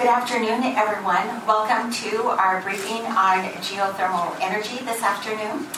[0.00, 1.44] Good afternoon, everyone.
[1.46, 5.68] Welcome to our briefing on geothermal energy this afternoon.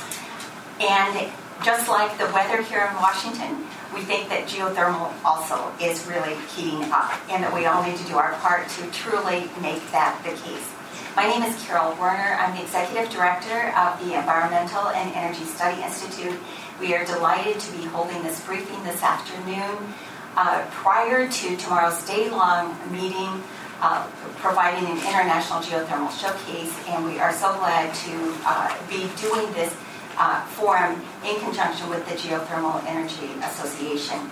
[0.79, 1.29] And
[1.65, 6.85] just like the weather here in Washington, we think that geothermal also is really heating
[6.93, 10.31] up and that we all need to do our part to truly make that the
[10.39, 10.71] case.
[11.17, 12.39] My name is Carol Werner.
[12.39, 16.39] I'm the Executive Director of the Environmental and Energy Study Institute.
[16.79, 19.95] We are delighted to be holding this briefing this afternoon
[20.37, 23.43] uh, prior to tomorrow's day-long meeting
[23.83, 24.07] uh,
[24.37, 28.15] providing an international geothermal showcase, and we are so glad to
[28.47, 29.75] uh, be doing this
[30.17, 34.31] uh, forum in conjunction with the Geothermal Energy Association,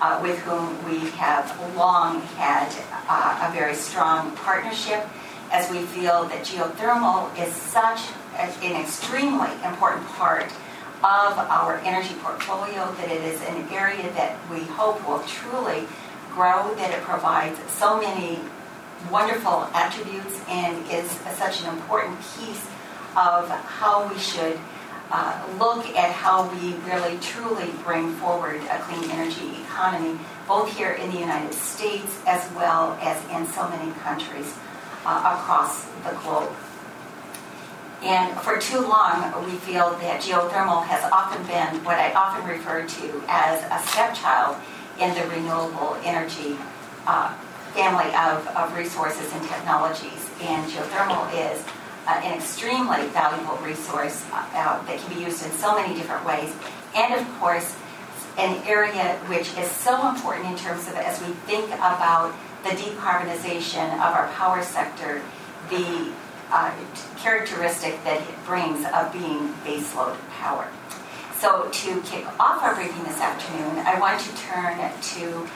[0.00, 1.44] uh, with whom we have
[1.74, 2.70] long had
[3.08, 5.04] uh, a very strong partnership
[5.50, 8.00] as we feel that geothermal is such
[8.38, 10.46] an extremely important part
[11.02, 15.84] of our energy portfolio that it is an area that we hope will truly
[16.32, 18.38] grow, that it provides so many
[19.10, 22.64] wonderful attributes and is such an important piece
[23.16, 24.58] of how we should
[25.10, 30.92] uh, look at how we really truly bring forward a clean energy economy, both here
[30.92, 34.54] in the United States as well as in so many countries
[35.04, 36.52] uh, across the globe.
[38.02, 42.86] And for too long, we feel that geothermal has often been what I often refer
[42.86, 44.56] to as a stepchild
[45.00, 46.56] in the renewable energy
[47.06, 47.34] uh,
[47.74, 50.30] family of, of resources and technologies.
[50.40, 51.62] And geothermal is
[52.06, 56.24] uh, an extremely valuable resource uh, uh, that can be used in so many different
[56.24, 56.54] ways.
[56.94, 57.76] And of course,
[58.38, 63.92] an area which is so important in terms of as we think about the decarbonization
[63.94, 65.22] of our power sector,
[65.70, 66.12] the
[66.50, 66.72] uh,
[67.18, 70.68] characteristic that it brings of being baseload power.
[71.38, 75.48] So to kick off our briefing this afternoon, I want to turn to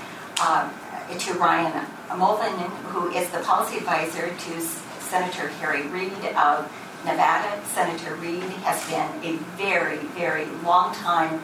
[0.43, 0.71] um,
[1.17, 2.59] to Ryan Mulvin,
[2.93, 6.71] who is the policy advisor to Senator Harry Reid of
[7.05, 7.61] Nevada.
[7.65, 11.41] Senator Reid has been a very, very long time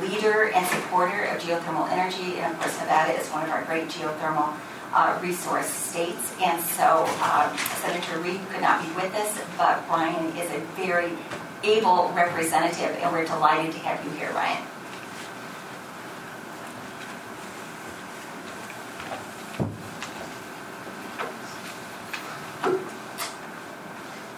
[0.00, 3.88] leader and supporter of geothermal energy, and of course, Nevada is one of our great
[3.88, 4.52] geothermal
[4.92, 6.34] uh, resource states.
[6.42, 11.12] And so uh, Senator Reid could not be with us, but Ryan is a very
[11.62, 14.64] able representative, and we're delighted to have you here, Ryan.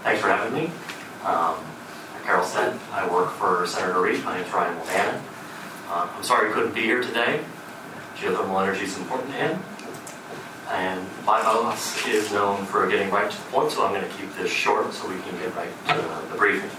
[0.07, 0.71] Thanks for having me.
[1.25, 1.57] Um,
[2.15, 4.23] like Carol said, I work for Senator Reid.
[4.23, 5.21] My name is Ryan Mulvannon.
[5.89, 7.41] Uh, I'm sorry I couldn't be here today.
[8.15, 9.63] Geothermal energy is important to him.
[10.69, 14.17] And my boss is known for getting right to the point, so I'm going to
[14.17, 16.71] keep this short so we can get right to the briefing.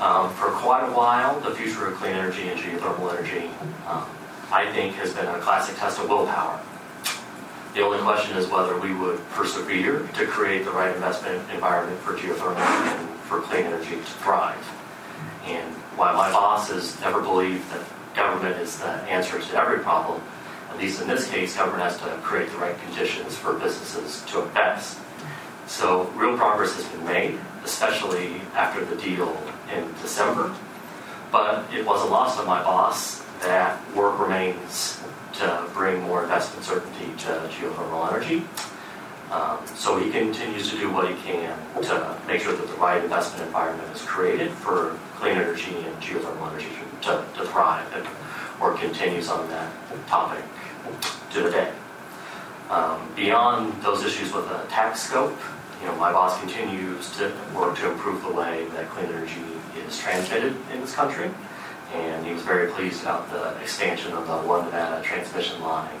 [0.00, 3.50] Um, for quite a while, the future of clean energy and geothermal energy,
[3.86, 4.08] um,
[4.50, 6.58] I think, has been a classic test of willpower.
[7.74, 12.12] The only question is whether we would persevere to create the right investment environment for
[12.12, 14.62] geothermal and for clean energy to thrive.
[15.46, 17.80] And while my boss has never believed that
[18.14, 20.20] government is the answer to every problem,
[20.70, 24.42] at least in this case, government has to create the right conditions for businesses to
[24.42, 24.98] invest.
[25.66, 29.34] So real progress has been made, especially after the deal
[29.74, 30.54] in December.
[31.30, 35.00] But it wasn't lost on my boss that work remains
[35.34, 38.44] to bring more investment certainty to geothermal energy.
[39.30, 43.02] Um, so he continues to do what he can to make sure that the right
[43.02, 46.68] investment environment is created for clean energy and geothermal energy
[47.02, 47.90] to, to thrive.
[47.94, 48.06] And
[48.82, 49.72] continues on that
[50.06, 50.44] topic
[51.30, 51.72] to the day.
[52.68, 55.36] Um, beyond those issues with the tax scope,
[55.80, 59.40] you know, my boss continues to work to improve the way that clean energy
[59.86, 61.30] is transmitted in this country
[61.94, 65.98] and he was very pleased about the expansion of the One Nevada transmission line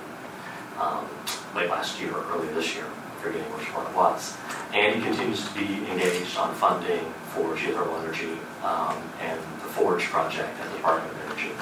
[0.80, 1.06] um,
[1.54, 2.86] late last year or early this year,
[3.20, 4.36] forgetting which one it was.
[4.72, 7.04] And he continues to be engaged on funding
[7.34, 11.52] for geothermal energy um, and the Forge project at the Department of Energy.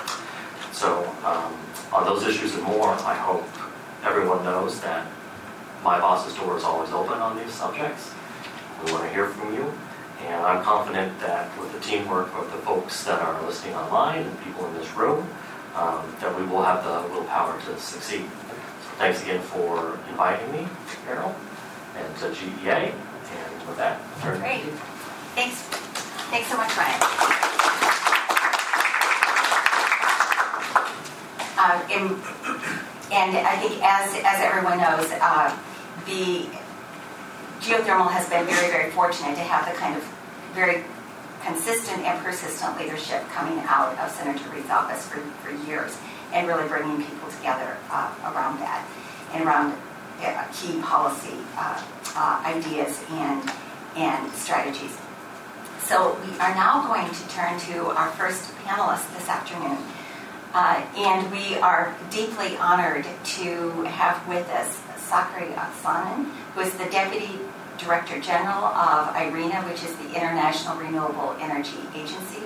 [0.73, 1.55] So um,
[1.93, 3.45] on those issues and more, I hope
[4.05, 5.07] everyone knows that
[5.83, 8.15] my boss's door is always open on these subjects.
[8.85, 9.73] We want to hear from you.
[10.27, 14.45] And I'm confident that with the teamwork of the folks that are listening online and
[14.45, 15.27] people in this room,
[15.75, 18.23] um, that we will have the willpower to succeed.
[18.23, 20.69] So thanks again for inviting me,
[21.07, 21.35] Carol,
[21.97, 22.93] and to GEA.
[22.93, 24.63] And with that, turn Great.
[25.35, 25.63] Thanks.
[26.31, 27.01] Thanks so much, Ryan.
[31.59, 32.11] Uh, and,
[33.13, 35.57] and, I think, as, as everyone knows, uh,
[36.07, 36.47] the
[37.61, 40.03] geothermal has been very, very fortunate to have the kind of
[40.55, 40.83] very
[41.45, 45.97] consistent and persistent leadership coming out of Senator Reid's office for, for years
[46.33, 48.87] and really bringing people together uh, around that
[49.33, 49.77] and around
[50.23, 51.83] uh, key policy uh,
[52.17, 53.51] uh, ideas and,
[53.97, 54.97] and strategies.
[55.81, 59.79] So we are now going to turn to our first panelist this afternoon.
[60.53, 66.87] Uh, and we are deeply honored to have with us Sakari Oksanen, who is the
[66.87, 67.39] Deputy
[67.81, 72.43] Director General of IRENA, which is the International Renewable Energy Agency.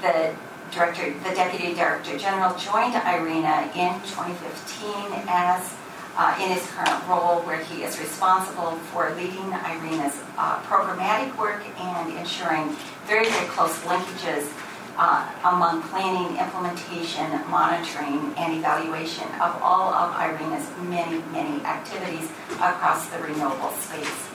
[0.00, 0.34] The
[0.70, 5.74] director, the Deputy Director General joined IRENA in 2015 as
[6.16, 11.62] uh, in his current role where he is responsible for leading IRENA's uh, programmatic work
[11.78, 12.74] and ensuring
[13.06, 14.50] very, very close linkages
[14.98, 22.28] uh, among planning, implementation, monitoring, and evaluation of all of IRENA's many, many activities
[22.58, 24.28] across the renewable space.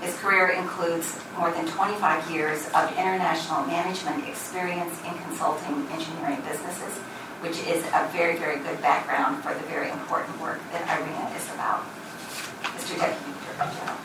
[0.00, 6.96] His career includes more than 25 years of international management experience in consulting engineering businesses,
[7.40, 11.52] which is a very, very good background for the very important work that IRENA is
[11.52, 11.84] about.
[12.72, 12.96] Mr.
[12.98, 13.96] Deputy Director General.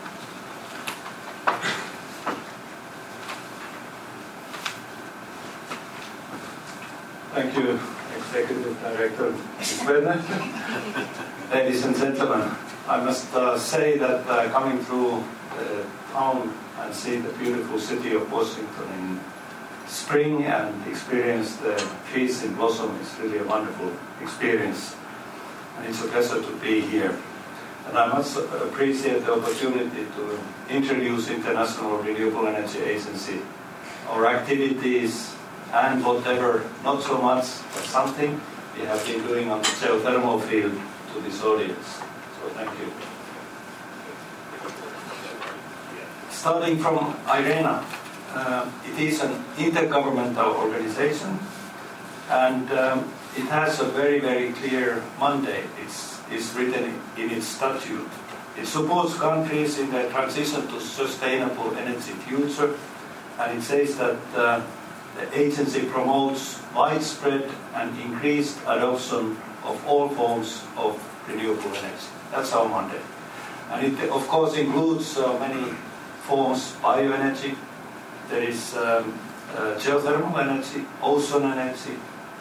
[7.32, 7.80] Thank you,
[8.14, 9.32] Executive Director.
[11.50, 12.54] Ladies and gentlemen,
[12.86, 15.24] I must uh, say that uh, coming through
[15.56, 19.20] the town and see the beautiful city of Washington in
[19.88, 23.90] spring and experience the trees in blossom is really a wonderful
[24.20, 24.94] experience.
[25.78, 27.16] And it's a pleasure to be here.
[27.88, 30.38] And I must appreciate the opportunity to
[30.68, 33.40] introduce International Renewable Energy Agency,
[34.10, 35.31] our activities,
[35.72, 38.40] and whatever, not so much, but something
[38.76, 40.78] we have been doing on the geothermal field
[41.12, 42.00] to this audience.
[42.40, 42.92] So thank you.
[46.30, 47.84] Starting from IRENA,
[48.34, 51.38] uh, it is an intergovernmental organization
[52.30, 55.66] and um, it has a very, very clear mandate.
[55.84, 58.08] It's, it's written in its statute.
[58.58, 62.76] It supports countries in their transition to sustainable energy future
[63.38, 64.62] and it says that uh,
[65.16, 70.96] the agency promotes widespread and increased adoption of all forms of
[71.28, 72.08] renewable energy.
[72.30, 73.06] That's our mandate.
[73.70, 75.72] And it, of course, includes uh, many
[76.22, 77.56] forms bioenergy,
[78.28, 79.18] there is um,
[79.54, 81.98] uh, geothermal energy, ocean energy,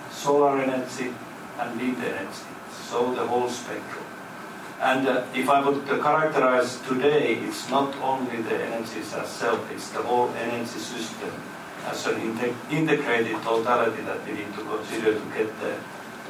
[0.10, 1.14] solar energy,
[1.60, 2.46] and wind energy.
[2.90, 4.06] So the whole spectrum.
[4.80, 9.90] And uh, if I would characterize today, it's not only the energies as self, it's
[9.90, 11.32] the whole energy system
[11.90, 15.74] as an inte integrated totality that we need to consider to get the,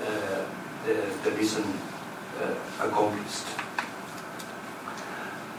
[0.05, 0.45] uh,
[0.85, 1.63] the, the vision
[2.41, 3.45] uh, accomplished.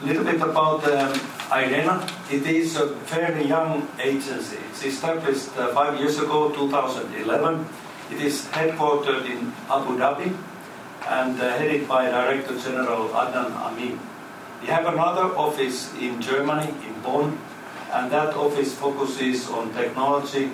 [0.03, 1.13] A little bit about um,
[1.51, 2.03] IRENA.
[2.31, 4.59] It is a fairly young agency.
[4.71, 7.67] It's established uh, five years ago, 2011.
[8.11, 10.37] It is headquartered in Abu Dhabi
[11.09, 14.01] and uh, headed by Director General Adnan Amin.
[14.61, 17.39] We have another office in Germany, in Bonn,
[17.93, 20.51] and that office focuses on technology,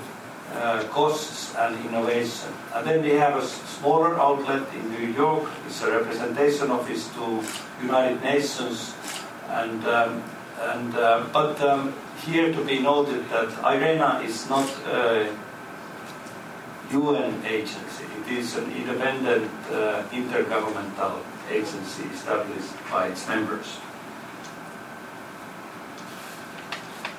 [0.54, 2.52] uh, costs, and innovation.
[2.74, 5.48] And then we have a smaller outlet in New York.
[5.66, 7.42] It's a representation office to
[7.82, 8.94] United Nations,
[9.48, 10.22] and um,
[10.60, 11.94] and uh, but um,
[12.26, 15.30] here to be noted that IRENA is not a
[16.90, 18.04] UN agency.
[18.20, 21.20] It is an independent uh, intergovernmental
[21.50, 23.78] agency established by its members.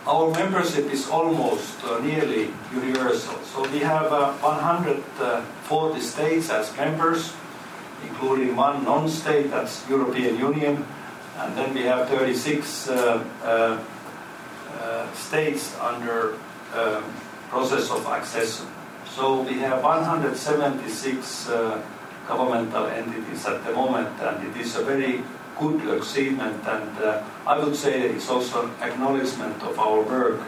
[0.07, 3.35] Our membership is almost uh, nearly universal.
[3.43, 7.33] So we have uh, 140 states as members,
[8.03, 10.85] including one non-state, that's European Union,
[11.37, 13.79] and then we have 36 uh, uh,
[14.79, 16.35] uh states under
[16.75, 17.03] um,
[17.49, 18.67] process of accession.
[19.15, 21.81] So we have 176 uh,
[22.27, 25.23] governmental entities at the moment, and it is a very
[25.59, 30.41] good achievement, and uh, I would say it's also an acknowledgement of our work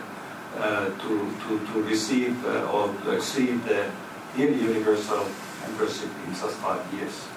[0.57, 3.91] uh, to, to, to receive uh, or to achieve the
[4.37, 5.25] nearly universal
[5.61, 7.27] membership in just five years.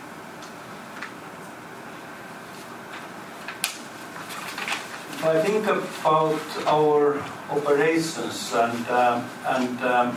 [5.14, 10.16] If I think about our operations and, um, and um,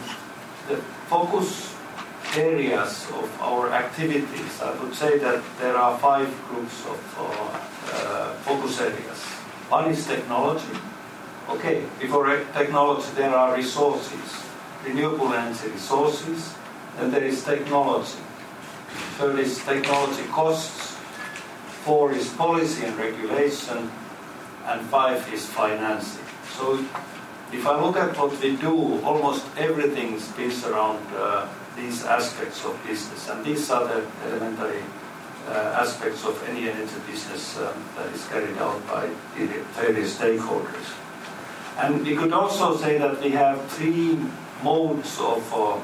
[0.67, 1.76] the focus
[2.37, 8.79] areas of our activities, I would say that there are five groups of uh, focus
[8.81, 9.19] areas.
[9.69, 10.77] One is technology.
[11.49, 14.43] Okay, before technology there are resources,
[14.85, 16.53] renewable energy resources,
[16.99, 18.21] and there is technology.
[19.17, 20.97] Third is technology costs.
[21.83, 23.89] Four is policy and regulation.
[24.65, 26.25] And five is financing.
[26.57, 26.83] So
[27.53, 32.75] if I look at what we do, almost everything spins around uh, these aspects of
[32.85, 33.29] business.
[33.29, 34.83] And these are the elementary
[35.47, 39.07] uh, aspects of any energy business um, that is carried out by
[39.79, 40.93] various stakeholders.
[41.77, 44.17] And we could also say that we have three
[44.63, 45.79] modes of uh,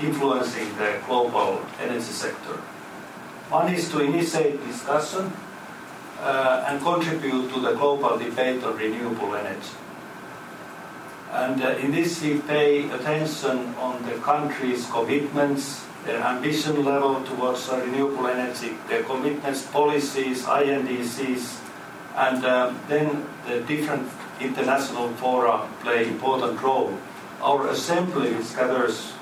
[0.00, 2.56] influencing the global energy sector.
[3.50, 5.32] One is to initiate discussion
[6.20, 9.74] uh, and contribute to the global debate on renewable energy.
[11.32, 17.70] And uh, in this, we pay attention on the country's commitments, their ambition level towards
[17.70, 21.58] uh, renewable energy, their commitments, policies, INDCs,
[22.16, 24.06] and um, then the different
[24.40, 26.98] international fora play important role.
[27.40, 29.14] Our assembly, which gathers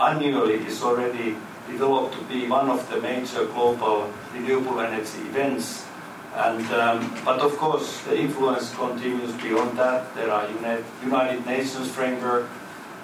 [0.00, 1.36] annually, is already
[1.68, 5.84] developed to be one of the major global renewable energy events
[6.38, 10.14] and, um, but of course, the influence continues beyond that.
[10.14, 10.48] There are
[11.02, 12.48] United Nations framework,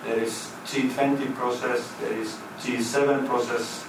[0.04, 3.84] there is G20 process, there is G7 process,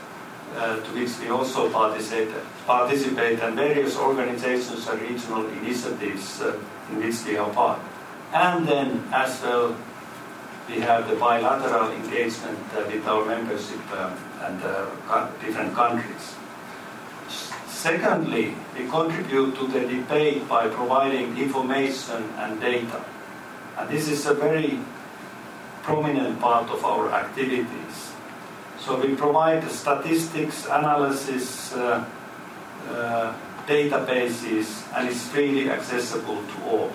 [0.56, 2.34] uh, to which we also participate,
[2.66, 6.58] participate, and various organizations and regional initiatives uh,
[6.92, 7.80] in which we are part.
[8.34, 9.75] And then, as well,
[10.68, 16.36] we have the bilateral engagement uh, with our membership um, and uh, different countries.
[17.86, 23.06] Secondly, we contribute to the debate by providing information and data.
[23.77, 24.80] And this is a very
[25.84, 28.10] prominent part of our activities.
[28.80, 32.04] So we provide statistics, analysis, uh,
[32.89, 33.36] uh,
[33.68, 36.92] databases, and it's freely accessible to all.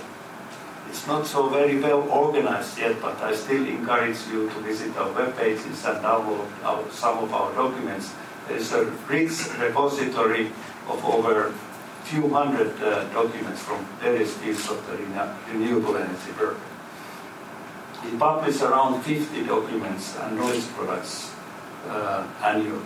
[0.88, 5.12] It's not so very well organized yet, but I still encourage you to visit our
[5.12, 8.12] web pages and download our, some of our documents.
[8.48, 10.50] There is a rich repository
[10.90, 11.54] of over
[12.04, 14.96] few hundred uh, documents from various fields of the
[15.52, 16.58] renewable energy work.
[18.04, 21.32] We publish around 50 documents and noise products
[21.86, 22.84] uh, annually.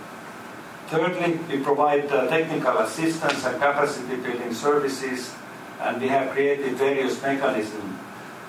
[0.87, 5.33] Thirdly, we provide uh, technical assistance and capacity building services,
[5.81, 7.97] and we have created various mechanisms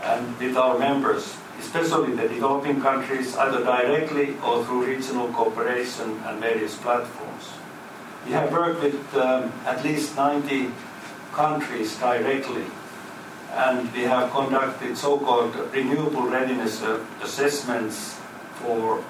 [0.03, 6.41] and with our members, especially the developing countries, either directly or through regional cooperation and
[6.41, 7.56] various platforms.
[8.27, 10.73] We have worked with um, at least 90
[11.33, 12.65] countries directly,
[13.53, 16.83] and we have conducted so-called renewable readiness
[17.23, 18.19] assessments
[18.55, 19.01] for,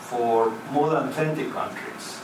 [0.00, 2.20] for more than 20 countries.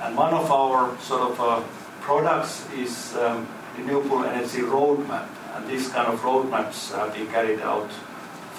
[0.00, 1.62] And one of our sort of uh,
[2.00, 5.26] products is um, renewable energy roadmap,
[5.56, 7.90] and these kind of roadmaps have been carried out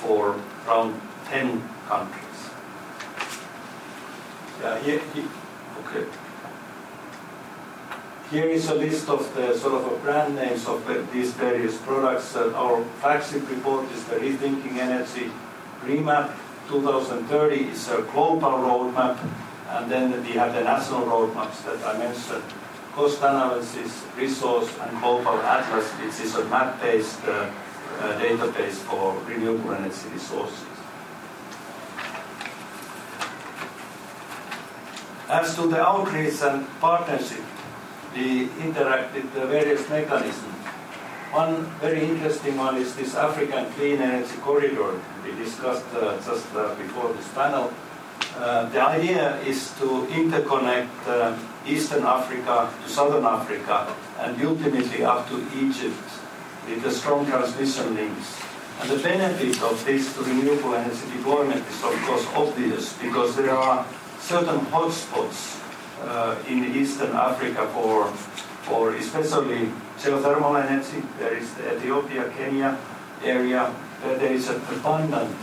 [0.03, 0.35] for
[0.67, 2.49] around 10 countries.
[4.59, 5.29] Yeah, here, here,
[5.85, 6.24] okay.
[8.31, 10.81] Here is a list of the sort of brand names of
[11.13, 12.35] these various products.
[12.35, 15.29] Uh, our flagship report is the Rethinking Energy
[15.83, 16.33] Remap
[16.67, 19.19] 2030 is a global roadmap,
[19.69, 22.43] and then we have the national roadmaps that I mentioned.
[22.93, 27.51] Cost analysis, resource, and global atlas, which is a map-based uh,
[27.99, 30.65] uh, database for renewable energy resources.
[35.29, 37.43] As to the outreach and partnership,
[38.15, 40.55] we interact with the various mechanisms.
[41.31, 46.73] One very interesting one is this African Clean Energy Corridor we discussed uh, just uh,
[46.75, 47.73] before this panel.
[48.37, 55.27] Uh, the idea is to interconnect uh, Eastern Africa to Southern Africa and ultimately up
[55.27, 56.07] to Egypt
[56.67, 58.39] with the strong transmission links.
[58.79, 63.85] And the benefit of this renewable energy deployment is of course obvious because there are
[64.19, 65.64] certain hotspots
[66.47, 68.07] in Eastern Africa for,
[68.63, 71.01] for especially geothermal energy.
[71.19, 72.77] There is the Ethiopia, Kenya
[73.23, 75.35] area where there is an abundant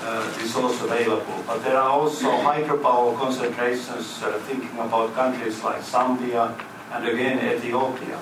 [0.00, 1.42] uh, resource available.
[1.46, 6.54] But there are also hydropower concentrations, uh, thinking about countries like Zambia
[6.92, 8.18] and again Ethiopia.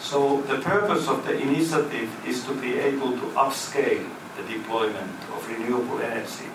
[0.00, 5.46] So the purpose of the initiative is to be able to upscale the deployment of
[5.48, 6.48] renewable energy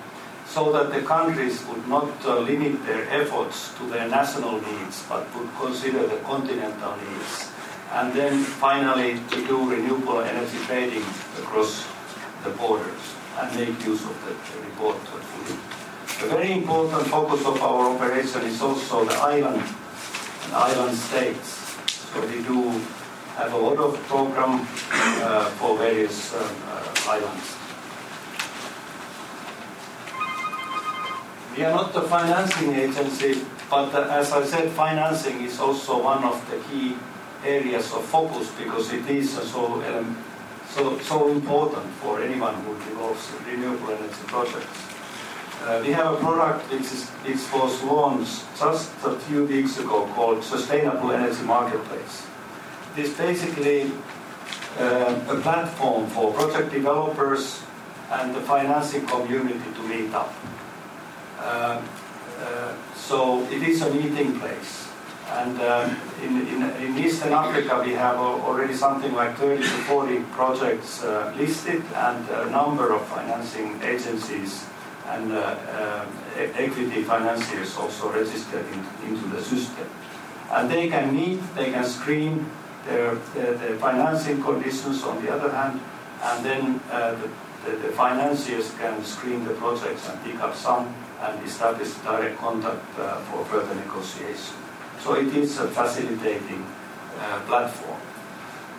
[0.54, 5.26] so that the countries would not uh, limit their efforts to their national needs, but
[5.36, 7.50] would consider the continental needs.
[7.92, 11.02] And then finally, to do renewable energy trading
[11.42, 11.88] across
[12.44, 13.02] the borders
[13.40, 14.98] and make use of the, report.
[16.22, 19.64] A very important focus of our operation is also the island
[20.44, 21.50] and island states.
[22.14, 22.70] So we do
[23.38, 27.63] have a lot of program uh, for various um, uh, islands.
[31.56, 36.24] We are not a financing agency, but uh, as I said, financing is also one
[36.24, 36.98] of the key
[37.46, 40.18] areas of focus because it is so, um,
[40.68, 44.94] so, so important for anyone who develops renewable energy projects.
[45.62, 50.08] Uh, we have a product which, is, which was launched just a few weeks ago
[50.16, 52.26] called Sustainable Energy Marketplace.
[52.98, 53.92] It is basically
[54.80, 57.62] uh, a platform for project developers
[58.10, 60.34] and the financing community to meet up.
[61.44, 61.82] Uh,
[62.40, 64.88] uh, so it is a meeting place.
[65.30, 70.20] And um, in, in, in, Eastern Africa, we have already something like 30 to 40
[70.32, 74.66] projects uh, listed and a number of financing agencies
[75.08, 76.08] and uh, um,
[76.38, 79.90] equity financiers also registered in, into the system.
[80.52, 82.50] And they can meet, they can screen
[82.86, 85.82] their, their, their financing conditions on the other hand,
[86.22, 87.30] and then uh, the,
[87.66, 90.94] the, the, financiers can screen the projects and pick up some
[91.24, 94.56] and establish direct contact uh, for further negotiation.
[95.02, 96.66] So it is a facilitating
[97.20, 98.00] uh, platform.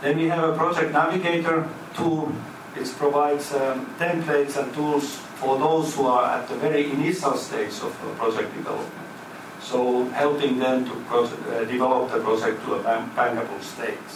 [0.01, 2.33] Then we have a project navigator tool
[2.77, 7.79] It provides um, templates and tools for those who are at the very initial stage
[7.87, 9.07] of project development.
[9.63, 12.83] So helping them to uh, develop the project to a
[13.15, 14.11] bankable stage.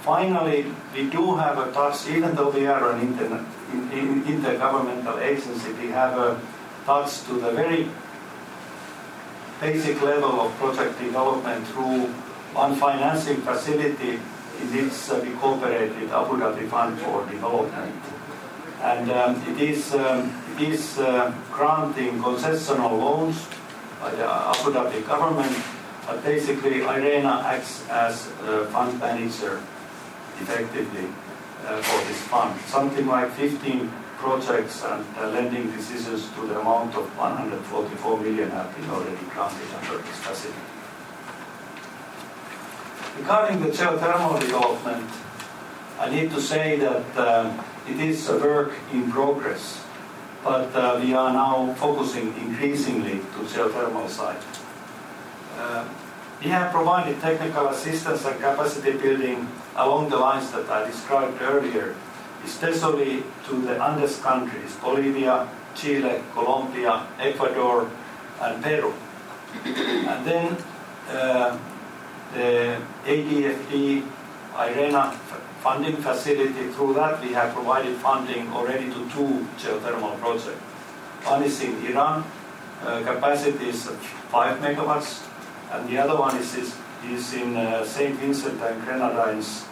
[0.00, 0.64] Finally,
[0.94, 3.12] we do have a touch, even though we are an in,
[3.92, 6.40] in, intergovernmental agency, we have a
[6.88, 7.86] touch to the very
[9.60, 12.06] basic level of project development through
[12.56, 14.12] one financing facility
[14.60, 17.94] in which uh, we cooperate with Abu Dhabi Fund for Development.
[18.80, 23.36] And um, it is, um, it is uh, granting concessional loans
[24.00, 25.54] by the Abu Dhabi government,
[26.06, 29.60] but basically IRENA acts as a fund manager
[30.40, 31.08] effectively
[31.66, 32.58] uh, for this fund.
[32.62, 38.74] Something like 15 projects and uh, lending decisions to the amount of 144 million have
[38.76, 40.58] been already granted under this facility.
[43.18, 45.08] Regarding the geothermal development,
[45.98, 49.84] I need to say that uh, it is a work in progress
[50.42, 54.40] but uh, we are now focusing increasingly to geothermal side.
[55.56, 55.86] Uh,
[56.42, 61.96] we have provided technical assistance and capacity building along the lines that I described earlier,
[62.44, 67.90] especially to the Andes countries, Bolivia, Chile, Colombia, Ecuador,
[68.40, 68.92] and Peru.
[69.64, 70.56] and then
[71.10, 71.58] uh,
[72.34, 74.04] the ADFD
[74.54, 75.12] IRENA
[75.62, 76.68] funding facility.
[76.72, 80.60] Through that, we have provided funding already to two geothermal projects.
[81.24, 82.24] One is in Iran,
[82.84, 85.26] uh, capacity is 5 megawatts,
[85.72, 88.14] and the other one is, is, is in uh, St.
[88.16, 89.64] Vincent and Grenadines,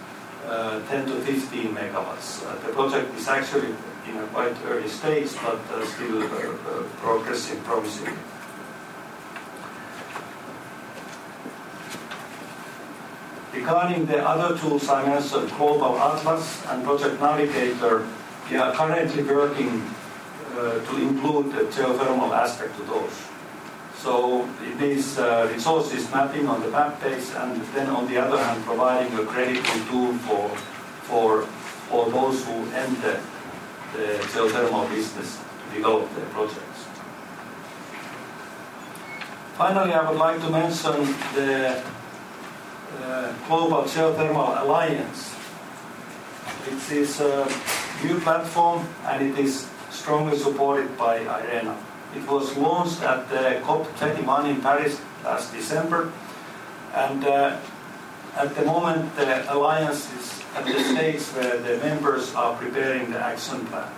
[0.47, 2.45] uh, 10 to 15 megawatts.
[2.47, 3.75] Uh, the project is actually
[4.09, 8.13] in a quite early stage, but uh, still uh, progressing promisingly.
[13.53, 18.07] Regarding the other tools I mentioned, Global Atlas and Project Navigator,
[18.51, 19.83] we are currently working
[20.57, 23.36] uh, to include the geothermal aspect to those.
[24.07, 24.47] So
[24.79, 29.13] means uh, resources mapping on the map page, and then on the other hand, providing
[29.19, 30.49] a credible tool for,
[31.09, 31.43] for,
[31.89, 33.21] for those who enter
[33.95, 36.87] the geothermal business to develop their projects.
[39.59, 41.03] Finally, I would like to mention
[41.35, 41.83] the
[43.03, 45.35] uh, Global Geothermal Alliance.
[46.69, 47.49] It is a
[48.05, 51.77] new platform and it is strongly supported by IRENA.
[52.17, 56.11] It was launched at the COP21 in Paris last December
[56.95, 57.61] and uh,
[58.37, 63.21] at the moment the alliance is at the stage where the members are preparing the
[63.21, 63.93] action plan.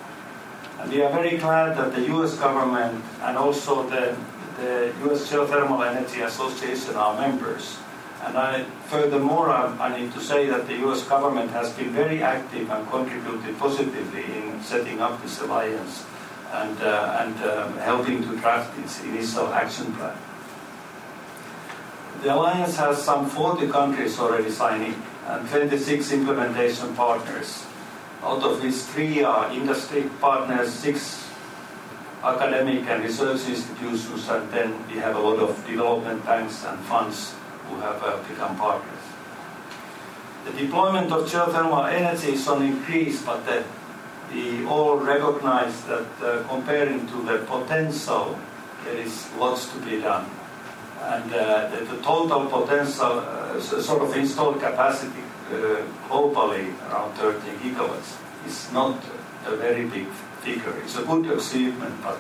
[0.81, 4.17] And we are very glad that the US government and also the,
[4.59, 7.79] the US Geothermal Energy Association are members.
[8.25, 12.21] And I, furthermore, I, I, need to say that the US government has been very
[12.21, 16.05] active and contributed positively in setting up this alliance
[16.53, 20.17] and, uh, and um, helping to draft its initial action plan.
[22.23, 27.67] The alliance has some 40 countries already signing and 26 implementation partners,
[28.23, 31.29] out of which three are industry partners, six
[32.25, 37.35] academic and research institutions, and then we have a lot of development banks and funds
[37.69, 39.05] who have uh, become partners.
[40.45, 43.65] The deployment of geothermal energy is on increase, but the,
[44.33, 48.39] we all recognize that uh, comparing to the potential,
[48.85, 50.27] there is lots to be done.
[51.01, 57.39] And uh, the, the, total potential, uh, sort of installed capacity uh, globally, around 30
[57.63, 58.97] gigawatts, is not
[59.47, 60.09] a very big
[60.43, 60.75] figure.
[60.83, 62.19] It's a good achievement, but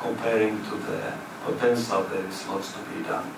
[0.00, 1.12] comparing to the
[1.44, 3.30] potential, there is lots to be done.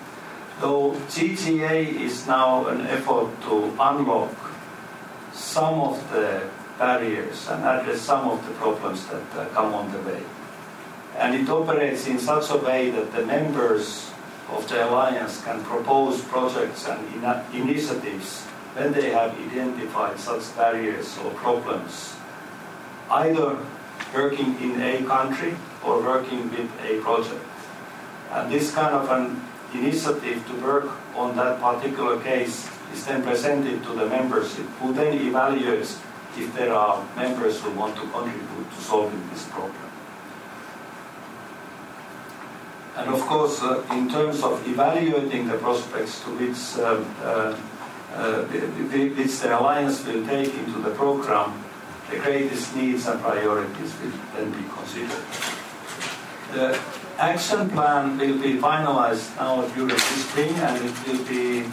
[0.60, 4.34] Though GGA is now an effort to unlock
[5.32, 9.98] some of the barriers and address some of the problems that uh, come on the
[10.00, 10.22] way.
[11.18, 14.12] and it operates in such a way that the members
[14.50, 17.00] of the alliance can propose projects and
[17.54, 22.14] initiatives when they have identified such barriers or problems,
[23.10, 23.58] either
[24.14, 27.44] working in a country or working with a project.
[28.30, 29.40] And this kind of an
[29.72, 35.18] initiative to work on that particular case is then presented to the membership, who then
[35.18, 35.98] evaluates
[36.38, 39.86] if there are members who want to contribute to solving this problem.
[42.96, 47.54] And of course, uh, in terms of evaluating the prospects to which, um, uh,
[48.14, 51.62] uh, which the alliance will take into the program,
[52.10, 55.24] the greatest needs and priorities will then be considered.
[56.52, 56.80] The
[57.18, 61.64] action plan will be finalized now during this spring and it will be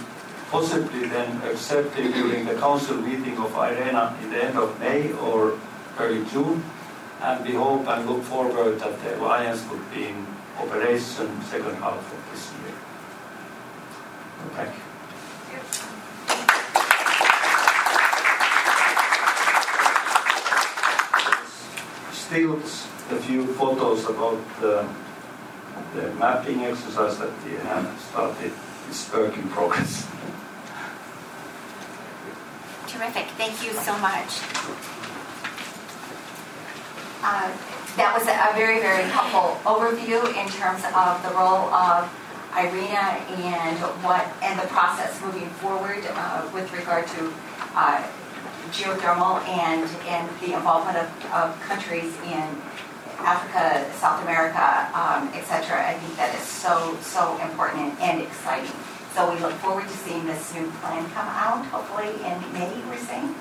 [0.54, 5.58] possibly then accepted during the council meeting of IRENA in the end of May or
[5.98, 6.64] early June.
[7.20, 10.28] And we hope and look forward that the alliance would be in
[10.60, 12.78] operation second half of this year.
[14.54, 14.84] Thank you.
[22.14, 24.88] Still a few photos about the,
[25.96, 28.54] the mapping exercise that we have started.
[28.90, 30.06] It's work in progress.
[32.94, 33.26] Terrific.
[33.42, 34.38] Thank you so much.
[37.26, 37.50] Uh,
[37.98, 42.06] that was a very, very helpful overview in terms of the role of
[42.54, 47.34] IRENA and what and the process moving forward uh, with regard to
[47.74, 48.06] uh,
[48.70, 52.46] geothermal and and the involvement of, of countries in
[53.26, 55.82] Africa, South America, um, etc.
[55.82, 58.78] I think that is so so important and exciting.
[59.14, 62.74] So we look forward to seeing this new plan come out, hopefully in May.
[62.90, 63.36] We're saying.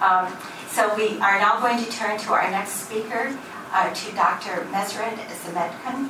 [0.00, 0.30] Um,
[0.68, 3.36] so we are now going to turn to our next speaker,
[3.72, 4.62] uh, to Dr.
[4.70, 6.08] Meseret Zemedkun,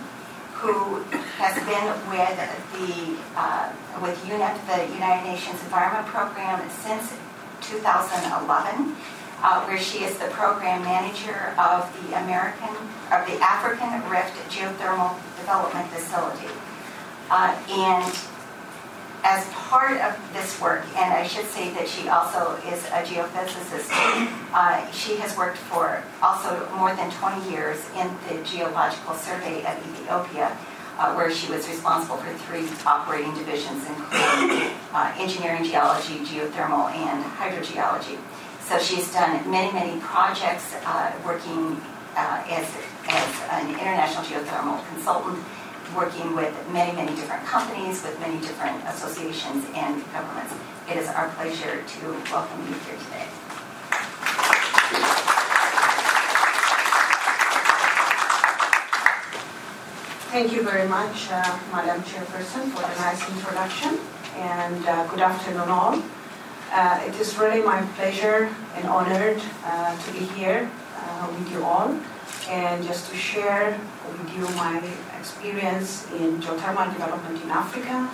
[0.60, 1.00] who
[1.40, 2.36] has been with
[2.76, 7.16] the uh, with UNEP, the United Nations Environment Program, since
[7.62, 8.94] 2011,
[9.42, 12.76] uh, where she is the program manager of the American
[13.08, 16.52] of the African Rift Geothermal Development Facility,
[17.30, 18.12] uh, and
[19.24, 23.90] as part of this work, and I should say that she also is a geophysicist,
[24.52, 29.76] uh, she has worked for also more than 20 years in the Geological Survey of
[29.92, 30.56] Ethiopia,
[30.98, 37.24] uh, where she was responsible for three operating divisions, including uh, engineering geology, geothermal, and
[37.24, 38.18] hydrogeology.
[38.60, 41.80] So she's done many, many projects uh, working
[42.16, 42.66] uh, as,
[43.08, 45.38] as an international geothermal consultant
[45.94, 50.54] working with many, many different companies, with many different associations and governments.
[50.90, 53.26] It is our pleasure to welcome you here today.
[60.30, 63.98] Thank you very much, uh, Madam Chairperson, for the nice introduction,
[64.36, 66.02] and uh, good afternoon all.
[66.70, 71.64] Uh, it is really my pleasure and honored uh, to be here uh, with you
[71.64, 71.98] all
[72.48, 73.78] and just to share
[74.10, 74.82] with you my
[75.18, 78.10] experience in geothermal development in Africa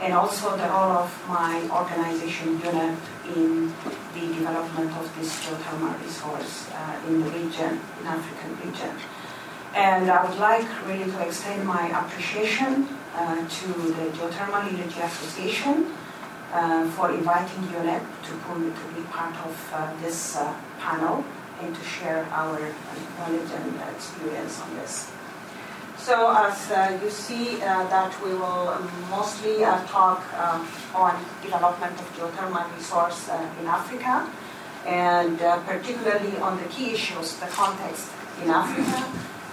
[0.00, 2.96] and also the role of my organization UNEP
[3.36, 3.72] in
[4.14, 8.94] the development of this geothermal resource uh, in the region, in African region.
[9.74, 15.92] And I would like really to extend my appreciation uh, to the Geothermal Energy Association
[16.52, 21.24] uh, for inviting UNEP to, to be part of uh, this uh, panel
[21.62, 22.58] and to share our
[23.18, 25.10] knowledge and experience on this.
[25.96, 28.74] So as uh, you see uh, that we will
[29.08, 30.58] mostly uh, talk uh,
[30.94, 34.28] on development of geothermal resource uh, in Africa
[34.84, 38.10] and uh, particularly on the key issues, the context
[38.42, 39.06] in Africa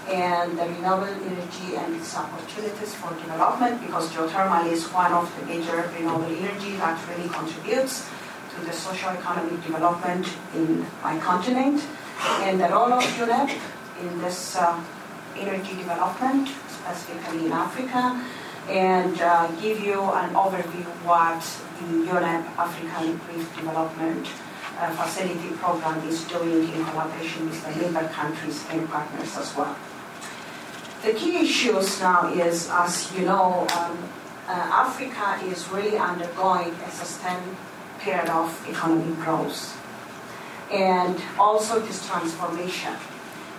[0.09, 5.45] and the renewable energy and its opportunities for development because geothermal is one of the
[5.45, 8.09] major renewable energy that really contributes
[8.65, 11.85] the socio-economic development in my continent
[12.41, 13.57] and the role of UNEP
[14.01, 14.57] in this
[15.37, 18.25] energy development, specifically in Africa,
[18.69, 21.41] and uh, give you an overview what
[21.79, 24.27] the UNEP African Rift Development
[24.77, 29.75] uh, Facility Program is doing in collaboration with the member countries and partners as well.
[31.03, 33.97] The key issues now is, as you know, um,
[34.47, 37.55] uh, Africa is really undergoing a sustained
[37.99, 39.75] period of economic growth
[40.71, 42.93] and also this transformation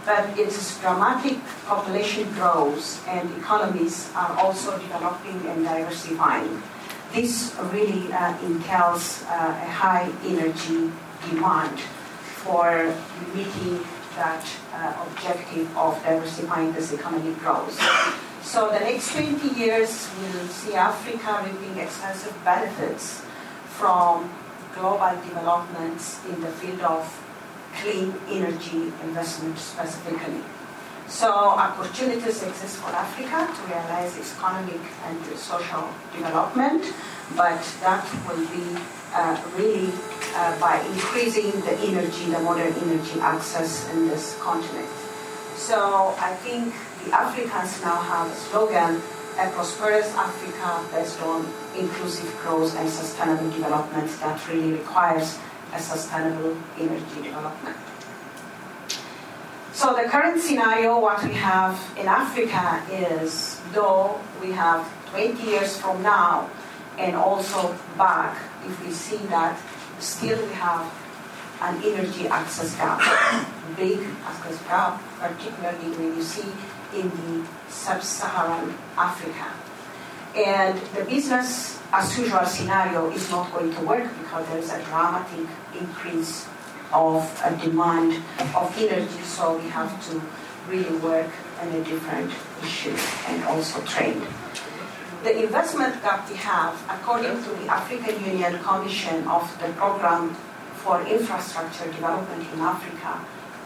[0.05, 6.63] but its dramatic population growth and economies are also developing and diversifying.
[7.13, 10.91] This really uh, entails uh, a high energy
[11.29, 11.79] demand
[12.43, 12.95] for
[13.35, 13.85] meeting
[14.17, 17.79] that uh, objective of diversifying this economic growth.
[18.43, 23.23] So the next 20 years will see Africa reaping extensive benefits
[23.81, 24.29] from
[24.75, 27.03] global developments in the field of
[27.81, 30.45] clean energy investment specifically.
[31.09, 36.93] So opportunities exist for Africa to realize economic and social development,
[37.35, 38.79] but that will be
[39.13, 39.91] uh, really
[40.37, 44.89] uh, by increasing the energy, the modern energy access in this continent.
[45.57, 49.03] So I think the Africans now have a slogan,
[49.39, 55.39] a prosperous Africa based on inclusive growth and sustainable development that really requires
[55.73, 57.77] a sustainable energy development.
[59.73, 65.81] So the current scenario, what we have in Africa is, though we have 20 years
[65.81, 66.51] from now,
[66.99, 69.59] and also back, if we see that
[69.99, 70.85] still we have
[71.63, 73.01] an energy access gap,
[73.77, 76.49] big access gap, particularly when you see
[76.95, 79.53] in the sub-Saharan Africa.
[80.37, 84.83] And the business as usual scenario is not going to work because there is a
[84.85, 85.47] dramatic
[85.79, 86.47] increase
[86.93, 88.23] of a demand
[88.55, 90.23] of energy, so we have to
[90.69, 92.31] really work on a different
[92.63, 92.97] issue
[93.29, 94.23] and also trade.
[95.25, 100.35] The investment gap we have, according to the African Union Commission of the Program
[100.77, 103.21] for Infrastructure Development in Africa,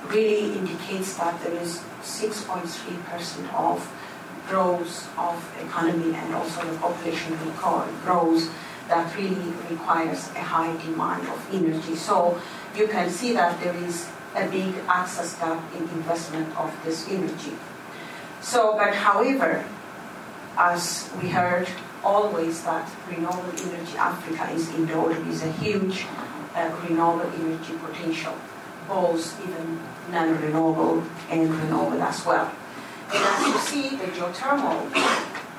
[0.09, 3.87] really indicates that there is 6.3% of
[4.49, 7.37] growth of economy and also the population
[8.05, 8.51] growth
[8.89, 11.97] that really requires a high demand of energy.
[11.97, 12.41] So
[12.77, 17.57] you can see that there is a big access gap in investment of this energy.
[18.41, 19.65] So, but however,
[20.57, 21.69] as we heard
[22.03, 26.07] always that renewable energy Africa is endowed with a huge
[26.55, 28.35] uh, renewable energy potential,
[28.87, 29.81] both even
[30.11, 32.53] non-renewable and renewable as well.
[33.13, 34.91] And as you see, the geothermal,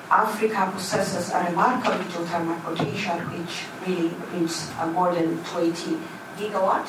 [0.09, 4.13] Africa possesses a remarkable geothermal potential, which really
[4.79, 5.97] uh, more than 20
[6.37, 6.87] gigawatt.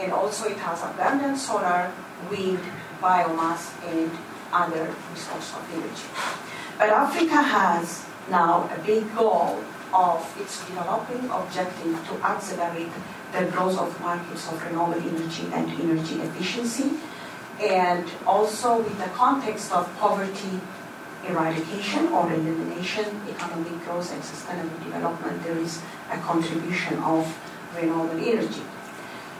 [0.00, 1.92] And also it has abundant solar,
[2.30, 2.60] wind,
[3.00, 4.10] biomass, and
[4.52, 6.08] other resources of energy.
[6.78, 9.62] But Africa has now a big goal
[9.94, 12.92] of its developing objective to accelerate
[13.32, 16.90] the growth of markets of renewable energy and energy efficiency,
[17.60, 20.60] and also with the context of poverty
[21.26, 27.26] eradication or elimination, economic growth and sustainable development, there is a contribution of
[27.74, 28.62] renewable energy.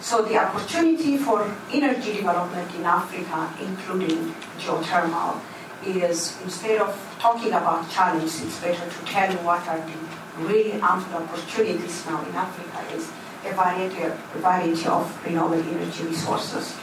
[0.01, 5.41] So the opportunity for energy development in Africa, including geothermal,
[5.85, 10.73] is instead of talking about challenges, it's better to tell you what are the really
[10.73, 13.11] ample opportunities now in Africa is
[13.45, 16.77] a variety, a variety of renewable energy resources,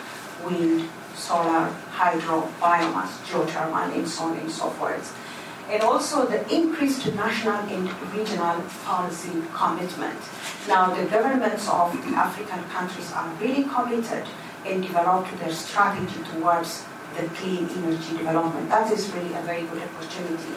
[0.46, 5.16] wind, solar, hydro, biomass, geothermal, and so on and so forth
[5.70, 10.20] and also the increased national and regional policy commitment.
[10.68, 14.26] Now, the governments of the African countries are really committed
[14.66, 18.70] and developed their strategy towards the clean energy development.
[18.70, 20.54] That is really a very good opportunity.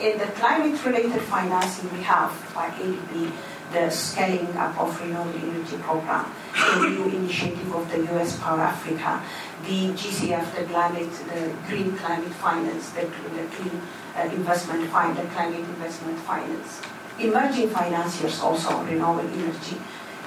[0.00, 3.32] In the climate-related financing we have by ADB,
[3.72, 8.38] the scaling up of renewable energy program, the new initiative of the U.S.
[8.38, 9.22] Power Africa,
[9.64, 13.80] the GCF, the climate, the green climate finance, the, the clean
[14.16, 16.82] uh, investment fund, the climate investment finance.
[17.18, 19.76] Emerging financiers also on renewable energy.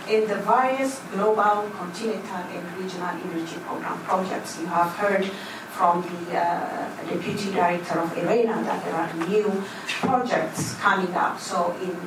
[0.08, 5.26] In the various global, continental, and regional energy program projects, you have heard
[5.72, 11.40] from the uh, deputy director of IRENA that there are new projects coming up.
[11.40, 11.98] So in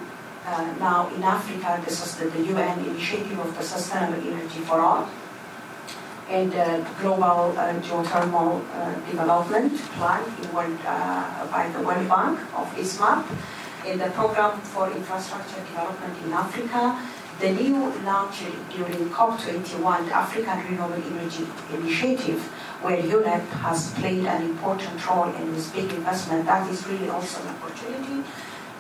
[0.47, 4.81] uh, now in Africa, this is the, the UN initiative of the Sustainable Energy for
[4.81, 5.09] All
[6.29, 12.67] and the global uh, geothermal uh, development plan world, uh, by the World Bank of
[12.75, 13.25] ESMAP,
[13.87, 16.99] in the program for infrastructure development in Africa,
[17.39, 18.43] the new launch
[18.75, 22.43] during COP21, the African Renewable Energy Initiative,
[22.83, 26.47] where UNEP has played an important role in this big investment.
[26.47, 28.29] That is really also an opportunity.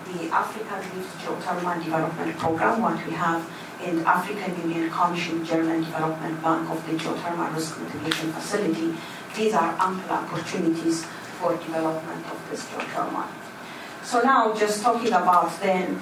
[0.07, 3.43] The African Rift Geothermal Development Program, what we have
[3.85, 8.95] in the African Union Commission German Development Bank of the Geothermal Risk Mitigation Facility.
[9.35, 11.05] These are ample opportunities
[11.41, 13.27] for development of this geothermal.
[14.05, 15.97] So now just talking about then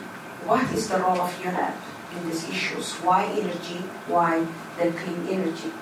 [0.44, 1.74] what is the role of UNEP
[2.14, 2.92] in these issues?
[2.96, 3.80] Why energy?
[4.06, 5.72] Why the clean energy?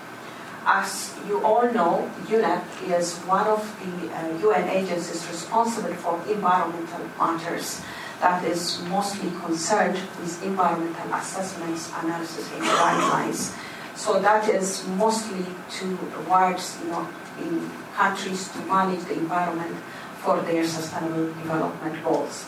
[0.65, 7.01] As you all know, UNEP is one of the uh, UN agencies responsible for environmental
[7.19, 7.83] matters
[8.23, 13.53] that is mostly concerned with environmental assessments, analysis, and guidelines
[13.95, 17.07] So that is mostly towards, you know,
[17.41, 19.77] in countries to manage the environment
[20.21, 22.47] for their sustainable development goals.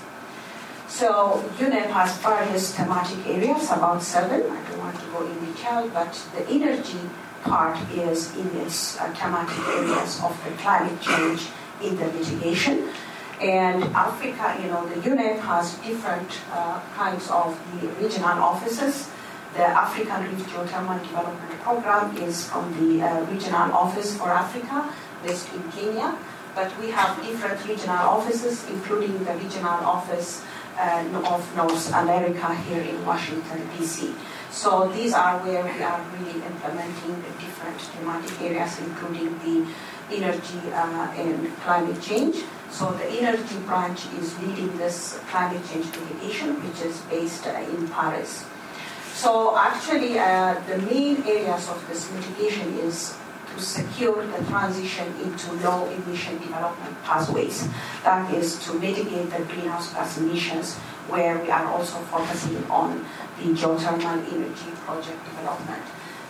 [0.89, 4.43] So UNEP has various thematic areas, about seven.
[4.51, 7.01] I don't want to go in detail, but the energy
[7.43, 11.49] part is in its uh, thematic areas of the climate change
[11.83, 12.89] in the mitigation.
[13.41, 19.11] And Africa, you know, the UNEP has different uh, kinds of the regional offices.
[19.55, 24.93] The African Rift Geothermal Development Program is from the uh, regional office for Africa,
[25.23, 26.17] based in Kenya.
[26.55, 30.45] But we have different regional offices, including the regional office
[30.79, 34.15] uh, of North America here in Washington, D.C.
[34.51, 39.67] So these are where we are really implementing the different thematic areas, including the
[40.15, 42.45] energy uh, and climate change.
[42.75, 47.87] So the energy branch is leading this climate change mitigation, which is based uh, in
[47.87, 48.45] Paris.
[49.15, 53.17] So actually, uh, the main areas of this mitigation is
[53.55, 57.69] to secure the transition into low emission development pathways.
[58.03, 60.75] That is to mitigate the greenhouse gas emissions,
[61.07, 63.07] where we are also focusing on
[63.39, 65.83] the geothermal energy project development.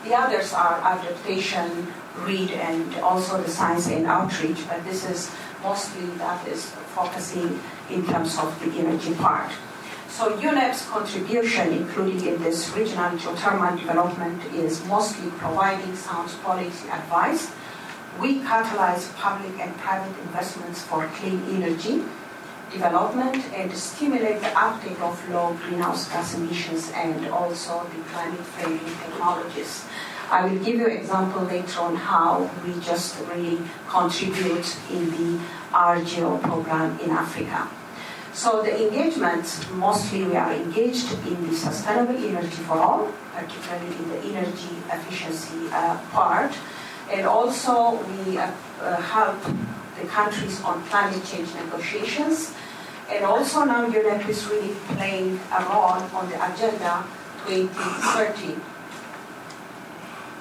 [0.04, 5.32] The others are adaptation, REDD, and also the science and outreach, but this is
[5.64, 7.58] mostly that is focusing
[7.90, 9.50] in terms of the energy part.
[10.08, 17.50] So UNEP's contribution, including in this regional geothermal development, is mostly providing sound policy advice.
[18.20, 22.04] We catalyze public and private investments for clean energy
[22.70, 29.84] development and stimulate the uptake of low greenhouse gas emissions and also the climate-friendly technologies.
[30.30, 33.58] I will give you an example later on how we just really
[33.88, 35.40] contribute in the
[35.72, 37.68] Argeo program in Africa.
[38.32, 44.08] So the engagement, mostly we are engaged in the sustainable energy for all, particularly in
[44.08, 46.52] the energy efficiency uh, part.
[47.12, 49.40] And also we uh, uh, help
[50.00, 52.52] the countries on climate change negotiations.
[53.08, 57.04] And also now UNEP is really playing a role on the agenda
[57.46, 58.73] 2030.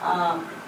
[0.03, 0.45] Um,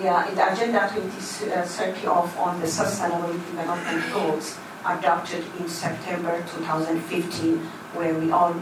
[0.00, 7.58] yeah, in the agenda 2030 of on the sustainable development goals adopted in September 2015,
[7.92, 8.54] where we all,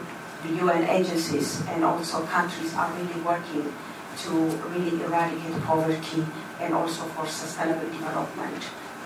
[0.43, 3.73] the UN agencies and also countries are really working
[4.19, 4.31] to
[4.75, 6.27] really eradicate poverty
[6.61, 8.63] and also for sustainable development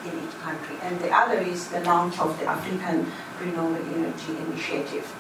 [0.07, 0.77] in each country.
[0.83, 5.15] And the other is the launch of the African Renewable Energy Initiative.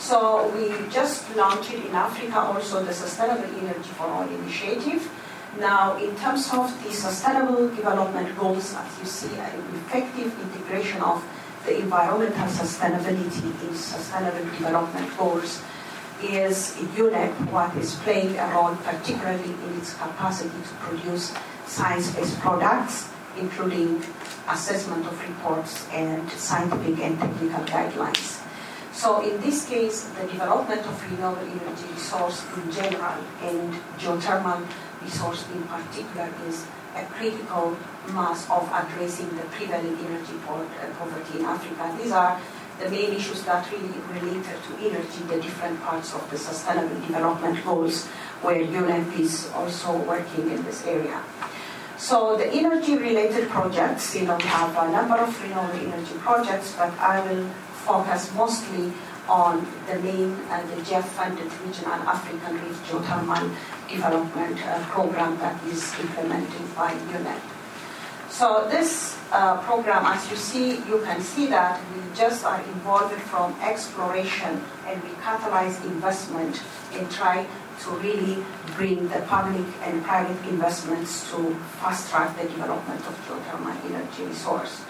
[0.00, 5.12] So we just launched in Africa also the Sustainable Energy for All initiative.
[5.58, 11.22] Now, in terms of the sustainable development goals, as you see, an effective integration of
[11.66, 15.62] the environmental sustainability in sustainable development goals
[16.22, 21.34] is UNEP what is playing a role, particularly in its capacity to produce
[21.66, 24.02] science-based products, including
[24.48, 28.39] assessment of reports and scientific and technical guidelines.
[28.92, 34.66] So in this case, the development of renewable energy resource in general and geothermal
[35.02, 37.76] resource in particular is a critical
[38.12, 40.64] mass of addressing the prevailing energy uh,
[40.98, 41.96] poverty in Africa.
[42.02, 42.40] These are
[42.80, 47.64] the main issues that really related to energy, the different parts of the sustainable development
[47.64, 48.06] goals
[48.42, 51.22] where UNEP is also working in this area.
[51.98, 56.90] So the energy-related projects, you know, we have a number of renewable energy projects, but
[56.98, 57.46] I will
[57.86, 58.92] focus mostly
[59.28, 63.54] on the main uh, the GEF-funded regional African Rift Geothermal
[63.88, 67.40] Development uh, Program that is implemented by UNEP.
[68.30, 73.14] So this uh, program, as you see, you can see that we just are involved
[73.30, 76.60] from exploration and we catalyze investment
[76.92, 77.46] and try
[77.82, 78.42] to really
[78.76, 84.82] bring the public and private investments to fast track the development of geothermal energy resource.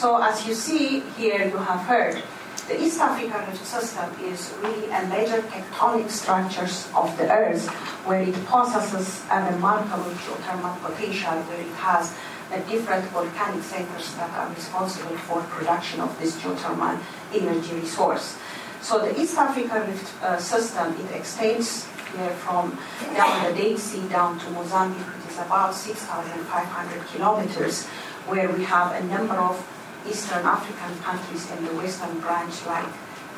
[0.00, 2.22] So as you see here, you have heard,
[2.68, 7.68] the East African Rift System is really a major tectonic structures of the Earth
[8.08, 12.16] where it possesses a remarkable geothermal potential, where it has
[12.48, 16.98] the different volcanic centers that are responsible for production of this geothermal
[17.34, 18.38] energy resource.
[18.80, 21.84] So the East African Rift uh, System, it extends
[22.16, 22.72] here from
[23.14, 27.84] down the Dead Sea down to Mozambique, which is about 6,500 kilometers,
[28.32, 29.60] where we have a number of
[30.08, 32.86] Eastern African countries and the western branch like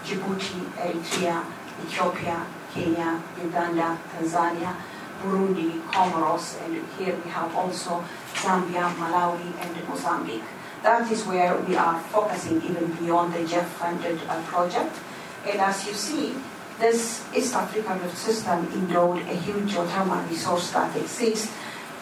[0.04, 1.44] Djibouti, Eritrea,
[1.84, 4.76] Ethiopia, Kenya, Uganda, Tanzania,
[5.22, 8.04] Burundi, Comoros, and here we have also
[8.34, 10.42] Zambia, Malawi, and Mozambique.
[10.82, 14.96] That is where we are focusing even beyond the GEF-funded uh, project.
[15.46, 16.34] And as you see,
[16.80, 21.52] this East African system endowed a huge geothermal resource that exists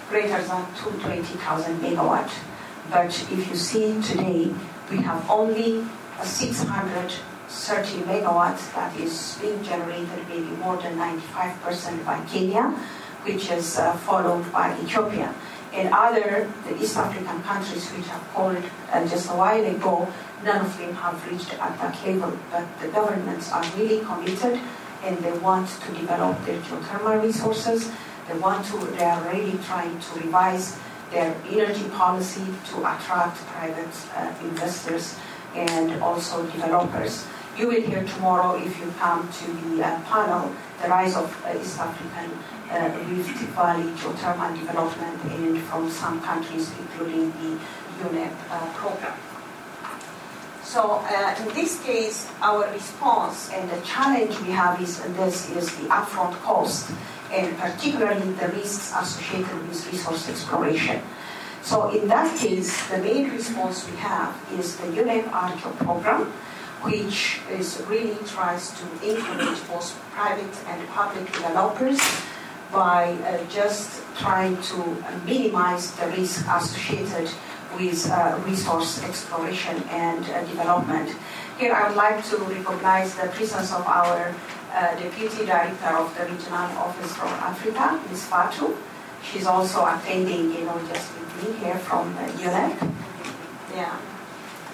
[0.09, 2.31] greater than 220,000 megawatt.
[2.91, 4.51] But if you see today,
[4.91, 5.85] we have only
[6.21, 12.75] 630 megawatts that is being generated, maybe more than 95% by Kenya,
[13.23, 15.33] which is uh, followed by Ethiopia.
[15.73, 18.59] And other the East African countries which have called
[18.91, 20.09] uh, just a while ago,
[20.45, 22.37] none of them have reached at that level.
[22.51, 24.59] But the governments are really committed
[25.05, 27.93] and they want to develop their geothermal resources.
[28.27, 30.77] They want to, they are really trying to revise
[31.11, 35.19] their energy policy to attract private uh, investors
[35.55, 37.27] and also developers.
[37.59, 41.59] You will hear tomorrow, if you come to the uh, panel, the rise of uh,
[41.61, 42.31] East African
[42.71, 47.59] uh, Rift Valley geothermal development and from some countries, including the
[48.05, 49.19] UNEP uh, program.
[50.63, 55.67] So uh, in this case, our response and the challenge we have is this is
[55.79, 56.93] the upfront cost
[57.31, 61.01] and particularly the risks associated with resource exploration.
[61.63, 66.33] So in that case, the main response we have is the UNEP Argeo program,
[66.83, 72.01] which is really tries to encourage both private and public developers
[72.73, 77.31] by uh, just trying to minimize the risk associated
[77.77, 81.15] with uh, resource exploration and uh, development.
[81.59, 84.35] Here I would like to recognize the presence of our
[84.73, 88.27] uh, Deputy Director of the Regional Office for Africa, Ms.
[88.27, 88.77] Fatu.
[89.23, 92.95] She's also attending, you know, just with me here from uh, UNEP.
[93.75, 93.99] Yeah.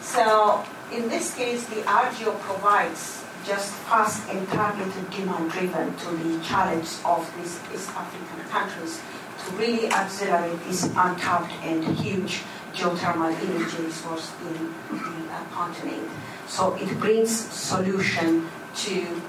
[0.00, 6.42] So in this case, the Argeo provides just fast and targeted demand driven to the
[6.44, 9.00] challenge of these East African countries
[9.44, 12.42] to really accelerate this untapped and huge
[12.74, 16.10] geothermal energy resource in the uh, continent.
[16.48, 19.22] So it brings solution to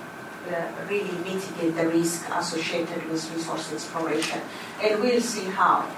[0.89, 4.41] really mitigate the risk associated with resource exploration.
[4.81, 5.89] And we'll see how.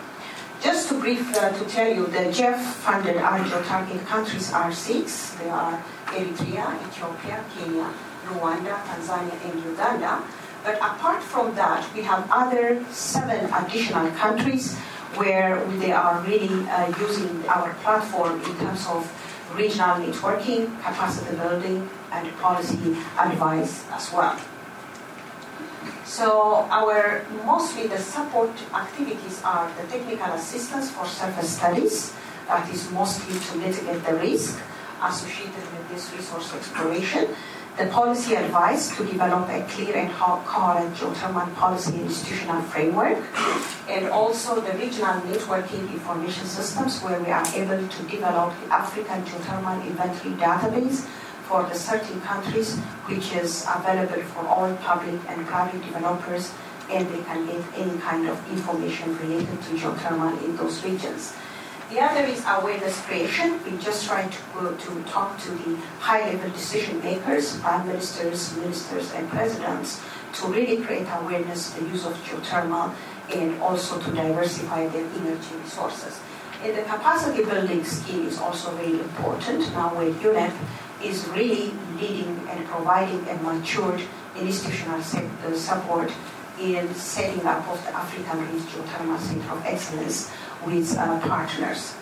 [0.61, 5.31] Just to brief uh, to tell you, the GEF-funded Argeo target countries are six.
[5.39, 7.87] They are Eritrea, Ethiopia, Kenya,
[8.27, 10.21] Rwanda, Tanzania, and Uganda.
[10.63, 14.77] But apart from that, we have other seven additional countries
[15.15, 19.07] where they are really uh, using our platform in terms of
[19.55, 24.37] regional networking, capacity building, and policy advice as well.
[26.05, 32.13] So our mostly the support activities are the technical assistance for surface studies,
[32.47, 34.59] that is mostly to mitigate the risk
[35.03, 37.29] associated with this resource exploration.
[37.77, 43.23] The policy advice to develop a clear and coherent geothermal policy institutional framework,
[43.87, 49.23] and also the regional networking information systems where we are able to develop the African
[49.23, 51.07] geothermal inventory database
[51.49, 52.77] for the 13 countries,
[53.09, 56.53] which is available for all public and private developers,
[56.91, 61.33] and they can get any kind of information related to geothermal in those regions.
[61.89, 63.59] The other is awareness creation.
[63.65, 69.11] We just try to go to talk to the high-level decision makers, prime ministers, ministers,
[69.13, 69.99] and presidents
[70.33, 72.93] to really create awareness the use of geothermal
[73.33, 76.19] and also to diversify their energy resources.
[76.61, 80.53] And the capacity building scheme is also very important now where UNEP
[81.03, 84.01] is really leading and providing a matured
[84.37, 86.11] institutional uh, support
[86.59, 90.31] in setting up of the African Rift Geothermal Center of Excellence
[90.65, 91.95] with uh, partners.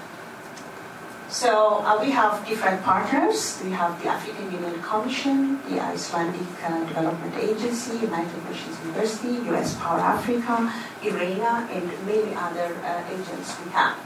[1.29, 3.61] So uh, we have different partners.
[3.63, 9.75] We have the African Union Commission, the Icelandic uh, Development Agency, United Nations University, US
[9.75, 10.71] Power Africa,
[11.03, 13.97] IRENA, and many other uh, agents we have.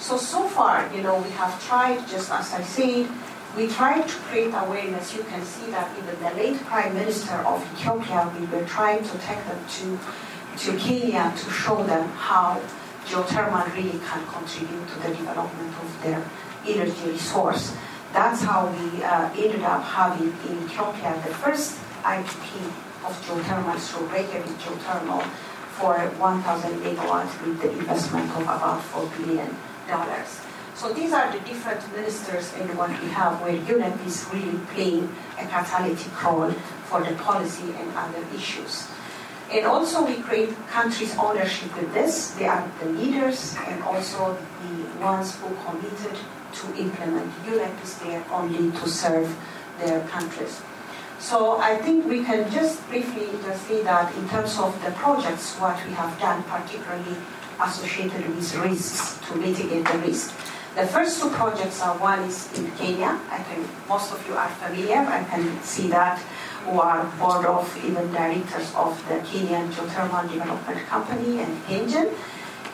[0.00, 3.08] So, so far, you know, we have tried, just as I said,
[3.56, 5.16] we tried to create awareness.
[5.16, 9.18] You can see that even the late Prime Minister of Ethiopia, we were trying to
[9.18, 9.98] take them to,
[10.58, 12.60] to Kenya to show them how
[13.06, 16.22] geothermal really can contribute to the development of their
[16.66, 17.74] energy resource.
[18.12, 22.66] That's how we uh, ended up having in Ethiopia the first IPP
[23.06, 25.22] of geothermal through Reykjavik Geothermal
[25.78, 29.54] for 1,000 megawatts with the investment of about $4 billion.
[30.76, 35.08] So these are the different ministers in what we have where UNEP is really playing
[35.40, 36.52] a catalytic role
[36.84, 38.86] for the policy and other issues.
[39.50, 42.32] And also we create countries' ownership with this.
[42.32, 46.20] They are the leaders and also the ones who committed
[46.60, 47.32] to implement.
[47.48, 49.34] UNEP is there only to serve
[49.80, 50.60] their countries.
[51.18, 55.56] So I think we can just briefly just say that in terms of the projects,
[55.56, 57.16] what we have done, particularly
[57.64, 60.36] associated with risks to mitigate the risk.
[60.76, 63.18] The first two projects are one is in Kenya.
[63.32, 64.98] I think most of you are familiar.
[65.08, 66.18] I can see that
[66.68, 72.12] who are board of even directors of the Kenyan Geothermal Development Company and KenGen.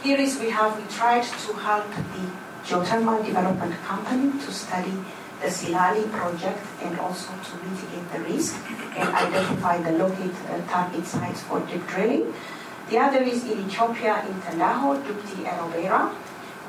[0.03, 2.27] Here is we have we tried to help the
[2.67, 4.99] Geothermal Development Company to study
[5.41, 8.59] the Silali project and also to mitigate the risk
[8.99, 12.35] and identify the located uh, target sites for deep drilling.
[12.91, 16.13] The other is in Ethiopia, in Tendaho, Dubti and Obera.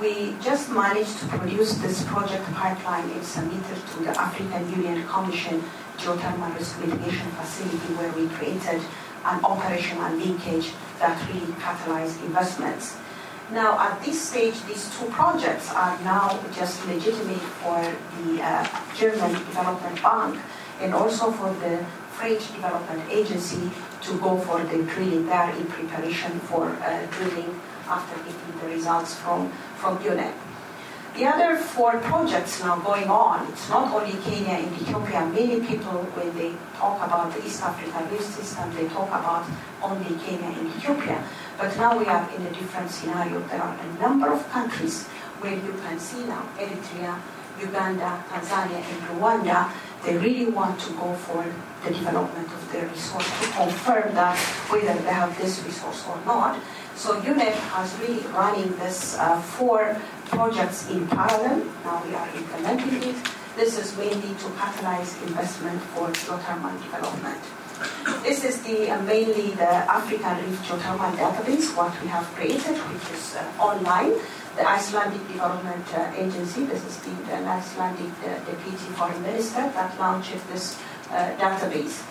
[0.01, 5.07] We just managed to produce this project pipeline and submit it to the African Union
[5.07, 5.63] Commission
[5.97, 8.81] geothermal risk mitigation facility where we created
[9.25, 12.97] an operational linkage that really catalyzed investments.
[13.51, 17.79] Now, at this stage, these two projects are now just legitimate for
[18.23, 20.39] the uh, German Development Bank
[20.81, 23.69] and also for the French Development Agency
[24.01, 29.15] to go for the drilling there in preparation for uh, drilling after getting the results
[29.15, 30.33] from, from UNEP.
[31.15, 35.25] The other four projects now going on, it's not only Kenya and Ethiopia.
[35.29, 39.45] Many people, when they talk about the East African rift system, they talk about
[39.83, 41.23] only Kenya and Ethiopia.
[41.59, 43.39] But now we are in a different scenario.
[43.45, 45.05] There are a number of countries
[45.37, 47.21] where you can see now Eritrea,
[47.61, 49.69] Uganda, Tanzania, and Rwanda,
[50.03, 51.45] they really want to go for
[51.85, 54.37] the development of their resource to confirm that
[54.71, 56.59] whether they have this resource or not.
[56.95, 61.65] So UNEP has really running this uh, four projects in parallel.
[61.83, 63.15] Now we are implementing it.
[63.55, 67.41] This is mainly to catalyze investment for geothermal development.
[68.23, 73.07] This is the uh, mainly the African Rift Geothermal Database, what we have created, which
[73.11, 74.13] is uh, online.
[74.55, 79.99] The Icelandic Development uh, Agency, this is the, the Icelandic uh, Deputy Foreign Minister that
[79.99, 80.79] launched this
[81.09, 82.05] uh, database.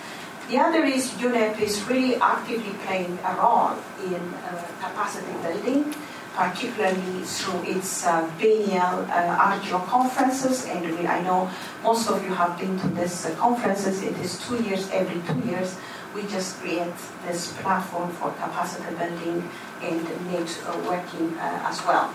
[0.52, 3.72] The other is UNEP is really actively playing a role
[4.04, 5.94] in uh, capacity building
[6.34, 10.66] particularly through its uh, biennial uh, Argeo conferences.
[10.66, 11.48] And we, I know
[11.82, 14.02] most of you have been to these uh, conferences.
[14.02, 15.76] It is two years, every two years.
[16.14, 19.48] We just create this platform for capacity building
[19.80, 22.12] and networking uh, as well.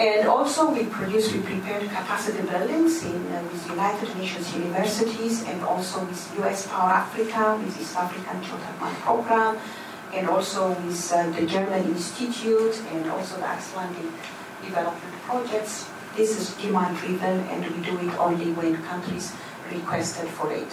[0.00, 5.62] And also we produce, we prepare capacity buildings in, uh, with United Nations universities and
[5.62, 9.58] also with US Power Africa, with East African Geothermal Program,
[10.14, 14.08] and also with uh, the German Institute and also the Icelandic
[14.64, 15.90] development projects.
[16.16, 19.34] This is demand driven and we do it only when countries
[19.70, 20.72] requested for it.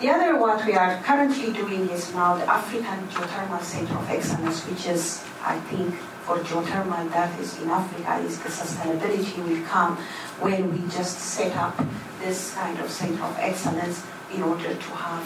[0.00, 4.62] The other what we are currently doing is now the African Geothermal Center of Excellence,
[4.62, 5.92] which is, I think,
[6.28, 9.96] for geothermal that is in Africa is the sustainability will come
[10.44, 11.74] when we just set up
[12.20, 14.04] this kind of center of excellence
[14.34, 15.24] in order to have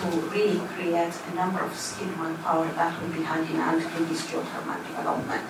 [0.00, 4.22] to really create a number of skilled manpower that will be hand in in this
[4.28, 5.44] geothermal development.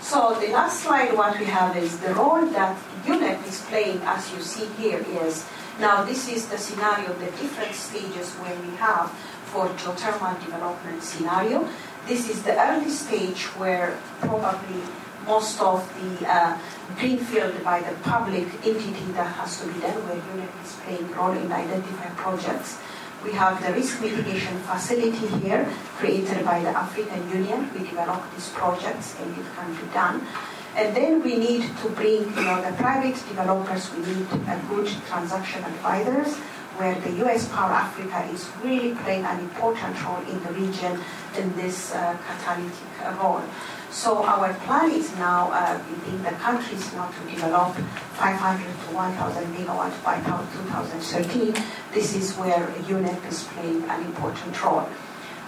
[0.00, 4.32] So the last slide, what we have is the role that UNEP is playing, as
[4.32, 5.44] you see here, is
[5.80, 9.10] now this is the scenario, the different stages where we have
[9.50, 11.68] for geothermal development scenario.
[12.06, 14.82] This is the early stage where probably
[15.26, 16.58] most of the uh,
[16.98, 21.16] greenfield by the public entity that has to be done, where UNEP is playing a
[21.16, 22.78] role in identifying projects.
[23.22, 27.68] We have the risk mitigation facility here created by the African Union.
[27.74, 30.26] We develop these projects and it can be done.
[30.74, 34.88] And then we need to bring, you know, the private developers, we need a good
[35.06, 36.38] transaction advisors
[36.80, 40.98] where the US Power Africa is really playing an important role in the region
[41.36, 42.72] in this uh, catalytic
[43.20, 43.44] role.
[43.90, 45.76] So our plan is now uh,
[46.08, 47.76] in the countries now to develop
[48.16, 51.52] 500 to 1,000 megawatts by 2013.
[51.92, 54.88] This is where UNEP is playing an important role.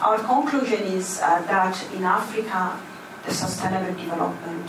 [0.03, 2.79] Our conclusion is uh, that in Africa,
[3.25, 4.69] the sustainable development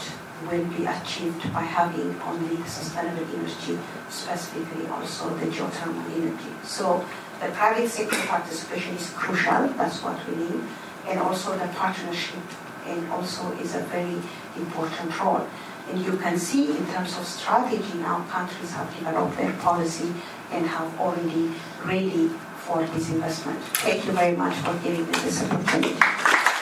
[0.50, 3.80] will be achieved by having only sustainable energy,
[4.10, 6.54] specifically also the geothermal energy.
[6.64, 7.06] So
[7.42, 10.64] the private sector participation is crucial, that's what we need,
[11.08, 12.44] and also the partnership
[12.86, 14.18] and also is a very
[14.56, 15.48] important role.
[15.90, 20.14] And you can see in terms of strategy now countries have developed their policy
[20.52, 21.52] and have already
[21.84, 23.60] ready for this investment.
[23.84, 26.53] Thank you very much for giving me this opportunity.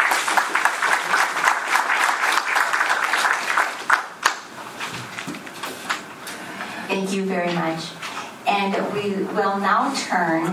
[7.02, 7.90] Thank you very much.
[8.46, 10.46] And we will now turn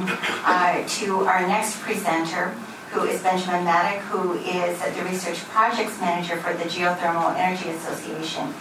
[0.46, 2.54] uh, to our next presenter,
[2.90, 8.54] who is Benjamin Matek, who is the Research Projects Manager for the Geothermal Energy Association,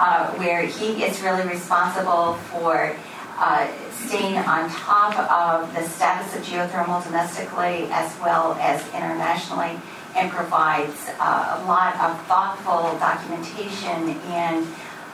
[0.00, 2.96] uh, where he is really responsible for
[3.36, 9.78] uh, staying on top of the status of geothermal domestically as well as internationally
[10.16, 14.66] and provides uh, a lot of thoughtful documentation and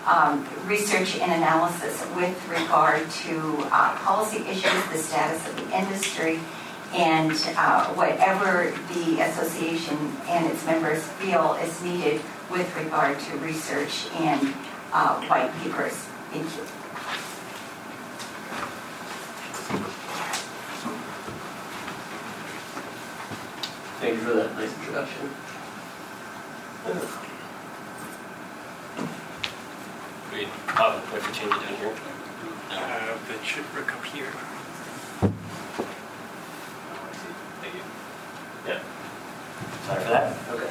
[0.07, 6.41] um, research and analysis with regard to uh, policy issues, the status of the industry,
[6.95, 9.97] and uh, whatever the association
[10.29, 14.55] and its members feel is needed with regard to research and
[14.93, 15.95] uh, white papers.
[16.31, 16.65] Thank you.
[24.01, 25.31] Thank you for that nice introduction.
[30.31, 30.49] Great.
[30.77, 31.95] Oh, do I have to change it down here?
[32.71, 34.27] Uh, That should work up here.
[35.23, 35.33] Oh,
[36.99, 37.33] I see.
[37.63, 37.81] Thank you.
[38.67, 38.81] Yeah.
[39.87, 40.37] Sorry for that.
[40.51, 40.71] Okay.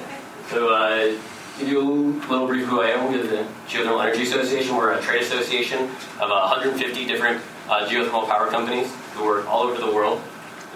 [0.49, 1.18] So, uh,
[1.58, 1.84] give you a
[2.30, 3.14] little brief who I am.
[3.14, 4.76] We're the Geothermal Energy Association.
[4.76, 5.84] We're a trade association
[6.20, 10.22] of 150 different uh, geothermal power companies who work all over the world.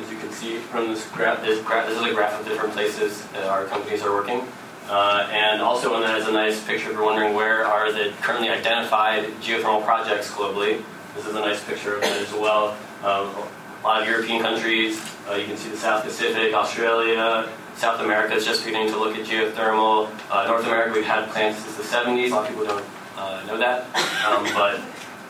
[0.01, 2.73] As you can see from this graph, this, graph, this is a graph of different
[2.73, 4.47] places that our companies are working.
[4.89, 8.13] Uh, and also on that is a nice picture if you're wondering where are the
[8.21, 10.81] currently identified geothermal projects globally.
[11.15, 12.77] This is a nice picture of that as well.
[13.03, 17.99] Um, a lot of European countries, uh, you can see the South Pacific, Australia, South
[18.01, 20.09] America is just beginning to look at geothermal.
[20.31, 22.29] Uh, North America, we've had plants since the 70s.
[22.29, 22.85] A lot of people don't
[23.15, 23.85] uh, know that.
[24.25, 24.81] Um, but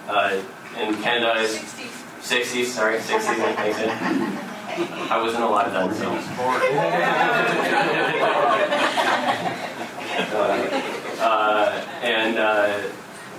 [0.07, 0.41] uh,
[0.79, 1.57] in Canada, is
[2.21, 3.79] 60s, sorry, 60s, thanks.
[3.79, 4.43] Ed.
[4.79, 6.11] I wasn't alive then, so.
[11.23, 12.79] uh, and uh,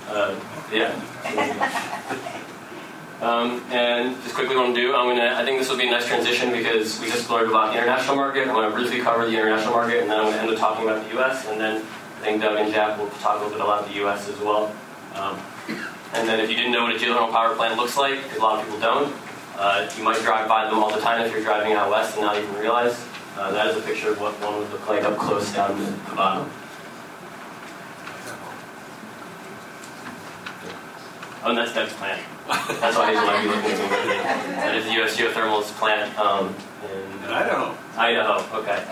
[0.09, 0.35] uh,
[0.71, 0.93] yeah.
[3.21, 5.35] Um, and just quickly, what I'm gonna do, I'm gonna.
[5.35, 8.15] I think this will be a nice transition because we just learned about the international
[8.15, 8.47] market.
[8.47, 11.03] I'm gonna briefly cover the international market, and then I'm gonna end up talking about
[11.05, 11.45] the U.S.
[11.47, 11.85] And then
[12.19, 14.29] I think Doug and Jack will talk a little bit about the U.S.
[14.29, 14.73] as well.
[15.15, 15.39] Um,
[16.13, 18.59] and then if you didn't know what a geothermal power plant looks like, a lot
[18.59, 19.13] of people don't,
[19.59, 22.25] uh, you might drive by them all the time if you're driving out west and
[22.25, 23.05] not even realize.
[23.37, 25.85] Uh, that is a picture of what one would look like up close down the,
[25.85, 26.49] the bottom.
[31.43, 32.21] Oh, and that's Doug's plant.
[32.47, 34.13] That's why he's might be looking at me.
[34.55, 35.17] That is the U.S.
[35.17, 37.75] Geothermal's plant um, in Idaho.
[37.95, 38.59] Idaho.
[38.59, 38.83] Okay.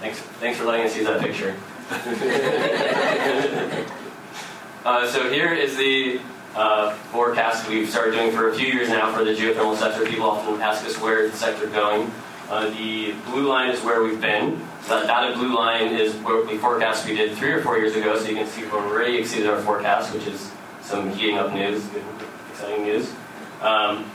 [0.00, 0.18] Thanks.
[0.18, 1.54] Thanks for letting us use that picture.
[4.84, 6.20] uh, so here is the
[6.54, 10.04] uh, forecast we've started doing for a few years now for the geothermal sector.
[10.04, 12.10] People often ask us where is the sector going.
[12.48, 14.58] Uh, the blue line is where we've been.
[14.88, 18.18] That dotted blue line is what we forecast we did three or four years ago.
[18.18, 21.86] So you can see we've already exceeded our forecast, which is some heating up news,
[22.50, 23.12] exciting news.
[23.60, 24.10] Um,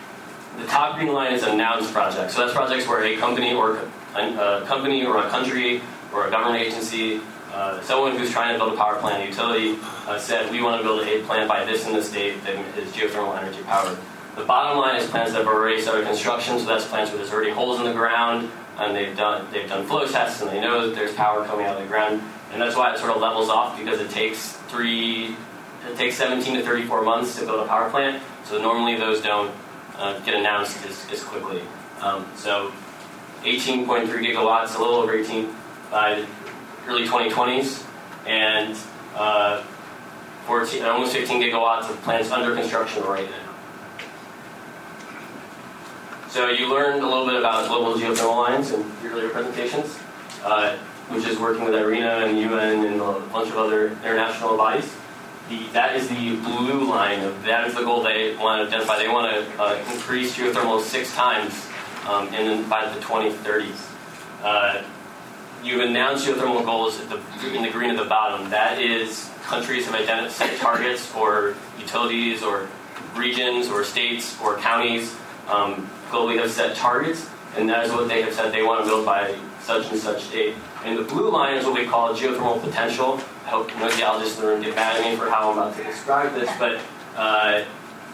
[0.57, 2.33] the top green line is announced projects.
[2.33, 3.81] So that's projects where a company or
[4.15, 5.81] a company or a country
[6.11, 7.21] or a government agency,
[7.53, 9.77] uh, someone who's trying to build a power plant, a utility,
[10.07, 12.91] uh, said we want to build a plant by this in this date that is
[12.91, 13.97] geothermal energy powered.
[14.35, 17.31] The bottom line is plants that have already started construction, so that's plants where there's
[17.31, 18.49] already holes in the ground
[18.79, 21.77] and they've done they've done flow tests and they know that there's power coming out
[21.77, 25.35] of the ground, and that's why it sort of levels off because it takes three
[25.87, 28.23] it takes 17 to 34 months to build a power plant.
[28.45, 29.53] So normally those don't
[29.97, 31.61] uh, get announced as, as quickly.
[31.99, 32.71] Um, so
[33.43, 35.53] 18.3 gigawatts, a little over 18
[35.91, 36.25] by
[36.87, 37.85] early 2020s,
[38.25, 38.77] and
[39.15, 39.63] uh,
[40.45, 43.53] 14, almost 15 gigawatts of plants under construction right now.
[46.29, 49.99] So you learned a little bit about Global Geothermal Alliance in your earlier presentations,
[50.43, 50.75] uh,
[51.09, 54.91] which is working with IRENA and UN and a bunch of other international bodies.
[55.49, 57.19] The, that is the blue line.
[57.19, 58.97] Of, that is the goal they want to identify.
[58.97, 61.53] They want to uh, increase geothermal six times
[62.07, 62.29] um,
[62.67, 63.91] by the 2030s.
[64.41, 64.83] Uh,
[65.63, 67.15] you've announced geothermal goals the,
[67.55, 68.49] in the green at the bottom.
[68.49, 72.67] That is countries have identified targets or utilities or
[73.15, 75.15] regions or states or counties
[75.47, 78.89] um, globally have set targets, and that is what they have said they want to
[78.89, 80.55] build by such and such date.
[80.83, 83.19] And the blue line is what we call geothermal potential.
[83.45, 85.75] I hope no geologists in the room get mad at me for how I'm about
[85.77, 86.79] to describe this, but
[87.15, 87.63] uh,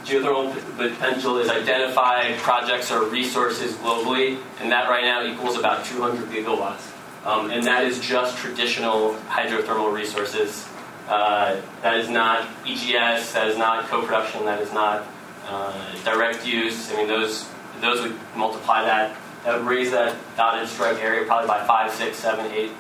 [0.06, 6.30] geothermal potential is identified projects or resources globally, and that right now equals about 200
[6.30, 6.89] gigawatts.
[7.26, 10.68] Um, and that is just traditional hydrothermal resources.
[11.08, 15.08] Uh, that is not EGS, that is not co-production, that is not
[15.48, 16.92] uh, direct use.
[16.92, 17.48] I mean, those
[17.82, 19.18] those would multiply that.
[19.44, 22.72] That would raise that dotted stripe area probably by five, six, seven, eight,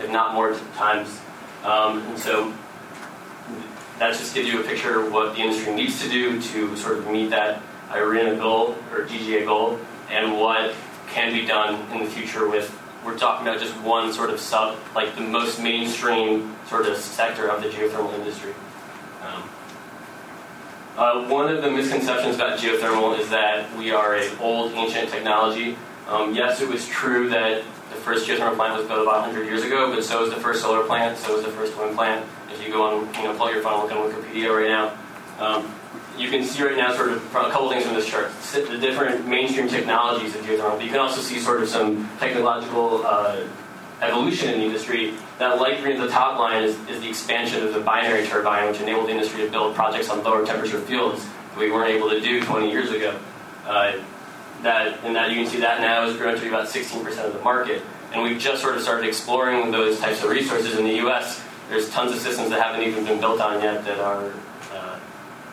[0.00, 1.20] if not more times.
[1.64, 2.52] Um, and so
[3.98, 6.98] that just gives you a picture of what the industry needs to do to sort
[6.98, 9.78] of meet that IRENA goal or GGA goal,
[10.10, 10.74] and what
[11.08, 12.74] can be done in the future with.
[13.08, 17.48] We're talking about just one sort of sub, like the most mainstream sort of sector
[17.48, 18.52] of the geothermal industry.
[19.22, 19.48] Um,
[20.94, 25.74] uh, one of the misconceptions about geothermal is that we are an old, ancient technology.
[26.06, 29.64] Um, yes, it was true that the first geothermal plant was built about 100 years
[29.64, 32.26] ago, but so was the first solar plant, so was the first wind plant.
[32.52, 34.98] If you go on, you know, pull your phone, look on Wikipedia right now.
[35.42, 35.74] Um,
[36.18, 38.30] you can see right now sort of a couple things from this chart.
[38.52, 40.76] The different mainstream technologies of geothermal.
[40.76, 43.44] But you can also see sort of some technological uh,
[44.00, 45.14] evolution in the industry.
[45.38, 48.68] That light green at the top line is, is the expansion of the binary turbine,
[48.68, 52.10] which enabled the industry to build projects on lower temperature fields that we weren't able
[52.10, 53.18] to do 20 years ago.
[53.66, 53.92] Uh,
[54.62, 57.40] that and that you can see that now has grown to about 16% of the
[57.40, 57.82] market.
[58.12, 61.44] And we've just sort of started exploring those types of resources in the U.S.
[61.68, 64.32] There's tons of systems that haven't even been built on yet that are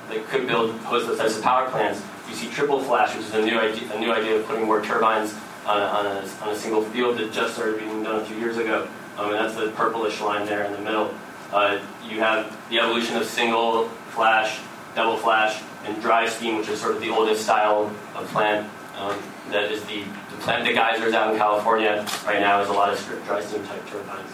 [0.09, 2.01] that could build those types of power plants.
[2.29, 4.81] You see triple flash, which is a new idea, a new idea of putting more
[4.81, 5.35] turbines
[5.65, 8.37] on a, on a, on a single field that just started being done a few
[8.37, 8.87] years ago.
[9.17, 11.13] Um, and that's the purplish line there in the middle.
[11.51, 14.59] Uh, you have the evolution of single flash,
[14.95, 18.69] double flash, and dry steam, which is sort of the oldest style of plant.
[18.97, 19.17] Um,
[19.49, 22.91] that is the, the plant, the geysers out in California right now is a lot
[22.91, 24.29] of dry steam type turbines.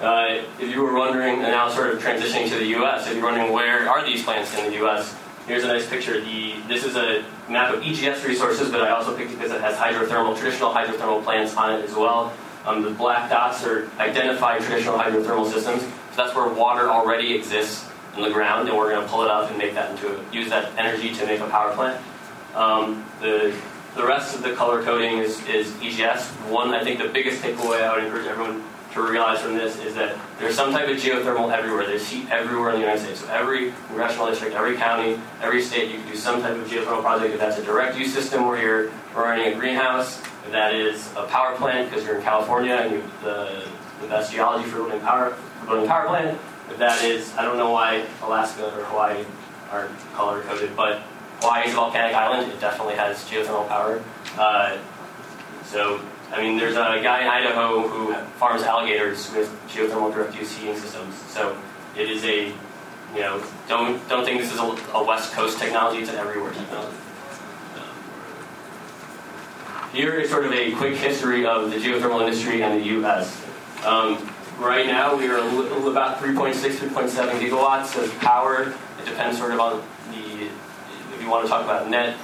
[0.00, 3.24] Uh, if you were wondering, and now sort of transitioning to the U.S., if you're
[3.24, 5.14] wondering where are these plants in the U.S.,
[5.46, 6.18] here's a nice picture.
[6.20, 9.60] The, this is a map of EGS resources, but I also picked it because it
[9.60, 12.32] has hydrothermal, traditional hydrothermal plants on it as well.
[12.64, 15.82] Um, the black dots are identified traditional hydrothermal systems.
[15.82, 17.86] So that's where water already exists
[18.16, 20.32] in the ground, and we're going to pull it up and make that into a,
[20.32, 22.02] use that energy to make a power plant.
[22.54, 23.54] Um, the
[23.94, 26.28] the rest of the color coding is, is EGS.
[26.48, 28.62] One, I think the biggest takeaway I would encourage everyone
[28.92, 31.86] to realize from this is that there's some type of geothermal everywhere.
[31.86, 33.20] There's heat everywhere in the United States.
[33.20, 37.02] So every congressional district, every county, every state, you can do some type of geothermal
[37.02, 37.34] project.
[37.34, 41.24] If that's a direct use system where you're running a greenhouse, if that is a
[41.24, 43.68] power plant because you're in California and you have the,
[44.00, 45.30] the best geology for building power,
[45.60, 46.38] for building power plant.
[46.68, 49.24] If that is, I don't know why Alaska or Hawaii
[49.70, 51.02] aren't color coded, but
[51.40, 52.50] Hawaii is a volcanic island.
[52.50, 54.02] It definitely has geothermal power.
[54.36, 54.78] Uh,
[55.64, 56.00] so
[56.32, 60.76] I mean, there's a guy in Idaho who farms alligators with geothermal direct use heating
[60.76, 61.16] systems.
[61.28, 61.56] So
[61.96, 62.46] it is a,
[63.14, 65.98] you know, don't don't think this is a, a West Coast technology.
[66.02, 66.96] It's an everywhere technology.
[69.92, 73.44] Here is sort of a quick history of the geothermal industry in the U.S.
[73.84, 78.72] Um, right now, we are about 3.6, 3.7 gigawatts of power.
[79.00, 80.44] It depends sort of on the,
[81.12, 82.16] if you want to talk about net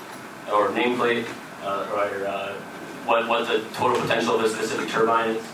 [0.52, 1.26] or nameplate
[1.64, 2.54] uh, or uh,
[3.06, 5.46] what, what the total potential of a specific turbine is.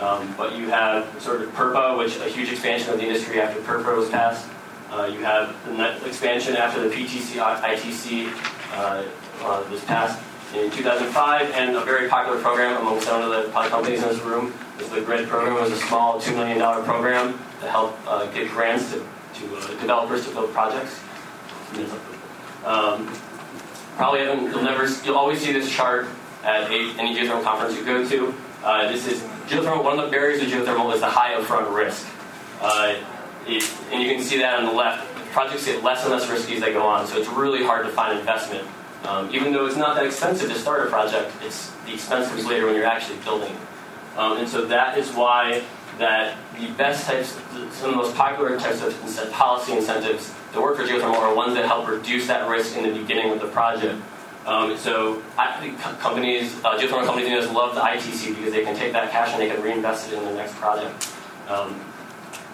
[0.00, 3.60] Um, but you have sort of PURPA, which a huge expansion of the industry after
[3.60, 4.48] PURPA was passed.
[4.90, 8.32] Uh, you have the net expansion after the PTC ITC
[8.72, 9.04] uh,
[9.42, 10.20] uh, was passed
[10.54, 14.52] in 2005, and a very popular program among some of the companies in this room
[14.80, 15.56] is the GRED program.
[15.56, 19.66] It was a small $2 million program to help uh, give grants to, to uh,
[19.80, 20.98] developers to build projects.
[22.64, 23.06] Um,
[23.96, 26.08] probably haven't, you'll never, you'll always see this chart
[26.44, 28.34] at any geothermal conference you go to.
[28.64, 29.84] Uh, this is geothermal.
[29.84, 32.06] One of the barriers to geothermal is the high upfront risk,
[32.60, 32.94] uh,
[33.46, 35.06] it, and you can see that on the left.
[35.32, 37.92] Projects get less and less risky as they go on, so it's really hard to
[37.92, 38.66] find investment.
[39.04, 42.46] Um, even though it's not that expensive to start a project, it's the expense comes
[42.46, 43.56] later when you're actually building.
[44.16, 45.62] Um, and so that is why
[45.98, 50.76] that the best types, some of the most popular types of policy incentives that work
[50.76, 54.00] for geothermal are ones that help reduce that risk in the beginning of the project.
[54.46, 58.64] Um, so I, companies, uh, geothermal companies in the US love the ITC because they
[58.64, 61.12] can take that cash and they can reinvest it in the next project.
[61.48, 61.78] Um,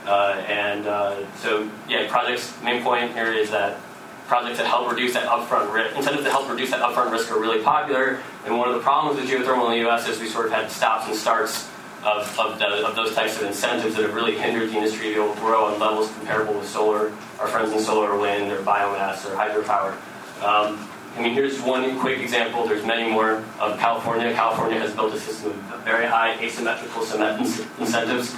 [0.04, 3.78] uh, and uh, so, yeah, projects, main point here is that
[4.26, 7.40] projects that help reduce that upfront risk, incentives that help reduce that upfront risk are
[7.40, 8.20] really popular.
[8.44, 10.70] And one of the problems with geothermal in the US is we sort of had
[10.70, 11.68] stops and starts
[12.04, 15.14] of, of, the, of, those types of incentives that have really hindered the industry to
[15.14, 18.60] be able to grow on levels comparable with solar, our friends in solar wind or
[18.62, 19.96] biomass or hydropower.
[20.42, 22.66] Um, I mean, here's one quick example.
[22.66, 24.32] There's many more of California.
[24.34, 28.34] California has built a system of very high asymmetrical incentives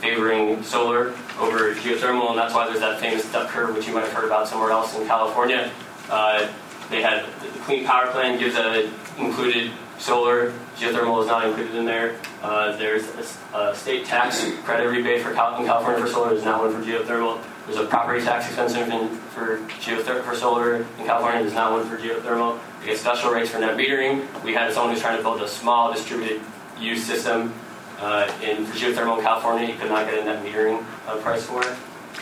[0.00, 4.04] favoring solar over geothermal, and that's why there's that famous duck curve, which you might
[4.04, 5.70] have heard about somewhere else in California.
[6.08, 6.48] Uh,
[6.90, 10.52] they had the Clean Power Plan gives a included solar.
[10.76, 12.18] Geothermal is not included in there.
[12.42, 13.04] Uh, there's
[13.54, 16.30] a, a, state tax credit rebate for Cal- in California for solar.
[16.30, 17.40] There's not one for geothermal.
[17.66, 21.40] There's a property tax extension for geothermal for solar in California.
[21.40, 22.58] There's not one for geothermal.
[22.80, 24.26] We get special rates for net metering.
[24.44, 26.42] We had someone who's trying to build a small distributed
[26.78, 27.54] use system
[28.00, 29.66] uh, in for geothermal in California.
[29.66, 31.74] He could not get a net metering uh, price for it.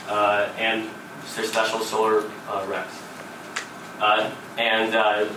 [0.08, 0.88] Uh, and
[1.34, 3.02] there's special solar uh, recs.
[4.00, 5.28] Uh, and uh,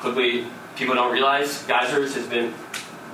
[0.00, 0.46] quickly,
[0.76, 2.54] people don't realize geysers has been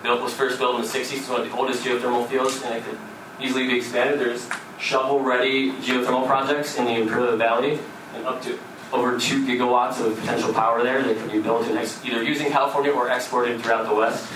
[0.05, 1.19] built was first built in the 60s.
[1.19, 2.99] It's one of the oldest geothermal fields, and it could
[3.41, 4.21] easily be expanded.
[4.21, 4.49] There's
[4.79, 7.79] shovel-ready geothermal projects in the Imperial Valley,
[8.15, 8.59] and up to
[8.93, 12.51] over two gigawatts of potential power there that can be built and ex- either using
[12.51, 14.27] California or exported throughout the West.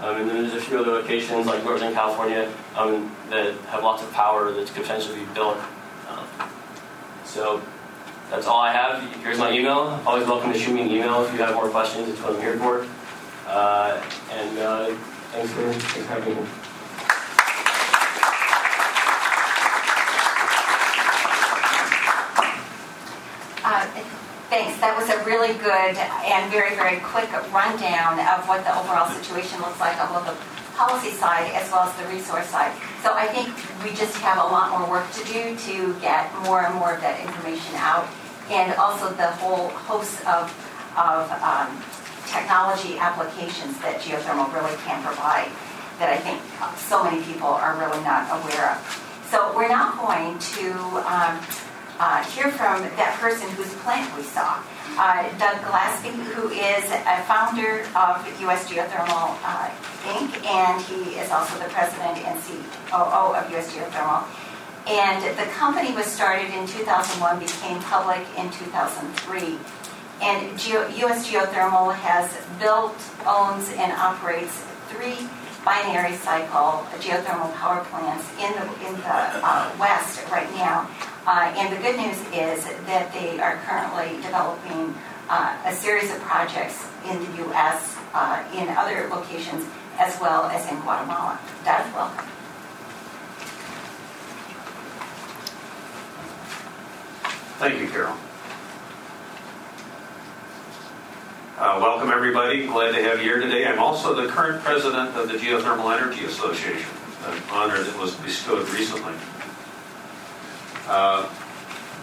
[0.00, 4.02] Um, and then there's a few other locations like Northern California um, that have lots
[4.02, 5.58] of power that could potentially be built
[6.08, 6.26] Um,
[7.24, 7.62] so
[8.30, 9.02] that's all I have.
[9.22, 10.00] Here's my email.
[10.06, 12.08] Always welcome to shoot me an email if you have more questions.
[12.08, 12.86] It's what I'm here for.
[13.46, 14.94] Uh, and uh,
[15.32, 16.48] thanks for thanks for having me.
[23.62, 23.86] Uh,
[24.50, 24.82] Thanks.
[24.82, 29.62] That was a really good and very, very quick rundown of what the overall situation
[29.62, 30.34] looks like on both the
[30.74, 32.74] policy side as well as the resource side.
[33.06, 33.46] So I think
[33.86, 37.00] we just have a lot more work to do to get more and more of
[37.00, 38.10] that information out.
[38.50, 40.50] And also the whole host of,
[40.98, 41.70] of um,
[42.26, 45.46] technology applications that geothermal really can provide
[46.02, 46.42] that I think
[46.74, 48.82] so many people are really not aware of.
[49.30, 50.74] So we're now going to
[51.06, 51.38] um,
[52.00, 54.56] uh, hear from that person whose plant we saw,
[54.96, 58.64] uh, Doug Glaspey, who is a founder of U.S.
[58.68, 59.68] Geothermal uh,
[60.16, 63.70] Inc., and he is also the president and COO of U.S.
[63.76, 64.24] Geothermal.
[64.88, 69.58] And the company was started in 2001, became public in 2003.
[70.22, 71.30] And Geo- U.S.
[71.30, 72.96] Geothermal has built,
[73.26, 74.56] owns, and operates
[74.88, 75.28] three
[75.64, 79.12] binary cycle geothermal power plants in the, in the
[79.44, 80.88] uh, West right now.
[81.26, 84.94] Uh, and the good news is that they are currently developing
[85.28, 89.66] uh, a series of projects in the U.S., uh, in other locations,
[89.98, 91.38] as well as in Guatemala.
[91.64, 92.24] Doug, welcome.
[97.58, 98.16] Thank you, Carol.
[101.58, 102.66] Uh, welcome, everybody.
[102.66, 103.66] Glad to have you here today.
[103.66, 106.90] I'm also the current president of the Geothermal Energy Association,
[107.26, 109.12] an honor that was bestowed recently.
[110.90, 111.28] Uh,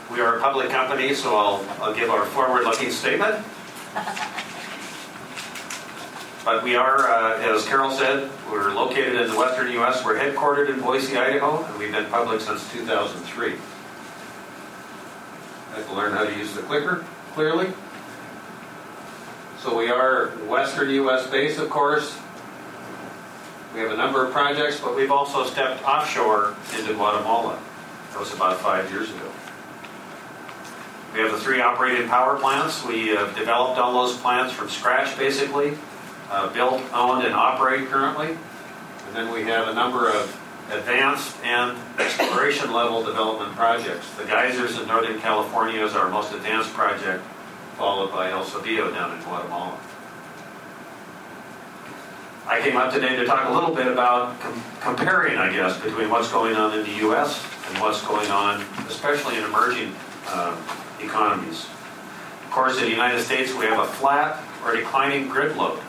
[0.10, 3.46] we are a public company, so I'll, I'll give our forward-looking statement.
[6.46, 10.06] But we are, uh, as Carol said, we're located in the western U.S.
[10.06, 13.56] We're headquartered in Boise, Idaho, and we've been public since 2003.
[15.74, 17.74] I have to learn how to use the clicker clearly.
[19.60, 21.28] So we are western U.S.
[21.28, 22.18] based, of course.
[23.74, 27.60] We have a number of projects, but we've also stepped offshore into Guatemala.
[28.18, 29.32] That was about five years ago.
[31.14, 32.84] We have the three operating power plants.
[32.84, 35.78] We have developed all those plants from scratch, basically,
[36.32, 38.30] uh, built, owned, and operate currently.
[38.30, 40.36] And then we have a number of
[40.72, 44.12] advanced and exploration level development projects.
[44.16, 47.24] The geysers in Northern California is our most advanced project,
[47.78, 49.78] followed by El Ceibillo down in Guatemala.
[52.48, 56.10] I came up today to talk a little bit about com- comparing, I guess, between
[56.10, 57.57] what's going on in the U.S.
[57.68, 59.94] and what's going on, especially in emerging
[60.28, 60.56] uh,
[61.02, 61.68] economies.
[62.46, 65.80] Of course, in the United States, we have a flat or declining grid load.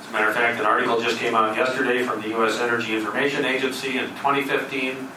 [0.00, 2.58] As a matter of fact, an article just came out yesterday from the U.S.
[2.58, 5.08] Energy Information Agency in 2015.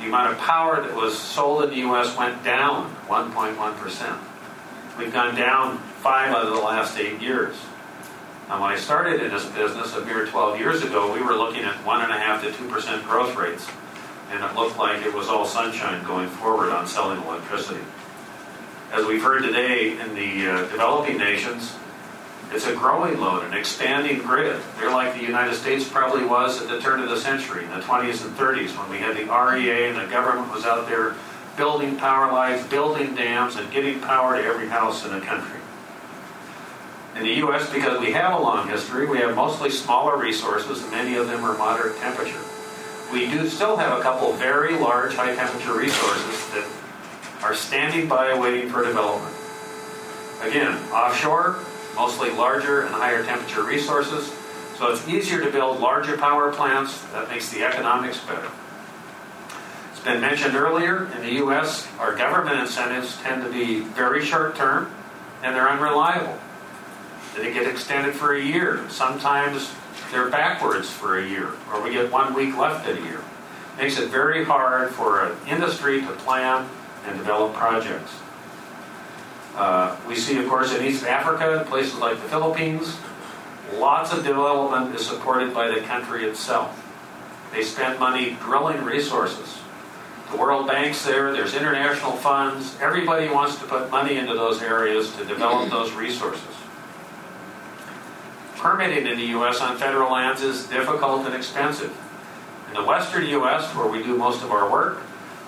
[0.00, 2.16] The amount of power that was sold in the U.S.
[2.16, 4.18] went down 1.1%.
[4.98, 7.56] We've gone down five out of the last eight years.
[8.48, 11.64] Now, when I started in this business a mere 12 years ago, we were looking
[11.64, 13.68] at 1.5 to 2% growth rates,
[14.30, 17.84] and it looked like it was all sunshine going forward on selling electricity.
[18.92, 21.74] As we've heard today in the uh, developing nations,
[22.52, 24.60] it's a growing load, an expanding grid.
[24.78, 27.80] They're like the United States probably was at the turn of the century, in the
[27.80, 31.16] 20s and 30s, when we had the REA and the government was out there
[31.56, 35.58] building power lines, building dams, and getting power to every house in the country.
[37.16, 40.90] In the U.S., because we have a long history, we have mostly smaller resources, and
[40.90, 42.42] many of them are moderate temperature.
[43.12, 46.66] We do still have a couple very large high temperature resources that
[47.42, 49.34] are standing by waiting for development.
[50.42, 51.60] Again, offshore,
[51.94, 54.32] mostly larger and higher temperature resources,
[54.76, 57.00] so it's easier to build larger power plants.
[57.12, 58.50] That makes the economics better.
[59.92, 64.56] It's been mentioned earlier, in the U.S., our government incentives tend to be very short
[64.56, 64.92] term
[65.42, 66.38] and they're unreliable.
[67.36, 68.88] They get extended for a year.
[68.88, 69.74] Sometimes
[70.10, 73.22] they're backwards for a year, or we get one week left in a year.
[73.78, 76.68] Makes it very hard for an industry to plan
[77.06, 78.12] and develop projects.
[79.54, 82.96] Uh, we see, of course, in East Africa, places like the Philippines,
[83.74, 86.82] lots of development is supported by the country itself.
[87.52, 89.58] They spend money drilling resources.
[90.30, 92.76] The World Bank's there, there's international funds.
[92.80, 96.55] Everybody wants to put money into those areas to develop those resources.
[98.66, 99.60] Permitting in the U.S.
[99.60, 101.96] on federal lands is difficult and expensive.
[102.66, 105.02] In the western U.S., where we do most of our work,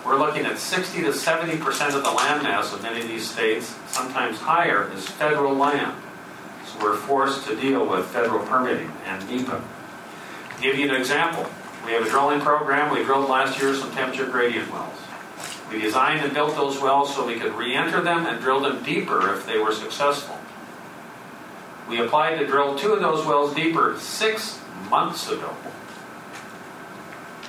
[0.06, 3.28] we're looking at 60 to 70 percent of the land mass of many of these
[3.28, 6.00] states, sometimes higher, is federal land.
[6.64, 9.64] So we're forced to deal with federal permitting and NEPA.
[10.54, 11.44] To give you an example,
[11.84, 12.94] we have a drilling program.
[12.94, 14.94] We drilled last year some temperature gradient wells.
[15.72, 19.34] We designed and built those wells so we could re-enter them and drill them deeper
[19.34, 20.37] if they were successful.
[21.88, 24.60] We applied to drill two of those wells deeper six
[24.90, 25.54] months ago.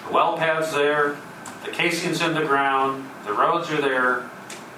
[0.08, 1.18] The well pad's there,
[1.66, 4.30] the casing's in the ground, the roads are there.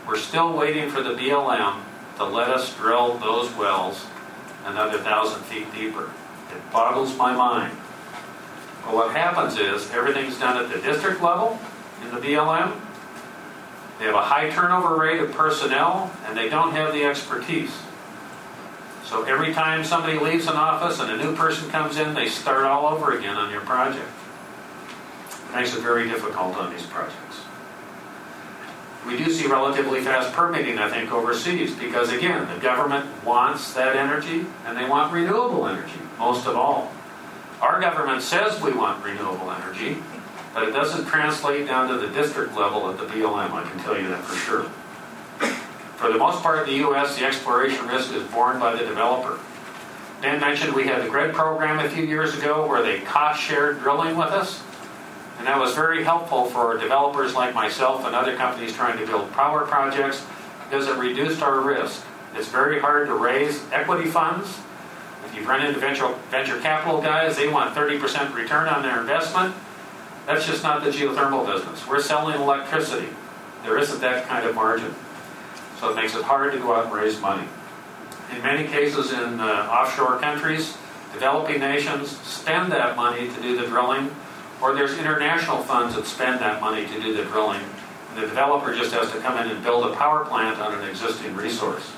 [0.07, 1.81] We're still waiting for the BLM
[2.17, 4.05] to let us drill those wells
[4.65, 6.09] another thousand feet deeper.
[6.53, 7.77] It boggles my mind.
[8.83, 11.59] But what happens is everything's done at the district level
[12.03, 12.79] in the BLM.
[13.99, 17.71] They have a high turnover rate of personnel and they don't have the expertise.
[19.11, 22.63] So every time somebody leaves an office and a new person comes in, they start
[22.63, 24.07] all over again on your project.
[25.49, 27.41] It makes it very difficult on these projects.
[29.05, 33.97] We do see relatively fast permitting, I think, overseas because, again, the government wants that
[33.97, 36.89] energy and they want renewable energy, most of all.
[37.59, 40.01] Our government says we want renewable energy,
[40.53, 43.99] but it doesn't translate down to the district level at the BLM, I can tell
[43.99, 44.71] you that for sure.
[46.01, 49.39] For the most part in the U.S., the exploration risk is borne by the developer.
[50.19, 53.81] Dan mentioned we had the GRED program a few years ago where they cost shared
[53.81, 54.63] drilling with us.
[55.37, 59.31] And that was very helpful for developers like myself and other companies trying to build
[59.33, 60.25] power projects
[60.63, 62.03] because it reduced our risk.
[62.33, 64.57] It's very hard to raise equity funds.
[65.25, 69.53] If you've run into venture, venture capital guys, they want 30% return on their investment.
[70.25, 71.87] That's just not the geothermal business.
[71.87, 73.09] We're selling electricity.
[73.63, 74.95] There isn't that kind of margin.
[75.81, 77.47] So it makes it hard to go out and raise money.
[78.31, 80.77] In many cases in uh, offshore countries,
[81.11, 84.15] developing nations spend that money to do the drilling
[84.61, 87.61] or there's international funds that spend that money to do the drilling.
[88.09, 90.87] And the developer just has to come in and build a power plant on an
[90.87, 91.91] existing resource.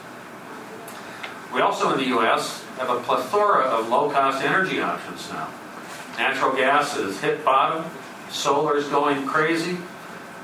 [1.54, 2.64] We also in the U.S.
[2.78, 5.50] have a plethora of low-cost energy options now.
[6.18, 7.84] Natural gas has hit bottom.
[8.32, 9.78] Solar is going crazy.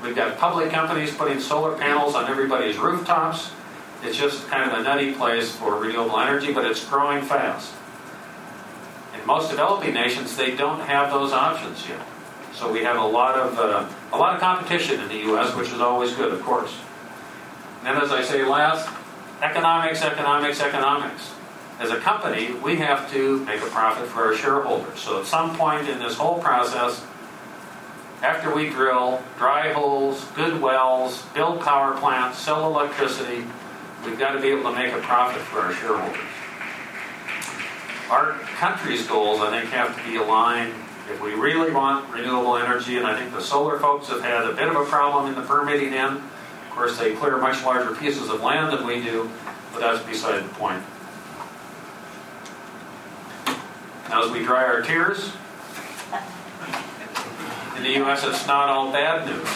[0.02, 3.50] We've got public companies putting solar panels on everybody's rooftops.
[4.02, 7.74] It's just kind of a nutty place for renewable energy, but it's growing fast.
[9.14, 12.00] In most developing nations, they don't have those options yet.
[12.54, 15.68] So we have a lot of uh, a lot of competition in the U.S., which
[15.68, 16.74] is always good, of course.
[17.78, 18.88] And then, as I say last,
[19.42, 21.32] economics, economics, economics.
[21.78, 25.00] As a company, we have to make a profit for our shareholders.
[25.00, 27.02] So at some point in this whole process,
[28.22, 33.44] after we drill dry holes, good wells, build power plants, sell electricity,
[34.04, 36.20] we've got to be able to make a profit for our shareholders.
[38.10, 40.74] Our country's goals, I think, have to be aligned
[41.10, 44.52] if we really want renewable energy, and I think the solar folks have had a
[44.52, 46.18] bit of a problem in the permitting end.
[46.18, 49.30] Of course, they clear much larger pieces of land than we do,
[49.72, 50.82] but that's beside the point.
[54.08, 55.32] Now, as we dry our tears,
[57.80, 59.48] in the U.S., it's not all bad news.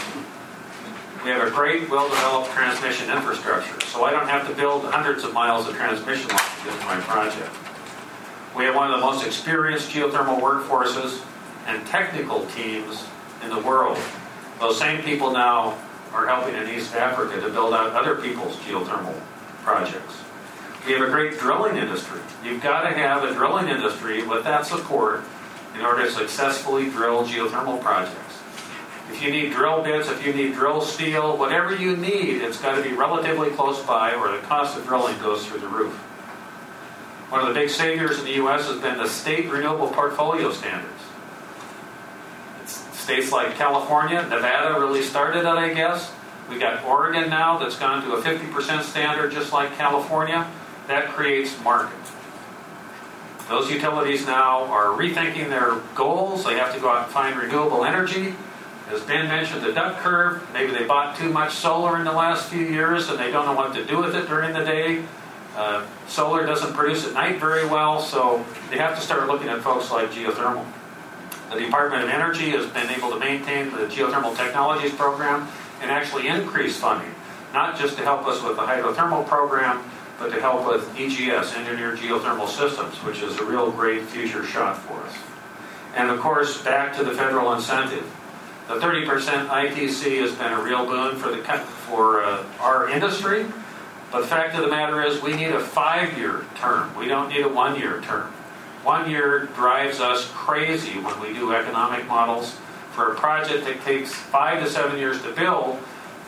[1.22, 5.34] We have a great, well-developed transmission infrastructure, so I don't have to build hundreds of
[5.34, 7.54] miles of transmission lines to get to my project.
[8.56, 11.22] We have one of the most experienced geothermal workforces
[11.66, 13.04] and technical teams
[13.42, 13.98] in the world.
[14.58, 15.76] Those same people now
[16.14, 19.20] are helping in East Africa to build out other people's geothermal
[19.64, 20.22] projects.
[20.86, 22.20] We have a great drilling industry.
[22.42, 25.24] You've got to have a drilling industry with that support
[25.74, 28.38] in order to successfully drill geothermal projects.
[29.10, 32.76] If you need drill bits, if you need drill steel, whatever you need, it's got
[32.76, 35.94] to be relatively close by or the cost of drilling goes through the roof.
[37.30, 38.68] One of the big saviors in the U.S.
[38.68, 40.90] has been the state renewable portfolio standards.
[42.92, 46.10] States like California, Nevada really started it, I guess.
[46.48, 50.50] We've got Oregon now that's gone to a 50% standard just like California.
[50.88, 51.98] That creates market.
[53.48, 56.44] Those utilities now are rethinking their goals.
[56.44, 58.34] They have to go out and find renewable energy.
[58.90, 62.48] As Ben mentioned, the duck curve, maybe they bought too much solar in the last
[62.50, 65.04] few years and they don't know what to do with it during the day.
[65.56, 69.62] Uh, solar doesn't produce at night very well, so they have to start looking at
[69.62, 70.66] folks like geothermal.
[71.50, 75.46] The Department of Energy has been able to maintain the Geothermal Technologies Program
[75.80, 77.14] and actually increase funding,
[77.52, 79.84] not just to help us with the hydrothermal program,
[80.18, 84.78] but to help with EGS, Engineered Geothermal Systems, which is a real great future shot
[84.78, 85.16] for us.
[85.96, 88.04] And of course, back to the federal incentive.
[88.68, 91.42] The 30% ITC has been a real boon for, the,
[91.86, 93.46] for uh, our industry,
[94.10, 96.96] but the fact of the matter is we need a five-year term.
[96.96, 98.32] We don't need a one-year term.
[98.82, 102.56] One year drives us crazy when we do economic models.
[102.92, 105.78] For a project that takes five to seven years to build,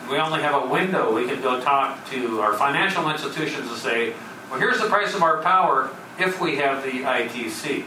[0.08, 1.14] we only have a window.
[1.14, 4.14] We can go talk to our financial institutions and say,
[4.50, 7.84] well, here's the price of our power if we have the ITC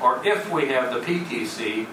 [0.00, 1.86] or if we have the PTC,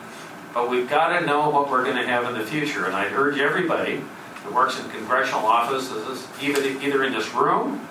[0.53, 2.85] but we've got to know what we're going to have in the future.
[2.85, 4.01] And I urge everybody
[4.43, 7.87] that works in congressional offices, either, either in this room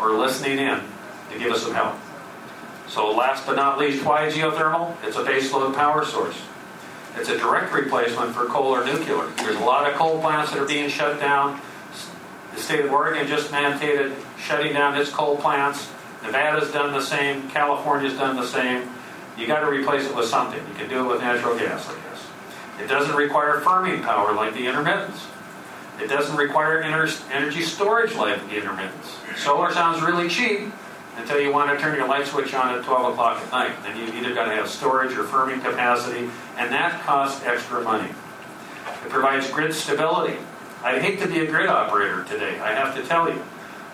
[0.00, 0.80] or listening in
[1.30, 1.96] to give us some help.
[2.88, 4.96] So last but not least, why geothermal?
[5.04, 6.40] It's a baseload power source.
[7.18, 9.26] It's a direct replacement for coal or nuclear.
[9.38, 11.60] There's a lot of coal plants that are being shut down.
[12.54, 15.90] The state of Oregon just mandated shutting down its coal plants.
[16.22, 17.50] Nevada's done the same.
[17.50, 18.88] California's done the same.
[19.36, 20.60] You got to replace it with something.
[20.68, 22.26] You can do it with natural gas, I guess.
[22.80, 25.26] It doesn't require firming power like the intermittents.
[26.00, 29.18] It doesn't require energy storage like the intermittents.
[29.36, 30.72] Solar sounds really cheap
[31.18, 33.82] until you want to turn your light switch on at 12 o'clock at night.
[33.82, 38.08] Then you've either got to have storage or firming capacity, and that costs extra money.
[39.04, 40.38] It provides grid stability.
[40.82, 43.42] I hate to be a grid operator today, I have to tell you.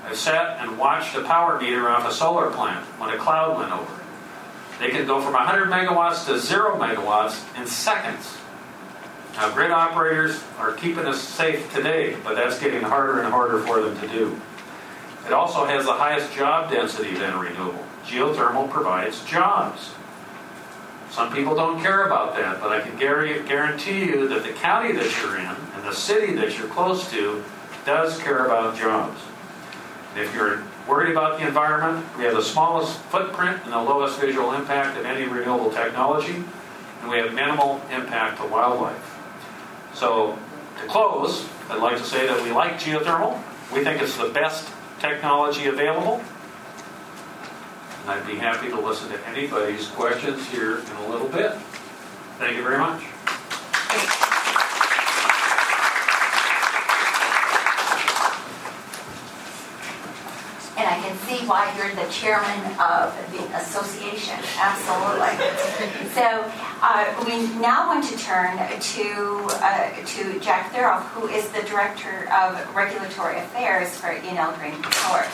[0.06, 3.72] I sat and watched a power meter off a solar plant when a cloud went
[3.72, 4.04] over.
[4.78, 8.36] They can go from 100 megawatts to 0 megawatts in seconds.
[9.34, 13.80] Now, grid operators are keeping us safe today, but that's getting harder and harder for
[13.80, 14.40] them to do.
[15.26, 17.84] It also has the highest job density than renewable.
[18.04, 19.92] Geothermal provides jobs.
[21.10, 25.22] Some people don't care about that, but I can guarantee you that the county that
[25.22, 27.42] you're in and the city that you're close to
[27.86, 29.20] does care about jobs.
[30.14, 34.20] And if you're worried about the environment, we have the smallest footprint and the lowest
[34.20, 36.42] visual impact of any renewable technology,
[37.00, 39.16] and we have minimal impact to wildlife.
[39.94, 40.38] So,
[40.80, 43.40] to close, I'd like to say that we like geothermal.
[43.72, 44.68] We think it's the best
[45.04, 46.22] technology available.
[48.02, 51.52] And I'd be happy to listen to anybody's questions here in a little bit.
[52.38, 53.02] Thank you very much.
[60.76, 64.38] And I can see why you're the chairman of the association.
[64.56, 65.34] Absolutely.
[66.12, 69.06] So uh, we now want to turn to
[69.62, 75.26] uh, to Jack Thirolf, who is the director of regulatory affairs for Enel Green Power,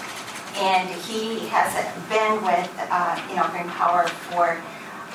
[0.57, 1.73] and he has
[2.09, 4.61] been with uh, Enel Green Power for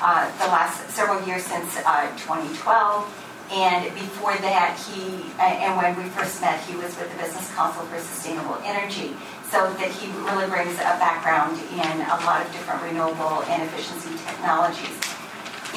[0.00, 3.25] uh, the last several years since uh, 2012.
[3.50, 7.86] And before that, he, and when we first met, he was with the Business Council
[7.86, 9.14] for Sustainable Energy
[9.50, 14.10] so that he really brings a background in a lot of different renewable and efficiency
[14.26, 14.98] technologies.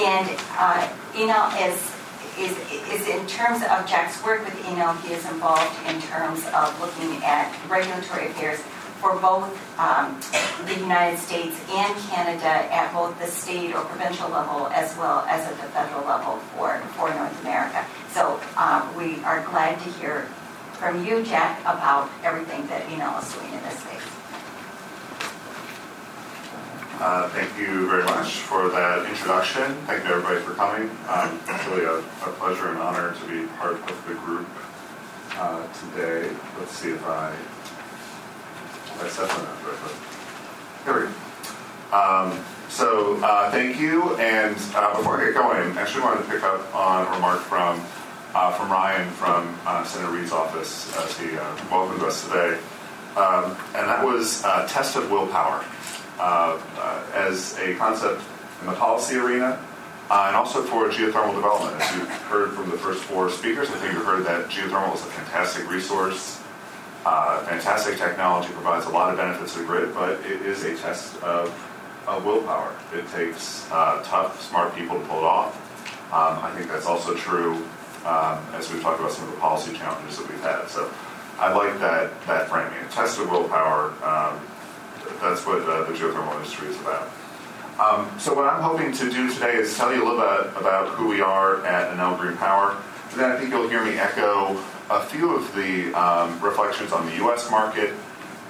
[0.02, 0.26] And
[0.58, 0.82] uh,
[1.14, 1.78] Enel is,
[2.42, 2.58] is,
[2.90, 7.22] is in terms of Jack's work with Enel, he is involved in terms of looking
[7.22, 8.60] at regulatory affairs
[9.00, 10.20] for both um,
[10.68, 15.46] the United States and Canada at both the state or provincial level as well as
[15.46, 17.86] at the federal level for, for North America.
[18.12, 20.28] So um, we are glad to hear
[20.74, 24.20] from you, Jack, about everything that Enel is doing in this space.
[27.00, 29.74] Uh, thank you very much for that introduction.
[29.88, 30.90] Thank you everybody for coming.
[31.08, 34.48] Um, it's really a, a, pleasure and honor to be part of the group
[35.36, 36.36] uh, today.
[36.58, 37.34] Let's see if I,
[39.02, 41.14] up right, Here we
[41.92, 41.98] go.
[41.98, 46.30] Um, so uh, thank you, and uh, before I get going, I actually wanted to
[46.30, 47.82] pick up on a remark from
[48.36, 52.60] uh, from Ryan from uh, Senator Reid's office as he uh, welcomed us today.
[53.16, 55.66] Um, and that was test of willpower
[56.20, 58.22] uh, uh, as a concept
[58.62, 59.60] in the policy arena
[60.12, 61.82] and also for geothermal development.
[61.82, 65.02] As you've heard from the first four speakers, I think you've heard that geothermal is
[65.02, 66.39] a fantastic resource.
[67.04, 71.22] Fantastic technology provides a lot of benefits to the grid, but it is a test
[71.24, 71.48] of,
[72.08, 72.76] of willpower.
[72.94, 75.66] It takes tough, smart people to pull it off.
[76.12, 77.64] Um, I think that's also true
[78.06, 80.68] um, as we've talked about some of the policy challenges that we've had.
[80.68, 80.90] So
[81.38, 82.74] I like that, that framing.
[82.80, 84.40] A test of willpower, um,
[85.22, 87.10] that's what uh, the geothermal industry is about.
[87.80, 90.90] Um, so what I'm hoping to do today is tell you a little bit about
[90.96, 92.78] who we are at Enel Green Power.
[93.12, 94.56] And then I think you'll hear me echo
[94.90, 97.50] a few of the um, reflections on the U.S.
[97.52, 97.94] market,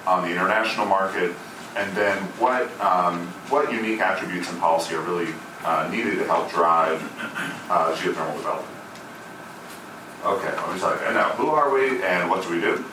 [0.06, 1.34] on the international market,
[1.76, 5.32] and then what, um, what unique attributes in policy are really
[5.64, 7.02] uh, needed to help drive
[7.70, 8.76] uh, geothermal development.
[10.24, 11.06] Okay, let me you.
[11.06, 12.84] And now, who are we and what do we do?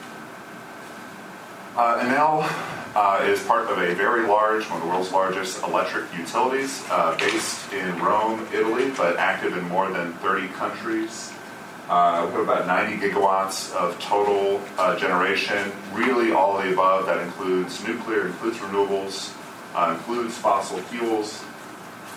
[1.76, 2.48] Uh, Enel
[2.96, 7.16] uh, is part of a very large, one of the world's largest electric utilities, uh,
[7.20, 11.32] based in Rome, Italy, but active in more than 30 countries.
[11.90, 15.72] Uh, we about 90 gigawatts of total uh, generation.
[15.94, 17.06] Really, all of the above.
[17.06, 19.34] That includes nuclear, includes renewables,
[19.74, 21.44] uh, includes fossil fuels.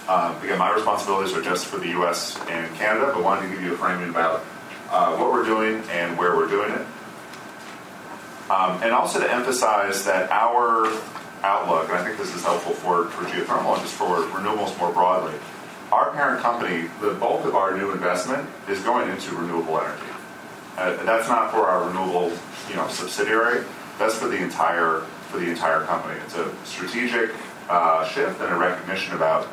[0.08, 2.36] Uh, again, my responsibilities are just for the U.S.
[2.48, 4.44] and Canada, but wanted to give you a framing about
[4.90, 6.86] uh, what we're doing and where we're doing it.
[8.50, 10.86] Um, and also to emphasize that our
[11.44, 14.92] outlook, and I think this is helpful for, for geothermal and just for renewables more
[14.92, 15.38] broadly,
[15.92, 20.02] our parent company, the bulk of our new investment is going into renewable energy.
[20.76, 22.32] Uh, That's not for our renewable,
[22.68, 23.64] you know, subsidiary,
[23.98, 25.00] that's for the entire,
[25.30, 26.18] for the entire company.
[26.24, 27.32] It's a strategic
[27.68, 29.46] uh, shift and a recognition about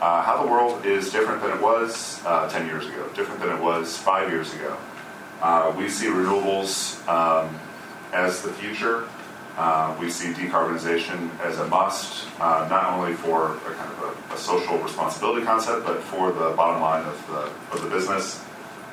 [0.00, 3.50] uh, how the world is different than it was uh, 10 years ago, different than
[3.50, 4.76] it was five years ago.
[5.42, 7.58] Uh, We see renewables um,
[8.12, 9.08] as the future.
[9.58, 13.98] Uh, We see decarbonization as a must, uh, not only for a kind of
[14.30, 17.42] a- a social responsibility concept, but for the bottom line of the,
[17.74, 18.40] of the business.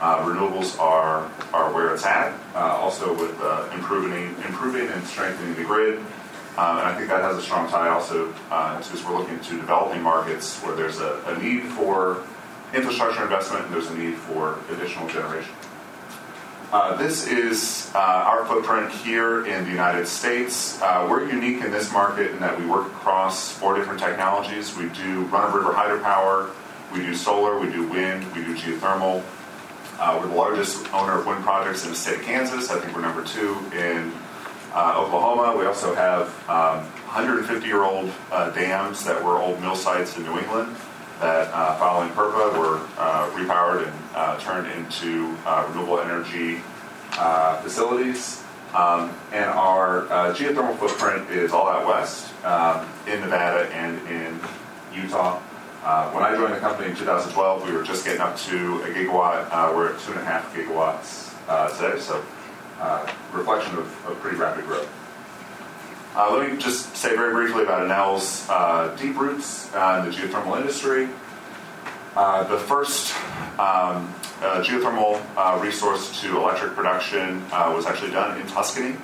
[0.02, 5.54] Uh, Renewables are, are where it's at, uh, also with uh, improving, improving and strengthening
[5.56, 6.00] the grid.
[6.58, 8.34] Um, And I think that has a strong tie also,
[8.82, 12.18] since we're looking to developing markets where there's a a need for
[12.74, 15.54] infrastructure investment and there's a need for additional generation.
[16.76, 20.78] Uh, This is uh, our footprint here in the United States.
[20.82, 24.76] Uh, We're unique in this market in that we work across four different technologies.
[24.76, 26.52] We do run-of-river hydropower,
[26.92, 29.24] we do solar, we do wind, we do geothermal.
[29.98, 32.70] Uh, We're the largest owner of wind projects in the state of Kansas.
[32.70, 34.12] I think we're number two in
[34.74, 35.56] uh, Oklahoma.
[35.58, 38.12] We also have 150-year-old
[38.54, 40.76] dams that were old mill sites in New England
[41.20, 46.62] that, uh, following PURPA, were uh, repowered and uh, turned into uh, renewable energy
[47.14, 48.44] uh, facilities.
[48.74, 54.40] Um, and our geothermal footprint is all out west um, in Nevada and in
[54.94, 55.40] Utah.
[56.12, 59.50] When I joined the company in 2012, we were just getting up to a gigawatt.
[59.74, 61.32] We're at two and a half gigawatts
[61.78, 62.22] today, so
[63.32, 65.05] reflection of, of pretty rapid growth.
[66.16, 70.16] Uh, let me just say very briefly about Enel's uh, deep roots uh, in the
[70.16, 71.10] geothermal industry.
[72.16, 73.14] Uh, the first
[73.60, 74.08] um,
[74.40, 78.96] uh, geothermal uh, resource to electric production was actually done in Tuscany,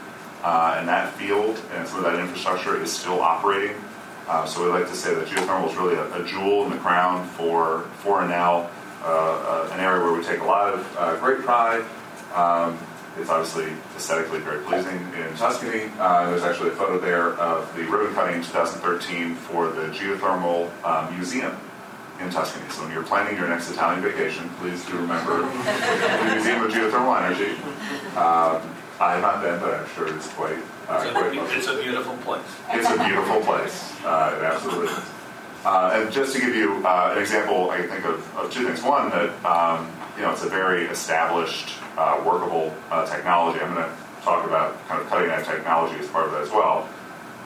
[0.46, 3.76] and that field and some of that infrastructure is still operating.
[4.48, 7.28] So we like to say that geothermal is really a, a jewel in the crown
[7.28, 8.70] for for Enel,
[9.04, 11.84] an area where we take a lot of great pride.
[12.34, 12.80] Um,
[13.18, 15.92] it's obviously aesthetically very pleasing in Tuscany.
[16.00, 20.72] Uh, there's actually a photo there of the ribbon cutting in 2013 for the Geothermal
[20.84, 21.56] uh, Museum
[22.20, 22.68] in Tuscany.
[22.70, 27.22] So when you're planning your next Italian vacation, please do remember the Museum of Geothermal
[27.26, 27.52] Energy.
[28.16, 28.62] Um,
[29.00, 30.58] I have not been, but I'm sure it's quite,
[30.88, 31.58] uh, It's quite a-.
[31.58, 32.46] It's a beautiful place.
[32.70, 33.92] It's a beautiful place.
[34.06, 35.00] Uh, it absolutely is.
[35.66, 38.82] Uh, and just to give you uh, an example, I think of, of two things.
[38.84, 43.60] One, that um, you know, it's a very established, uh, workable uh, technology.
[43.60, 46.52] I'm going to talk about kind of cutting edge technology as part of that as
[46.52, 46.88] well.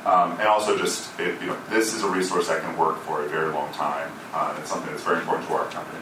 [0.05, 3.25] Um, and also, just it, you know, this is a resource that can work for
[3.25, 4.11] a very long time.
[4.33, 5.99] Uh, it's something that's very important to our company.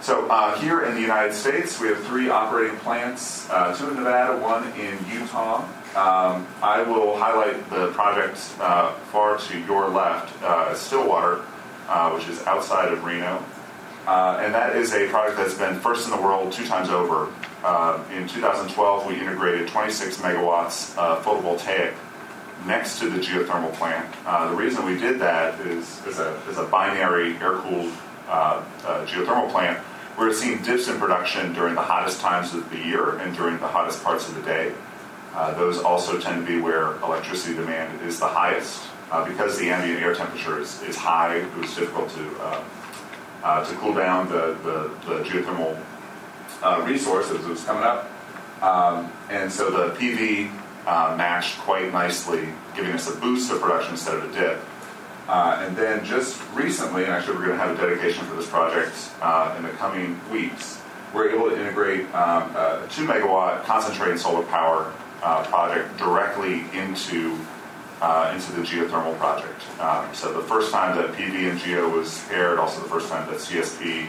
[0.00, 3.96] So uh, here in the United States, we have three operating plants, uh, two in
[3.96, 5.64] Nevada, one in Utah.
[5.96, 11.44] Um, I will highlight the project uh, far to your left, uh, Stillwater,
[11.88, 13.44] uh, which is outside of Reno.
[14.08, 17.30] Uh, and that is a project that's been first in the world two times over.
[17.62, 21.92] Uh, in 2012, we integrated 26 megawatts of photovoltaic
[22.64, 24.08] next to the geothermal plant.
[24.24, 27.92] Uh, the reason we did that is, is, a, is a binary air-cooled
[28.28, 29.78] uh, uh, geothermal plant.
[30.18, 33.68] We're seeing dips in production during the hottest times of the year and during the
[33.68, 34.72] hottest parts of the day.
[35.34, 38.84] Uh, those also tend to be where electricity demand is the highest.
[39.10, 42.62] Uh, because the ambient air temperature is, is high, it was difficult to,
[43.42, 45.80] uh, to cool down the, the, the geothermal
[46.62, 48.10] uh, resource as it was coming up.
[48.62, 50.50] Um, and so the PV
[50.86, 54.64] uh, matched quite nicely, giving us a boost of production instead of a dip.
[55.28, 58.48] Uh, and then just recently, and actually we're going to have a dedication for this
[58.48, 60.80] project uh, in the coming weeks,
[61.12, 64.92] we're able to integrate um, a two megawatt concentrated solar power
[65.22, 67.38] uh, project directly into
[68.00, 69.60] uh, into the geothermal project.
[69.80, 73.28] Um, so the first time that PV and Geo was paired, also the first time
[73.28, 74.08] that CSP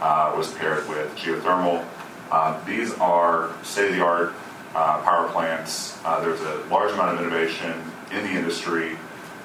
[0.00, 1.84] uh, was paired with geothermal.
[2.30, 4.34] Uh, these are state-of-the-art
[4.74, 5.98] uh, power plants.
[6.04, 7.72] Uh, there's a large amount of innovation
[8.10, 8.96] in the industry.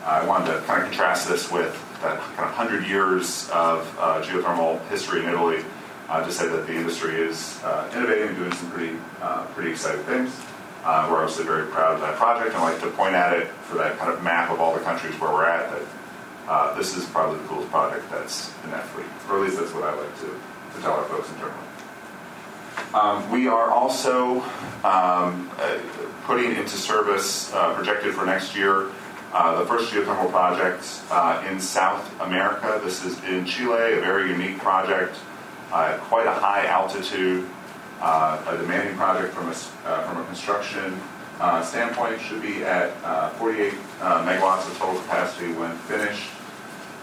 [0.04, 4.22] I wanted to kind of contrast this with that kind of 100 years of uh,
[4.22, 5.64] geothermal history in Italy
[6.08, 9.72] uh, to say that the industry is uh, innovating and doing some pretty, uh, pretty
[9.72, 10.36] exciting things.
[10.84, 13.76] Uh, we're obviously very proud of that project and like to point at it for
[13.78, 15.88] that kind of map of all the countries where we're at that
[16.50, 19.72] uh, this is probably the coolest project that's in that fleet, or at least that's
[19.72, 21.68] what I like to, to tell our folks internally.
[22.94, 24.42] Um, we are also
[24.84, 25.78] um, uh,
[26.24, 28.90] putting into service, uh, projected for next year,
[29.32, 32.82] uh, the first geothermal project uh, in South America.
[32.84, 35.16] This is in Chile, a very unique project,
[35.72, 37.48] at quite a high altitude,
[38.02, 39.56] a demanding project from a,
[39.88, 41.00] uh, from a construction
[41.40, 42.20] uh, standpoint.
[42.22, 46.30] Should be at uh, 48 uh, megawatts of total capacity when finished.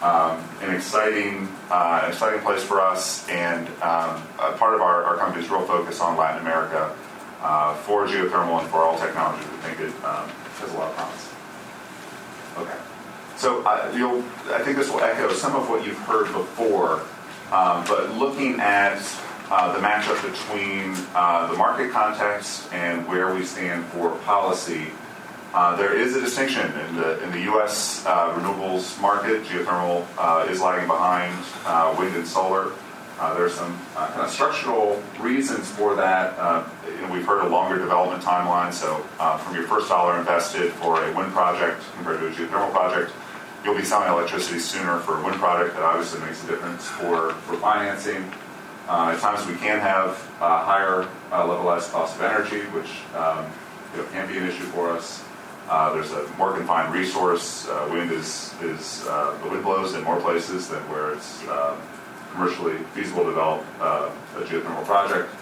[0.03, 5.17] um, an exciting, uh, exciting place for us, and um, a part of our, our
[5.17, 6.95] company's real focus on Latin America
[7.41, 9.49] uh, for geothermal and for all technologies.
[9.51, 11.33] We think it um, has a lot of promise.
[12.59, 12.79] Okay.
[13.37, 17.01] So uh, you'll, I think this will echo some of what you've heard before,
[17.53, 18.99] um, but looking at
[19.51, 24.89] uh, the matchup between uh, the market context and where we stand for policy,
[25.55, 28.05] uh, there is a distinction in the in the U.S.
[28.05, 29.45] Uh, renewables market.
[29.45, 31.33] Geothermal uh, is lagging behind
[31.97, 32.73] wind and solar.
[33.37, 36.37] There's some kind of structural reasons for that.
[36.87, 38.73] You know, we've heard a longer development timeline.
[38.73, 38.97] So,
[39.45, 43.13] from your first dollar invested for a wind project compared to a geothermal project,
[43.65, 45.75] you'll be selling electricity sooner for a wind project.
[45.75, 48.31] That obviously makes a difference for, for financing.
[48.89, 50.11] Uh, at times, we can have
[50.41, 53.45] uh, higher uh, levelized cost of energy, which um,
[53.93, 55.25] you know, can be an issue for us.
[55.69, 57.67] Uh, there's a more confined resource.
[57.67, 61.77] Uh, wind is, is uh, the wind blows in more places than where it's um,
[62.31, 65.35] commercially feasible to develop a geothermal project.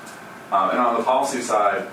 [0.50, 1.86] And on the policy side,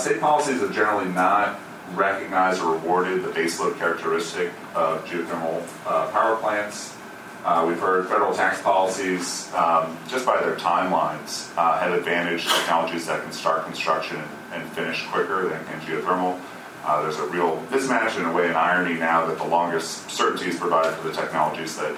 [0.00, 1.60] state policies have generally not
[1.94, 6.97] recognized or rewarded the baseload characteristic of geothermal power plants.
[7.44, 13.06] Uh, we've heard federal tax policies, um, just by their timelines, uh, have advantaged technologies
[13.06, 14.20] that can start construction
[14.52, 16.38] and, finish quicker than can geothermal.
[16.84, 20.50] Uh, there's a real mismatch in a way, an irony now that the longest certainty
[20.50, 21.94] is provided for the technologies that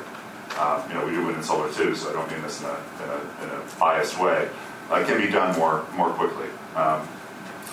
[0.57, 2.67] uh, you know, we do wind and solar too, so I don't mean this in
[2.67, 4.49] a, in a, in a biased way,
[4.91, 6.49] uh, can be done more, more quickly.
[6.75, 7.09] Um,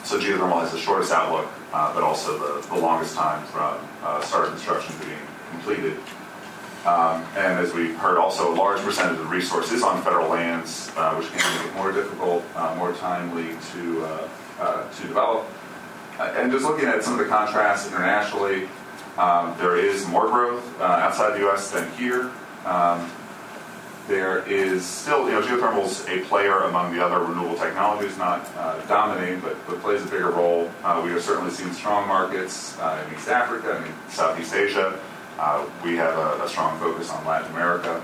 [0.04, 3.78] so geothermal has the shortest outlook, uh, but also the, the longest time from
[4.24, 5.20] start of construction to being
[5.52, 5.98] completed.
[6.88, 10.30] Um, and as we've heard, also a large percentage of the resource is on federal
[10.30, 14.30] lands, uh, which can make it more difficult, uh, more timely to, uh,
[14.62, 15.46] uh, to develop.
[16.18, 18.70] Uh, and just looking at some of the contrasts internationally,
[19.18, 21.72] um, there is more growth uh, outside the U.S.
[21.72, 22.32] than here.
[22.66, 23.12] Um,
[24.08, 28.48] there is still, you know, geothermal's a player among the other renewable technologies, not
[28.88, 30.72] dominating, but, but plays a bigger role.
[31.04, 34.98] We have certainly seen strong markets in East Africa and Southeast Asia.
[35.38, 38.04] Uh, we have a, a strong focus on Latin America.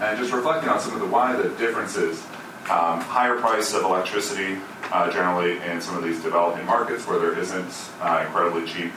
[0.00, 2.22] And just reflecting on some of the why the differences,
[2.70, 4.58] um, higher price of electricity
[4.92, 8.92] uh, generally in some of these developing markets where there isn't uh, incredibly cheap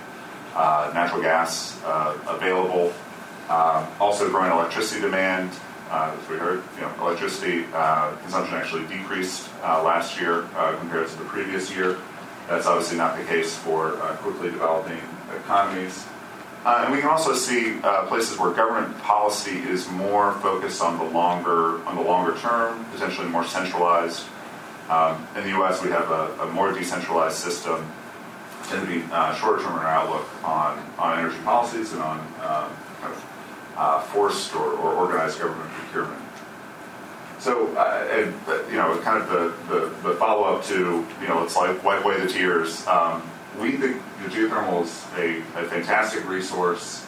[0.55, 2.93] uh, natural gas uh, available.
[3.49, 5.51] Um, also growing electricity demand.
[5.89, 7.63] Uh, as we heard, you know, electricity
[8.21, 10.47] consumption actually decreased last year
[10.79, 11.97] compared to the previous year.
[12.47, 13.91] That's obviously not the case for
[14.21, 14.99] quickly developing
[15.35, 16.05] economies.
[16.65, 20.97] Uh, and we can also see uh, places where government policy is more focused on
[20.97, 24.25] the longer on the longer term, potentially more centralized.
[24.89, 27.91] Um, in the U.S., we have a, a more decentralized system,
[28.67, 32.19] tend to be uh, shorter term in our outlook on, on energy policies and on
[32.19, 32.71] um,
[33.01, 33.25] kind of
[33.77, 36.21] uh, forced or, or organized government procurement.
[37.39, 38.33] So, uh, and,
[38.71, 42.05] you know, kind of the, the, the follow up to, you know, it's like wipe
[42.05, 42.87] away the tears.
[42.87, 43.21] Um,
[43.59, 47.05] we think the geothermal is a, a fantastic resource.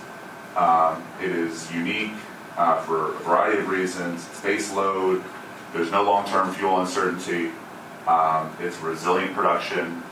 [0.55, 2.13] Um, it is unique
[2.57, 4.25] uh, for a variety of reasons.
[4.27, 5.23] It's base load.
[5.73, 7.51] There's no long-term fuel uncertainty.
[8.07, 10.03] Um, it's resilient production.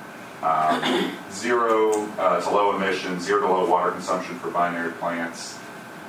[0.41, 5.57] Um, zero uh, to low emissions, zero to low water consumption for binary plants.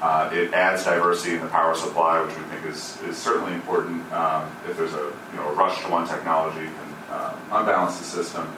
[0.02, 4.12] Uh, it adds diversity in the power supply, which we think is, is certainly important.
[4.12, 8.04] Um, if there's a you know a rush to one technology, can uh, unbalance the
[8.04, 8.52] system.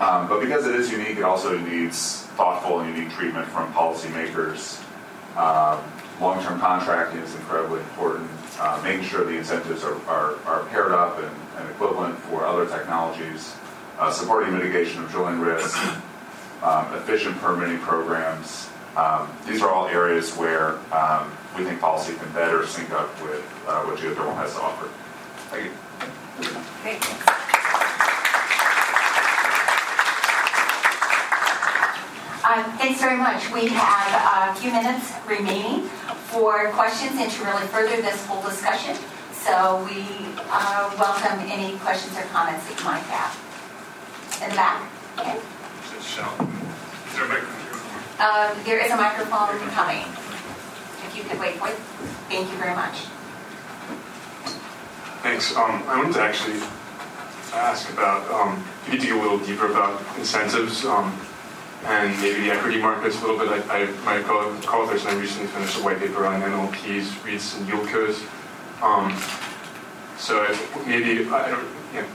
[0.00, 4.82] Um, but because it is unique, it also needs thoughtful and unique treatment from policymakers.
[5.36, 5.78] Um,
[6.20, 8.30] long-term contracting is incredibly important.
[8.58, 12.66] Uh, making sure the incentives are, are, are paired up and, and equivalent for other
[12.66, 13.54] technologies.
[13.98, 15.76] Uh, supporting mitigation of drilling risk.
[16.62, 18.68] Um, efficient permitting programs.
[18.96, 23.44] Um, these are all areas where um, we think policy can better sync up with
[23.66, 24.88] uh, what geothermal has to offer.
[25.50, 25.72] Thank you.
[26.82, 27.46] Great,
[32.50, 33.48] Uh, Thanks very much.
[33.52, 35.82] We have a few minutes remaining
[36.34, 38.96] for questions and to really further this whole discussion.
[39.30, 40.02] So we
[40.50, 43.38] uh, welcome any questions or comments that you might have.
[44.42, 44.82] In the back?
[45.16, 45.38] Okay.
[45.38, 46.16] Is
[47.14, 48.02] there a microphone?
[48.18, 50.02] Uh, There is a microphone coming.
[51.06, 51.76] If you could wait for it.
[52.26, 53.06] Thank you very much.
[55.22, 55.54] Thanks.
[55.54, 56.58] Um, I wanted to actually
[57.54, 61.16] ask about, um, if you could dig a little deeper about incentives um,
[61.84, 63.48] and maybe the equity markets a little bit.
[63.48, 67.58] I, I my co- co-authors and I recently finished a white paper on MLPs, REITs,
[67.58, 68.22] and yield curves.
[68.82, 69.16] Um,
[70.18, 70.46] so
[70.86, 72.06] maybe, I don't, you know,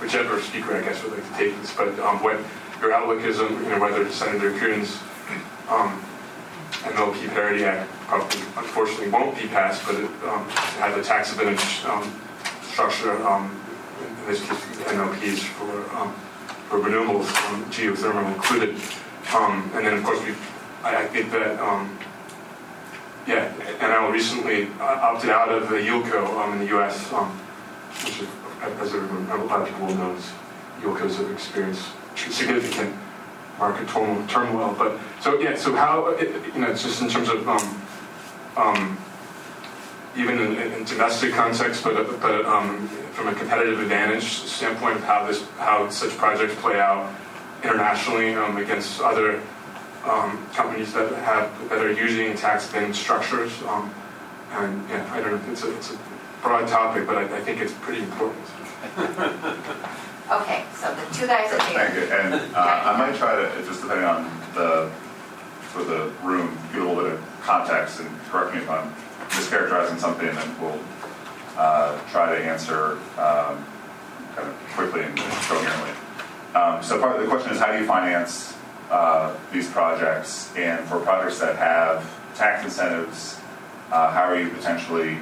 [0.00, 2.40] whichever speaker I guess would like to take this, but um, what
[2.80, 4.98] your outlook is on, you know, whether Senator Coons
[5.68, 6.02] um,
[6.82, 10.48] MLP Parity Act probably unfortunately won't be passed, but it um,
[10.78, 12.20] has a tax advantage um,
[12.62, 13.60] structure, um,
[14.02, 15.96] in this case MLPs for,
[16.68, 18.76] for renewables, um, geothermal included.
[19.34, 20.34] Um, and then of course we,
[20.82, 21.98] I, I think that, um,
[23.26, 27.30] yeah, Enel recently opted out of the YieldCo um, in the U.S., um,
[28.04, 28.28] which is,
[28.62, 30.32] as a, a lot of people will know, is
[30.80, 32.94] YieldCos have experienced significant
[33.58, 34.74] market turmoil.
[34.78, 38.98] But so yeah, so how you know, it's just in terms of um,
[40.18, 45.26] even in, in, domestic context, but but um, from a competitive advantage standpoint of how
[45.26, 47.14] this how such projects play out
[47.62, 49.40] internationally um, against other
[50.04, 53.62] um, companies that have that are using tax advantage structures.
[53.62, 53.94] Um,
[54.52, 55.52] and yeah, I don't know.
[55.52, 55.98] It's a, it's a
[56.42, 58.44] broad topic, but I, I think it's pretty important.
[60.30, 62.02] Okay, so the two guys at Thank you.
[62.02, 64.90] And uh, I might try to, just depending on the,
[65.72, 68.92] for the room, give a little bit of context and correct me if I'm
[69.28, 70.80] mischaracterizing something and we'll
[71.56, 73.64] uh, try to answer um,
[74.34, 75.90] kind of quickly and coherently.
[76.54, 78.56] Um, so part of the question is how do you finance
[78.90, 80.54] uh, these projects?
[80.56, 83.38] And for projects that have tax incentives,
[83.90, 85.18] uh, how are you potentially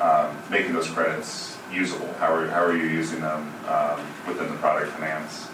[0.00, 2.12] um, making those credits usable?
[2.14, 5.48] How are, how are you using them um, within the project finance?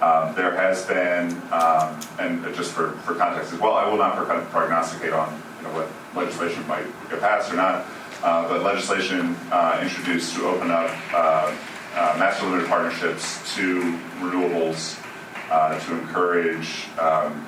[0.00, 4.14] Um, there has been, um, and just for, for context as well, I will not
[4.50, 5.40] prognosticate on
[5.74, 7.86] what legislation might get passed or not,
[8.22, 11.54] uh, but legislation uh, introduced to open up uh,
[11.94, 15.02] uh master limited partnerships to renewables
[15.50, 17.44] uh, to encourage um,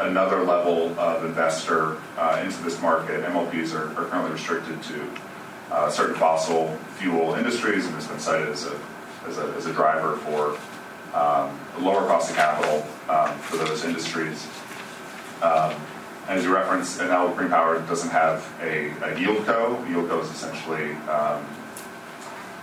[0.00, 1.96] another level of investor
[2.42, 3.24] into this market.
[3.24, 8.66] MLPs are, are currently restricted to certain fossil fuel industries, and has been cited as
[8.66, 8.78] a,
[9.26, 10.58] as a, as a driver for
[11.14, 14.46] um, lower cost of capital um, for those industries.
[15.42, 15.74] Um,
[16.30, 19.84] and as you referenced, Enel Green Power doesn't have a, a yield co.
[19.86, 21.44] Yield co is essentially um,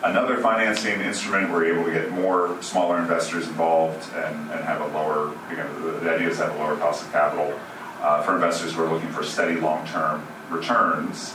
[0.06, 4.80] another financing instrument where you're able to get more smaller investors involved and, and have
[4.80, 7.60] a lower, again, the, the idea is to have a lower cost of capital
[8.00, 11.34] uh, for investors who are looking for steady long-term returns.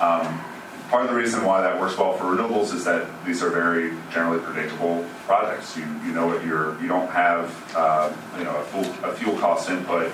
[0.00, 0.42] Um,
[0.88, 3.92] part of the reason why that works well for renewables is that these are very
[4.10, 5.76] generally predictable projects.
[5.76, 9.68] You you know what you're you don't have uh, you know a, a fuel cost
[9.68, 10.10] input.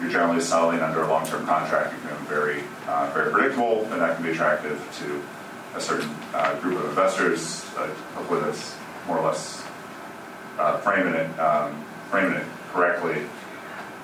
[0.00, 1.94] You're generally selling under a long-term contract.
[1.94, 5.22] You can be very uh, very predictable, and that can be attractive to
[5.76, 7.64] a certain uh, group of investors.
[7.76, 8.52] Uh, hopefully,
[9.06, 9.64] more or less
[10.58, 13.22] uh, framing it um, framing it correctly.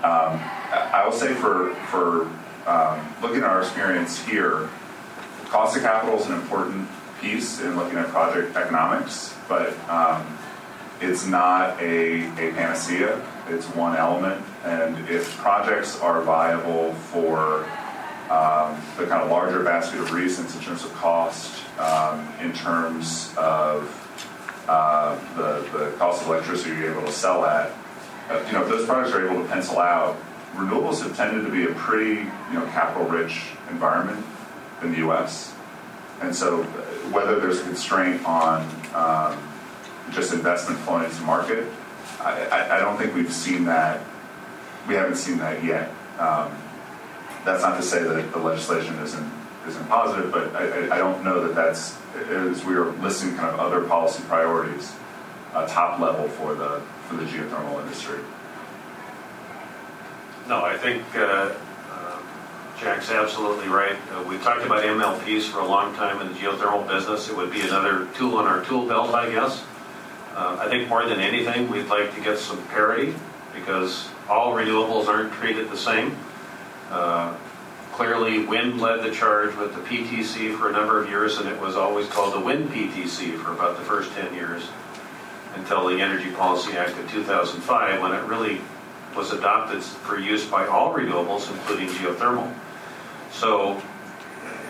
[0.03, 0.41] Um,
[0.73, 2.29] I will say for for
[2.67, 4.69] um, looking at our experience here
[5.53, 6.89] cost of capital is an important
[7.21, 10.39] piece in looking at project economics, but um,
[10.99, 13.21] it's not a, a panacea.
[13.53, 17.65] It's one element, and if projects are viable for
[18.31, 23.35] um, the kind of larger basket of reasons in terms of cost, um, in terms
[23.37, 23.85] of
[24.69, 27.71] uh, the, the cost of electricity you're able to sell at,
[28.31, 30.17] uh, you know, if those projects are able to pencil out,
[30.55, 34.25] renewables have tended to be a pretty, you know, capital-rich environment
[34.81, 35.55] in the U.S.
[36.23, 36.63] And so,
[37.13, 38.63] whether there's a constraint on
[38.95, 39.37] um,
[40.13, 41.67] just investment flowing into market,
[42.23, 44.01] I, I, I, don't think we've seen that.
[44.89, 45.91] We haven't seen that yet.
[46.19, 46.57] Um,
[47.45, 49.33] that's not to say that the legislation isn't
[49.67, 51.97] isn't positive, but I, I, don't know that that's
[52.31, 54.93] as we are listing kind of other policy priorities,
[55.53, 58.21] uh, top level for the for the geothermal industry.
[60.49, 61.05] No, I think.
[61.15, 61.55] Uh
[62.83, 63.95] Jack's absolutely right.
[64.11, 67.29] Uh, we've talked about MLPs for a long time in the geothermal business.
[67.29, 69.63] It would be another tool in our tool belt, I guess.
[70.35, 73.15] Uh, I think more than anything, we'd like to get some parity
[73.55, 76.17] because all renewables aren't treated the same.
[76.91, 77.35] Uh,
[77.93, 81.61] clearly, wind led the charge with the PTC for a number of years, and it
[81.61, 84.69] was always called the wind PTC for about the first 10 years
[85.55, 88.61] until the Energy Policy Act of 2005, when it really
[89.15, 92.51] was adopted for use by all renewables, including geothermal.
[93.31, 93.83] So,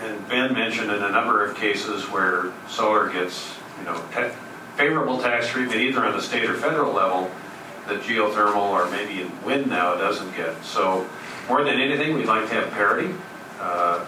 [0.03, 4.03] and Ben mentioned in a number of cases where solar gets, you know,
[4.77, 7.31] favorable tax treatment either on the state or federal level
[7.89, 10.63] that geothermal or maybe wind now doesn't get.
[10.65, 11.07] So,
[11.49, 13.15] more than anything, we'd like to have parity.
[13.59, 14.05] Uh,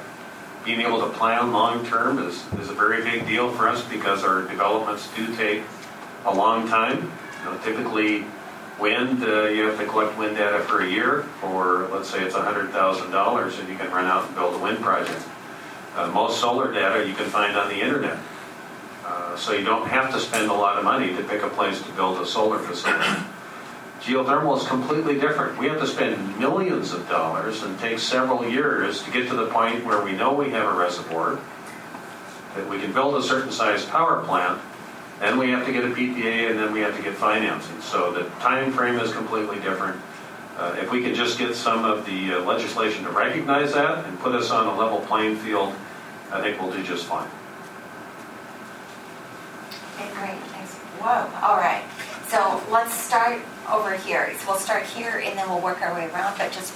[0.65, 4.25] being able to plan long term is, is a very big deal for us because
[4.25, 5.63] our developments do take
[6.25, 7.13] a long time.
[7.41, 8.25] You know, typically,
[8.79, 12.35] Wind, uh, you have to collect wind data for a year, or let's say it's
[12.35, 15.23] $100,000 and you can run out and build a wind project.
[15.95, 18.19] Uh, most solar data you can find on the internet.
[19.05, 21.83] Uh, so you don't have to spend a lot of money to pick a place
[21.83, 23.23] to build a solar facility.
[24.01, 25.59] Geothermal is completely different.
[25.59, 29.47] We have to spend millions of dollars and take several years to get to the
[29.47, 31.39] point where we know we have a reservoir,
[32.55, 34.61] that we can build a certain size power plant,
[35.21, 37.81] then we have to get a PPA, and then we have to get financing.
[37.81, 40.01] So the time frame is completely different.
[40.57, 44.19] Uh, If we can just get some of the uh, legislation to recognize that and
[44.21, 45.75] put us on a level playing field,
[46.31, 47.29] I think we'll do just fine.
[49.95, 50.75] Okay, great, thanks.
[51.01, 51.85] Whoa, all right.
[52.29, 53.41] So let's start
[53.71, 54.33] over here.
[54.39, 56.75] So we'll start here and then we'll work our way around, but just,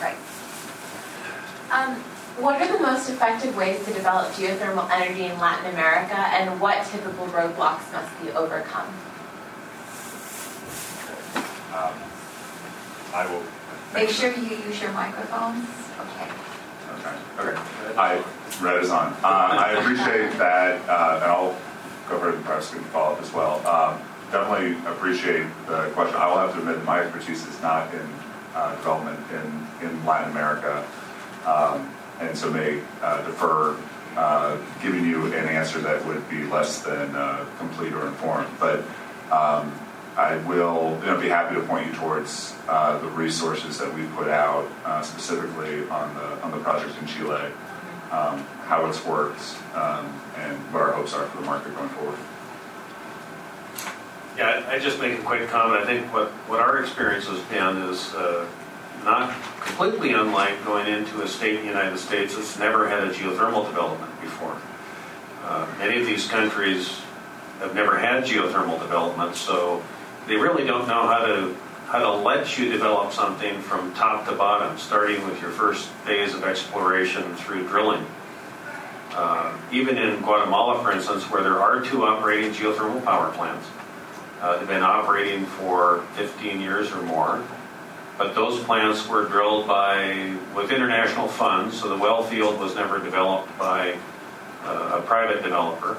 [0.00, 0.16] right.
[1.72, 1.96] Um,
[2.38, 6.84] what are the most effective ways to develop geothermal energy in Latin America, and what
[6.86, 8.88] typical roadblocks must be overcome?
[11.72, 11.92] Um,
[13.14, 13.42] I will.
[13.94, 15.66] Make sure you use your microphones.
[16.00, 16.30] Okay.
[16.94, 17.16] Okay.
[17.38, 17.60] Okay.
[17.98, 18.24] I,
[18.62, 19.12] red is on.
[19.12, 21.56] Uh, I appreciate that, uh, and I'll
[22.10, 23.64] it and perhaps can follow up as well.
[23.66, 24.00] Um,
[24.30, 26.16] definitely appreciate the question.
[26.16, 28.08] I will have to admit my expertise is not in
[28.54, 30.86] uh, development in, in Latin America,
[31.46, 33.76] um, and so may uh, defer
[34.16, 38.48] uh, giving you an answer that would be less than uh, complete or informed.
[38.60, 38.80] But
[39.30, 39.72] um,
[40.16, 44.04] I will you know, be happy to point you towards uh, the resources that we
[44.08, 47.50] put out uh, specifically on the on the project in Chile,
[48.10, 49.42] um, how it's worked,
[49.74, 50.06] um,
[50.38, 52.18] and what our hopes are for the market going forward.
[54.38, 55.82] Yeah, I just make a quick comment.
[55.82, 58.48] I think what, what our experience has been is uh,
[59.04, 63.10] not completely unlike going into a state in the United States that's never had a
[63.10, 64.56] geothermal development before.
[65.44, 67.02] Uh, Many of these countries
[67.58, 69.82] have never had geothermal development, so
[70.26, 71.54] they really don't know how to,
[71.88, 76.32] how to let you develop something from top to bottom, starting with your first phase
[76.32, 78.06] of exploration through drilling.
[79.14, 83.66] Uh, Even in Guatemala, for instance, where there are two operating geothermal power plants,
[84.40, 87.44] uh, They've been operating for 15 years or more.
[88.18, 92.98] But those plants were drilled by, with international funds, so the well field was never
[92.98, 93.96] developed by
[94.64, 95.96] uh, a private developer.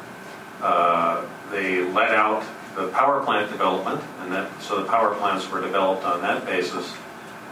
[0.62, 2.44] Uh, They let out
[2.76, 6.94] the power plant development, and that, so the power plants were developed on that basis.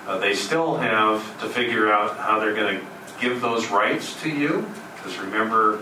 [0.08, 2.86] Uh, They still have to figure out how they're going to
[3.20, 4.66] give those rights to you,
[5.02, 5.82] because remember,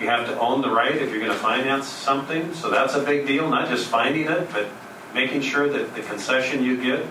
[0.00, 3.02] you have to own the right if you're going to finance something, so that's a
[3.02, 4.68] big deal, not just finding it, but
[5.12, 7.04] making sure that the concession you get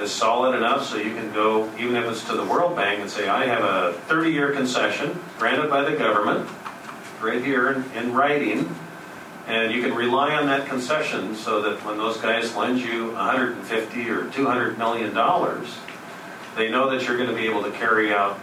[0.00, 3.10] is solid enough so you can go, even if it's to the World Bank, and
[3.10, 6.48] say, I have a 30-year concession granted by the government,
[7.20, 8.74] right here in, in writing,
[9.46, 14.10] and you can rely on that concession so that when those guys lend you 150
[14.10, 15.78] or 200 million dollars,
[16.56, 18.38] they know that you're going to be able to carry out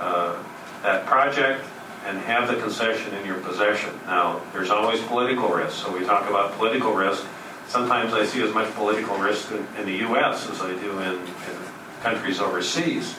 [0.00, 0.42] uh,
[0.82, 1.64] that project
[2.06, 3.90] and have the concession in your possession.
[4.06, 7.24] Now, there's always political risk, so we talk about political risk.
[7.66, 10.48] Sometimes I see as much political risk in, in the U.S.
[10.48, 11.58] as I do in, in
[12.02, 13.16] countries overseas,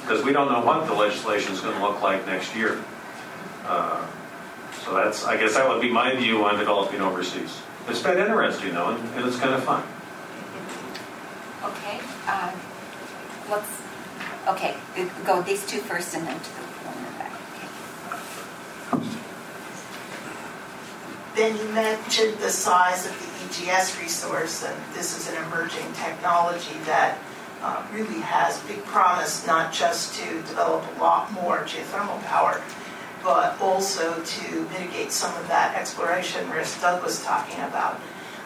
[0.00, 2.82] because we don't know what the legislation is going to look like next year.
[3.64, 4.04] Uh,
[4.84, 7.60] so that's, I guess that would be my view on developing overseas.
[7.88, 9.82] It's been interesting though, and, and it's kind of fun.
[11.64, 12.52] Okay, um,
[13.50, 13.82] let's,
[14.48, 14.76] okay,
[15.24, 16.62] go these two first and then to the
[17.18, 17.32] back.
[18.92, 19.06] Okay.
[21.34, 26.76] Ben, you mentioned the size of the EGS resource, and this is an emerging technology
[26.84, 27.18] that
[27.62, 32.60] uh, really has big promise, not just to develop a lot more geothermal power,
[33.24, 37.98] but also to mitigate some of that exploration risk Doug was talking about.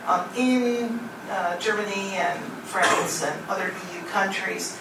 [0.07, 4.79] Um, in uh, Germany and France and other EU countries,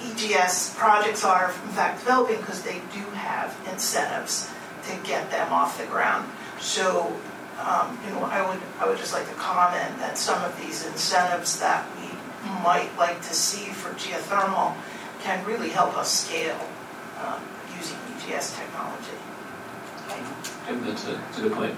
[0.00, 4.48] EGS projects are in fact developing because they do have incentives
[4.84, 6.30] to get them off the ground.
[6.60, 7.14] So,
[7.60, 10.86] um, you know, I would I would just like to comment that some of these
[10.86, 12.08] incentives that we
[12.62, 14.74] might like to see for geothermal
[15.22, 16.60] can really help us scale
[17.24, 17.42] um,
[17.76, 19.18] using EGS technology.
[20.06, 20.22] Okay.
[20.66, 21.74] Jim, that's a, that's a good point.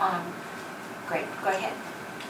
[0.00, 0.22] Um,
[1.08, 1.72] Great, go ahead.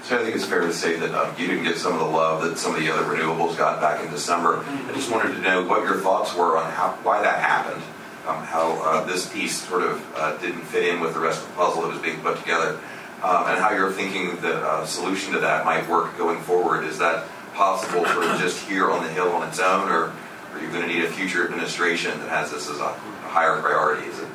[0.04, 2.06] So I think it's fair to say that um, you didn't get some of the
[2.06, 4.64] love that some of the other renewables got back in December.
[4.64, 7.82] I just wanted to know what your thoughts were on how why that happened,
[8.28, 11.48] um, how uh, this piece sort of uh, didn't fit in with the rest of
[11.48, 12.78] the puzzle that was being put together,
[13.22, 16.84] um, and how you're thinking the uh, solution to that might work going forward.
[16.84, 20.12] Is that possible, sort of just here on the Hill on its own, or
[20.52, 23.60] are you going to need a future administration that has this as a, a higher
[23.60, 24.06] priority?
[24.06, 24.28] Is it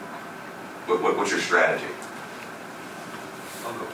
[0.85, 1.85] what, what, what's your strategy?
[3.65, 3.87] I'll go.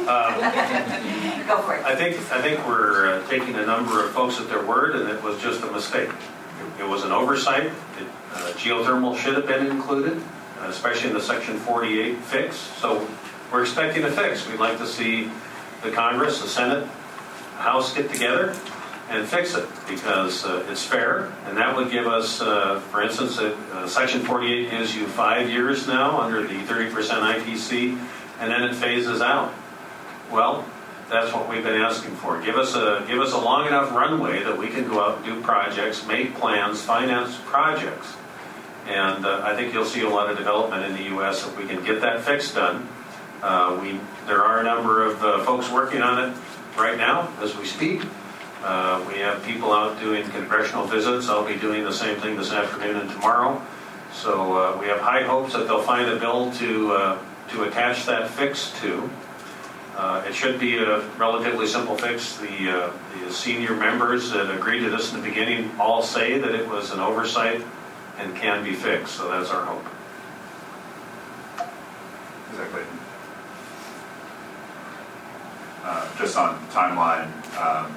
[0.00, 0.40] Um,
[1.46, 1.84] Go for it.
[1.84, 5.08] I think, I think we're uh, taking a number of folks at their word, and
[5.08, 6.10] it was just a mistake.
[6.78, 7.64] It was an oversight.
[7.64, 10.20] It, uh, Geothermal should have been included,
[10.60, 12.56] uh, especially in the Section 48 fix.
[12.56, 13.06] So
[13.52, 14.46] we're expecting a fix.
[14.48, 15.30] We'd like to see
[15.82, 16.84] the Congress, the Senate,
[17.56, 18.54] the House get together
[19.10, 23.38] and fix it because uh, it's fair, and that would give us, uh, for instance,
[23.38, 27.98] uh, Section 48 gives you five years now under the 30% ITC,
[28.38, 29.52] and then it phases out.
[30.30, 30.64] Well,
[31.10, 32.40] that's what we've been asking for.
[32.40, 35.26] Give us a give us a long enough runway that we can go out and
[35.26, 38.14] do projects, make plans, finance projects,
[38.86, 41.46] and uh, I think you'll see a lot of development in the U.S.
[41.46, 42.88] if we can get that fix done.
[43.42, 46.36] Uh, we there are a number of uh, folks working on it
[46.76, 48.02] right now as we speak.
[48.62, 51.28] Uh, we have people out doing congressional visits.
[51.28, 53.60] I'll be doing the same thing this afternoon and tomorrow.
[54.12, 57.18] So uh, we have high hopes that they'll find a bill to uh,
[57.50, 59.10] to attach that fix to.
[60.00, 62.38] Uh, it should be a relatively simple fix.
[62.38, 66.54] The, uh, the senior members that agreed to this in the beginning all say that
[66.54, 67.60] it was an oversight
[68.16, 69.16] and can be fixed.
[69.16, 69.84] So that's our hope.
[72.48, 72.82] Exactly.
[75.84, 77.28] Uh, just on timeline,
[77.60, 77.94] um,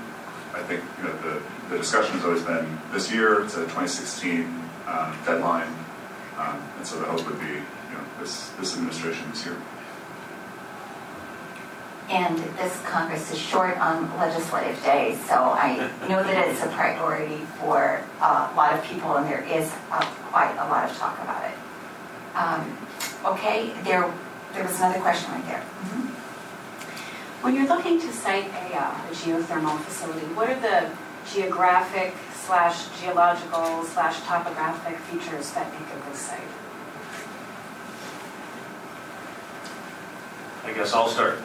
[0.53, 3.45] I think you know the, the discussion has always been this year.
[3.45, 4.43] It's a 2016
[4.87, 5.73] um, deadline,
[6.37, 9.55] um, and so the hope would be you know this this administration this year.
[12.09, 17.37] And this Congress is short on legislative days, so I know that it's a priority
[17.59, 21.43] for a lot of people, and there is uh, quite a lot of talk about
[21.45, 21.57] it.
[22.35, 22.77] Um,
[23.33, 24.11] okay, there,
[24.53, 25.63] there was another question right there.
[25.85, 26.09] Mhm.
[27.41, 30.89] When you're looking to site a, uh, a geothermal facility, what are the
[31.31, 36.39] geographic slash geological slash topographic features that make a good site?
[40.65, 41.39] I guess I'll start.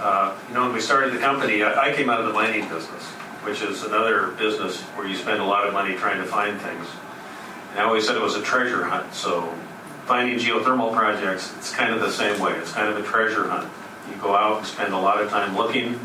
[0.00, 2.68] Uh, you know, when we started the company, I, I came out of the mining
[2.68, 3.02] business,
[3.44, 6.86] which is another business where you spend a lot of money trying to find things.
[7.70, 9.14] And I always said it was a treasure hunt.
[9.14, 9.52] So
[10.06, 12.52] finding geothermal projects, it's kind of the same way.
[12.52, 13.70] It's kind of a treasure hunt.
[14.10, 15.98] You go out and spend a lot of time looking,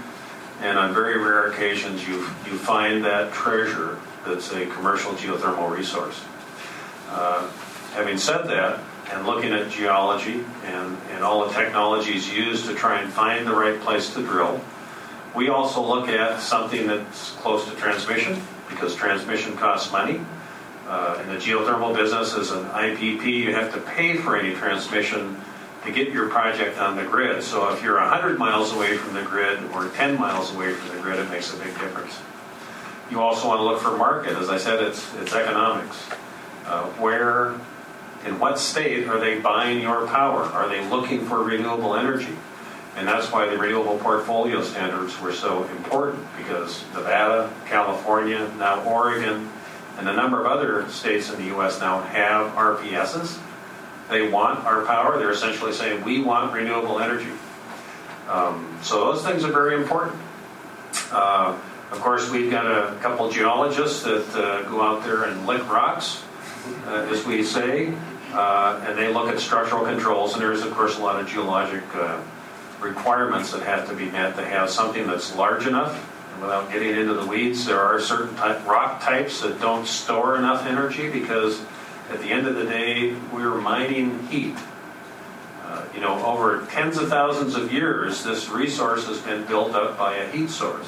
[0.61, 6.21] and on very rare occasions, you you find that treasure that's a commercial geothermal resource.
[7.09, 7.49] Uh,
[7.93, 8.79] having said that,
[9.11, 13.53] and looking at geology and, and all the technologies used to try and find the
[13.53, 14.61] right place to drill.
[15.35, 20.21] We also look at something that's close to transmission because transmission costs money.
[20.87, 25.39] Uh, in the geothermal business, as an IPP, you have to pay for any transmission
[25.85, 27.43] to get your project on the grid.
[27.43, 31.01] So if you're 100 miles away from the grid or 10 miles away from the
[31.01, 32.19] grid, it makes a big difference.
[33.11, 34.35] You also want to look for market.
[34.35, 35.97] As I said, it's, it's economics.
[36.65, 37.55] Uh, where
[38.25, 40.43] in what state are they buying your power?
[40.43, 42.35] Are they looking for renewable energy?
[42.95, 49.49] And that's why the renewable portfolio standards were so important because Nevada, California, now Oregon,
[49.97, 51.79] and a number of other states in the U.S.
[51.79, 53.39] now have RPSs.
[54.09, 55.17] They want our power.
[55.17, 57.31] They're essentially saying, we want renewable energy.
[58.27, 60.19] Um, so those things are very important.
[61.11, 61.57] Uh,
[61.91, 66.23] of course, we've got a couple geologists that uh, go out there and lick rocks,
[66.87, 67.93] as we say,
[68.33, 70.33] uh, and they look at structural controls.
[70.33, 72.21] And there's, of course, a lot of geologic uh,
[72.79, 75.93] requirements that have to be met to have something that's large enough.
[76.33, 80.37] And without getting into the weeds, there are certain type, rock types that don't store
[80.37, 81.61] enough energy because
[82.09, 84.57] at the end of the day, we're mining heat.
[85.63, 89.97] Uh, you know, over tens of thousands of years, this resource has been built up
[89.97, 90.87] by a heat source.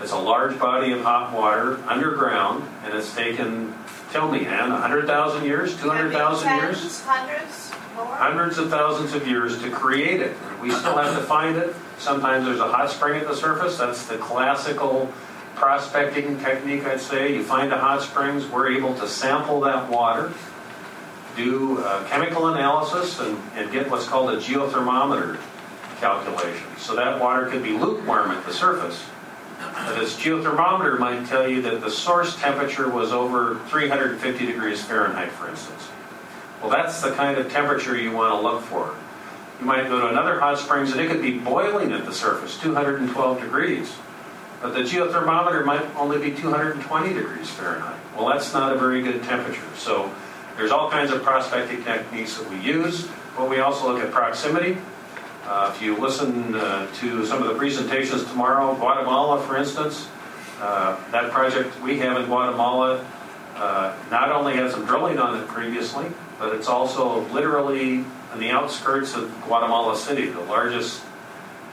[0.00, 3.74] It's a large body of hot water underground, and it's taken,
[4.12, 7.02] tell me, Ann, 100,000 years, 200,000 years?
[7.02, 8.06] Hundreds, more?
[8.06, 10.36] hundreds of thousands of years to create it.
[10.60, 11.74] We still have to find it.
[11.98, 13.78] Sometimes there's a hot spring at the surface.
[13.78, 15.12] That's the classical
[15.54, 17.34] prospecting technique, I'd say.
[17.34, 20.32] You find a hot springs, we're able to sample that water,
[21.36, 25.38] do chemical analysis, and, and get what's called a geothermometer
[25.98, 26.66] calculation.
[26.76, 29.02] So that water could be lukewarm at the surface.
[29.84, 35.30] But this geothermometer might tell you that the source temperature was over 350 degrees Fahrenheit,
[35.32, 35.88] for instance.
[36.62, 38.94] Well, that's the kind of temperature you want to look for.
[39.60, 42.58] You might go to another hot springs and it could be boiling at the surface,
[42.58, 43.94] 212 degrees.
[44.62, 48.00] But the geothermometer might only be 220 degrees Fahrenheit.
[48.16, 49.62] Well, that's not a very good temperature.
[49.76, 50.10] So
[50.56, 54.78] there's all kinds of prospecting techniques that we use, but we also look at proximity.
[55.46, 60.08] Uh, if you listen uh, to some of the presentations tomorrow, Guatemala, for instance,
[60.60, 63.06] uh, that project we have in Guatemala
[63.54, 66.06] uh, not only has some drilling on it previously,
[66.40, 71.02] but it's also literally on the outskirts of Guatemala City, the largest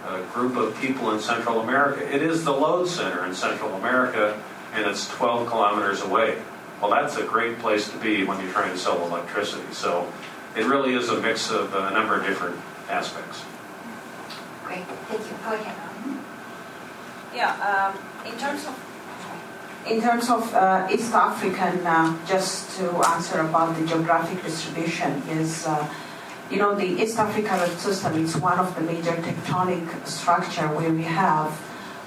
[0.05, 2.13] uh, group of people in Central America.
[2.13, 4.39] It is the load center in Central America,
[4.73, 6.39] and it's 12 kilometers away.
[6.79, 9.73] Well, that's a great place to be when you're trying to sell electricity.
[9.73, 10.11] So
[10.55, 13.43] it really is a mix of a number of different aspects.
[14.63, 14.79] Great.
[14.79, 15.37] Okay, thank you.
[15.43, 15.75] Go ahead.
[17.35, 18.75] Yeah, um, in terms of
[19.85, 25.65] in terms of uh, East African, uh, just to answer about the geographic distribution, is
[25.65, 25.87] uh,
[26.49, 31.03] you know the East African system is one of the major tectonic structure where we
[31.03, 31.51] have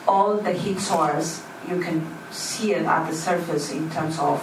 [0.09, 1.43] all the heat source.
[1.69, 4.41] You can see it at the surface in terms of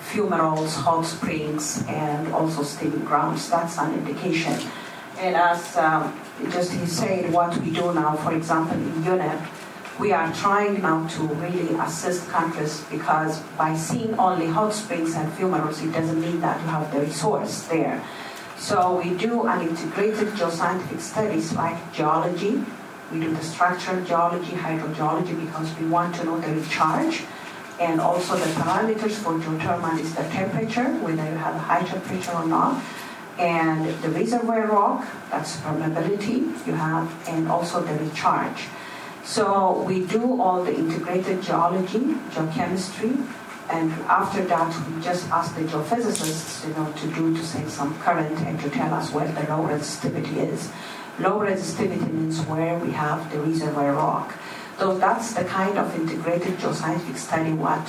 [0.00, 3.50] fumaroles, hot springs, and also steaming grounds.
[3.50, 4.56] That's an indication.
[5.18, 6.18] And as um,
[6.50, 9.46] just he said, what we do now, for example, in UNEP,
[9.98, 15.30] we are trying now to really assist countries because by seeing only hot springs and
[15.32, 18.02] fumaroles, it doesn't mean that you have the resource there.
[18.56, 22.62] So we do an integrated geoscientific studies like geology.
[23.12, 27.22] We do the structural geology, hydrogeology because we want to know the recharge.
[27.80, 32.32] And also the parameters for geothermal is the temperature, whether you have a high temperature
[32.32, 32.82] or not.
[33.38, 38.68] And the reservoir rock, that's permeability you have, and also the recharge.
[39.24, 43.26] So we do all the integrated geology, geochemistry,
[43.70, 47.98] and after that we just ask the geophysicists, you know, to do to say some
[48.00, 50.70] current and to tell us where the low resistivity is.
[51.18, 54.34] Low resistivity means where we have the reservoir rock.
[54.78, 57.86] So that's the kind of integrated geoscientific study what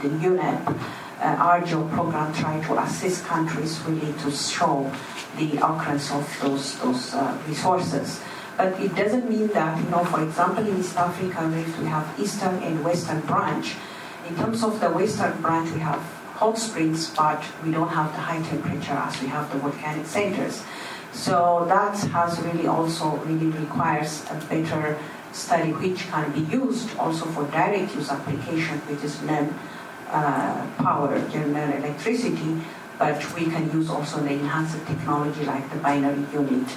[0.00, 0.80] the UNEP,
[1.20, 4.90] Argeo program, try to assist countries really to show
[5.36, 8.20] the occurrence of those those uh, resources.
[8.56, 11.46] But it doesn't mean that, you know, for example, in East Africa,
[11.78, 13.76] we have eastern and western branch.
[14.28, 16.00] In terms of the western branch, we have
[16.34, 20.62] hot springs, but we don't have the high temperature as we have the volcanic centers.
[21.12, 24.98] So that has really also really requires a better
[25.32, 29.54] study which can be used also for direct use application, which is non
[30.10, 32.60] uh, power, non electricity,
[32.98, 36.68] but we can use also the enhanced technology like the binary unit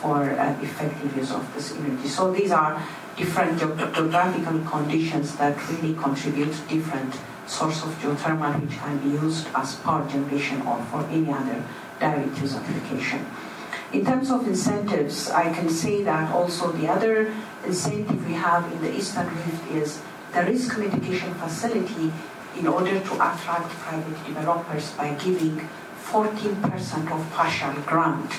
[0.00, 2.08] for uh, effective use of this energy.
[2.08, 2.80] So these are
[3.16, 7.14] different geographical conditions that really contribute different
[7.46, 11.62] source of geothermal which can be used as power generation or for any other
[12.00, 13.24] direct use application.
[13.92, 17.32] In terms of incentives, I can say that also the other
[17.64, 20.00] incentive we have in the Eastern Rift is
[20.34, 22.12] the risk mitigation facility
[22.58, 25.68] in order to attract private developers by giving
[26.04, 28.30] 14% of partial grant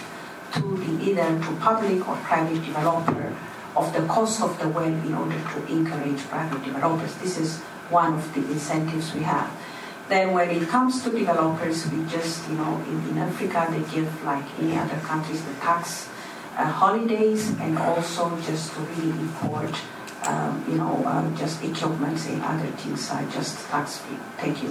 [0.54, 3.36] to the either to public or private developer
[3.76, 7.14] of the cost of the well in order to encourage private developers.
[7.16, 7.60] This is
[7.90, 9.52] one of the incentives we have.
[10.08, 14.24] Then when it comes to developers, we just, you know, in, in Africa, they give
[14.24, 16.08] like any other countries the tax
[16.58, 19.74] uh, holidays and also just to really import,
[20.28, 24.18] um, you know, uh, just equipment and other things I just tax free.
[24.38, 24.70] Thank you.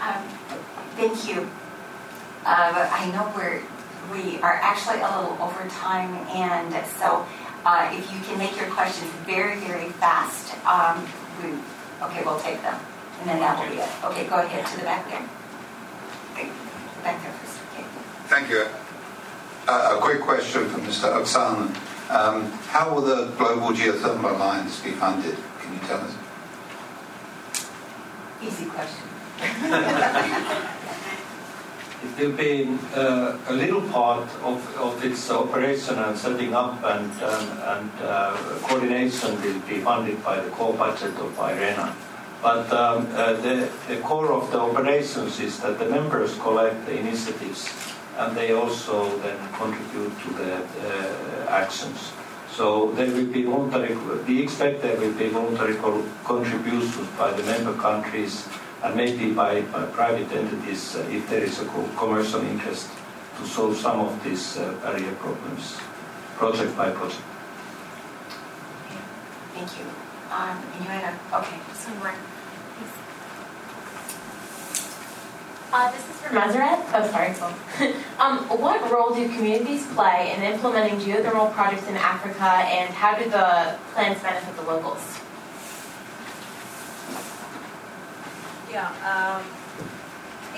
[0.00, 0.22] Um,
[0.96, 1.48] thank you.
[2.44, 3.62] Uh, I know we're
[4.12, 7.26] we are actually a little over time, and so
[7.64, 11.06] uh, if you can make your questions very, very fast, um,
[11.42, 11.54] we,
[12.06, 12.80] okay, we'll take them,
[13.20, 13.88] and then that will be it.
[14.04, 15.22] Okay, go ahead to the back there.
[16.32, 16.50] Okay,
[17.04, 17.58] back there first.
[17.74, 17.86] Okay.
[18.26, 18.66] Thank you.
[19.68, 21.12] Uh, a quick question from Mr.
[21.12, 21.89] Oksana.
[22.10, 25.36] Um, how will the Global Geothermal Alliance be funded?
[25.60, 26.14] Can you tell us?
[28.42, 29.06] Easy question.
[32.02, 37.12] It will be uh, a little part of, of its operation and setting up and,
[37.22, 41.94] um, and uh, coordination will be funded by the core budget of IRENA.
[42.42, 46.98] But um, uh, the, the core of the operations is that the members collect the
[46.98, 47.68] initiatives
[48.20, 52.12] and they also then contribute to the uh, actions.
[52.52, 53.96] So there will be voluntary,
[54.28, 58.46] we expect there will be voluntary co contributions by the member countries
[58.82, 62.90] and maybe by, by private entities uh, if there is a co commercial interest
[63.38, 65.78] to solve some of these uh, barrier problems,
[66.36, 67.22] project by project.
[69.54, 69.86] Thank you.
[70.30, 72.16] Um, you had a, okay, somewhere.
[75.72, 76.82] Uh, this is from Meseret.
[76.92, 77.30] Oh, sorry.
[78.18, 83.30] um, what role do communities play in implementing geothermal projects in Africa, and how do
[83.30, 85.20] the plans benefit the locals?
[88.68, 88.90] Yeah.
[89.06, 89.46] Um,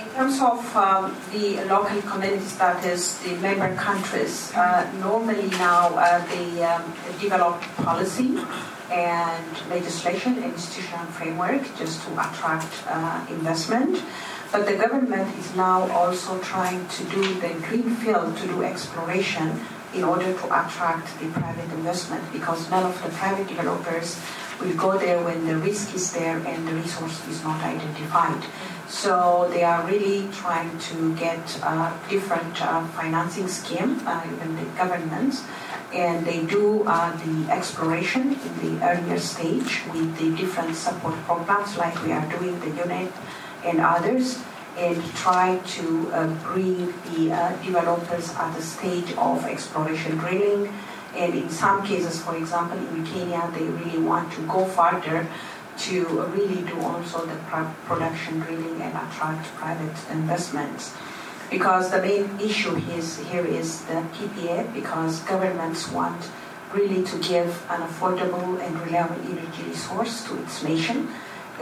[0.01, 5.89] in terms of um, the local communities, that is the member countries, uh, normally now
[5.95, 6.91] uh, they um,
[7.21, 8.39] develop policy
[8.93, 14.03] and legislation and institutional framework just to attract uh, investment.
[14.53, 19.65] But the government is now also trying to do the green field to do exploration
[19.95, 24.21] in order to attract the private investment because none of the private developers
[24.61, 28.43] will go there when the risk is there and the resource is not identified.
[28.89, 34.65] So they are really trying to get a different uh, financing scheme, uh, even the
[34.77, 35.45] governments,
[35.93, 41.77] and they do uh, the exploration in the earlier stage with the different support programs
[41.77, 43.13] like we are doing the unit
[43.65, 44.43] and others
[44.79, 50.73] and try to uh, bring the uh, developers at the stage of exploration drilling.
[51.15, 55.29] And in some cases, for example, in Kenya, they really want to go further
[55.77, 56.05] to
[56.35, 57.37] really do also the
[57.87, 60.95] production drilling and attract private investments.
[61.53, 66.31] Because the main issue is, here is the PPA, because governments want
[66.73, 71.09] really to give an affordable and reliable energy resource to its nation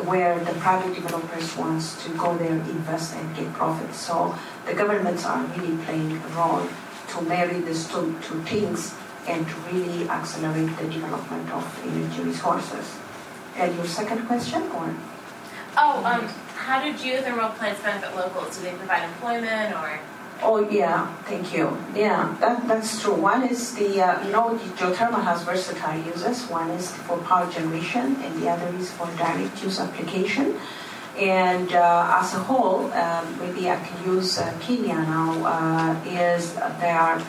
[0.06, 3.98] where the private developers wants to go there, invest, and get profits.
[3.98, 4.32] So
[4.64, 6.68] the governments are really playing a role
[7.08, 8.94] to marry these two, two things
[9.26, 12.96] and to really accelerate the development of energy resources.
[13.56, 14.94] And your second question, or?
[15.76, 16.28] Oh, um,
[16.60, 18.56] how do geothermal plants benefit locals?
[18.56, 19.98] Do they provide employment or?
[20.42, 21.76] Oh yeah, thank you.
[21.94, 23.14] Yeah, that, that's true.
[23.14, 26.44] One is the uh, you know the geothermal has versatile uses.
[26.48, 30.56] One is for power generation, and the other is for direct use application.
[31.18, 35.44] And uh, as a whole, um, maybe I can use uh, Kenya now.
[35.44, 37.20] Uh, is there are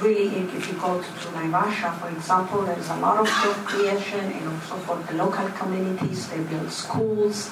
[0.00, 4.24] really if you go to, to Naivasha, for example, there's a lot of job creation,
[4.36, 7.50] and also for the local communities, they build schools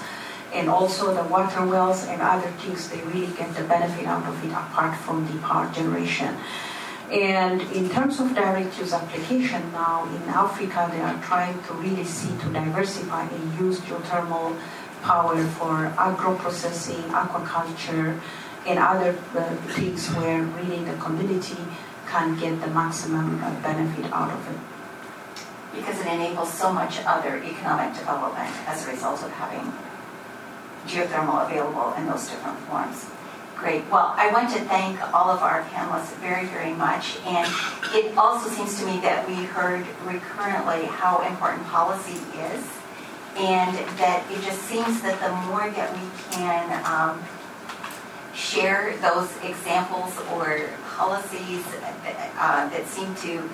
[0.52, 4.44] and also the water wells and other things, they really get the benefit out of
[4.44, 6.36] it apart from the power generation.
[7.10, 12.04] And in terms of direct use application now in Africa, they are trying to really
[12.04, 14.56] see to diversify and use geothermal
[15.02, 18.18] power for agro processing, aquaculture,
[18.66, 21.58] and other uh, things where really the community
[22.06, 24.60] can get the maximum uh, benefit out of it.
[25.74, 29.72] Because it enables so much other economic development as a result of having
[30.86, 33.06] geothermal available in those different forms.
[33.56, 33.88] Great.
[33.90, 37.18] Well, I want to thank all of our panelists very, very much.
[37.24, 37.46] And
[37.94, 42.66] it also seems to me that we heard recurrently how important policy is,
[43.36, 46.02] and that it just seems that the more that we
[46.32, 47.22] can um,
[48.34, 51.64] share those examples or policies
[52.36, 53.48] uh, that seem to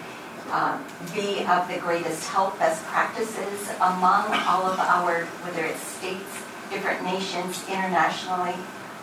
[0.51, 0.79] uh,
[1.15, 7.03] be of the greatest help, best practices among all of our, whether it's states, different
[7.05, 8.57] nations internationally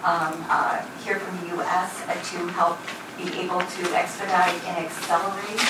[0.04, 2.04] um, uh, here from the U.S.
[2.08, 2.78] Uh, to help
[3.18, 5.62] be able to expedite and accelerate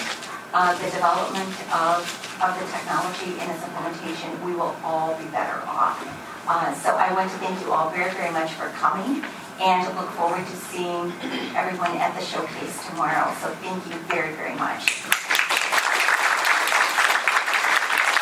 [0.54, 2.04] uh, the development of,
[2.42, 6.00] of the technology and its implementation, we will all be better off.
[6.48, 9.24] Uh, so I want to thank you all very, very much for coming
[9.62, 11.12] and look forward to seeing
[11.56, 13.34] everyone at the showcase tomorrow.
[13.42, 15.04] So thank you very, very much.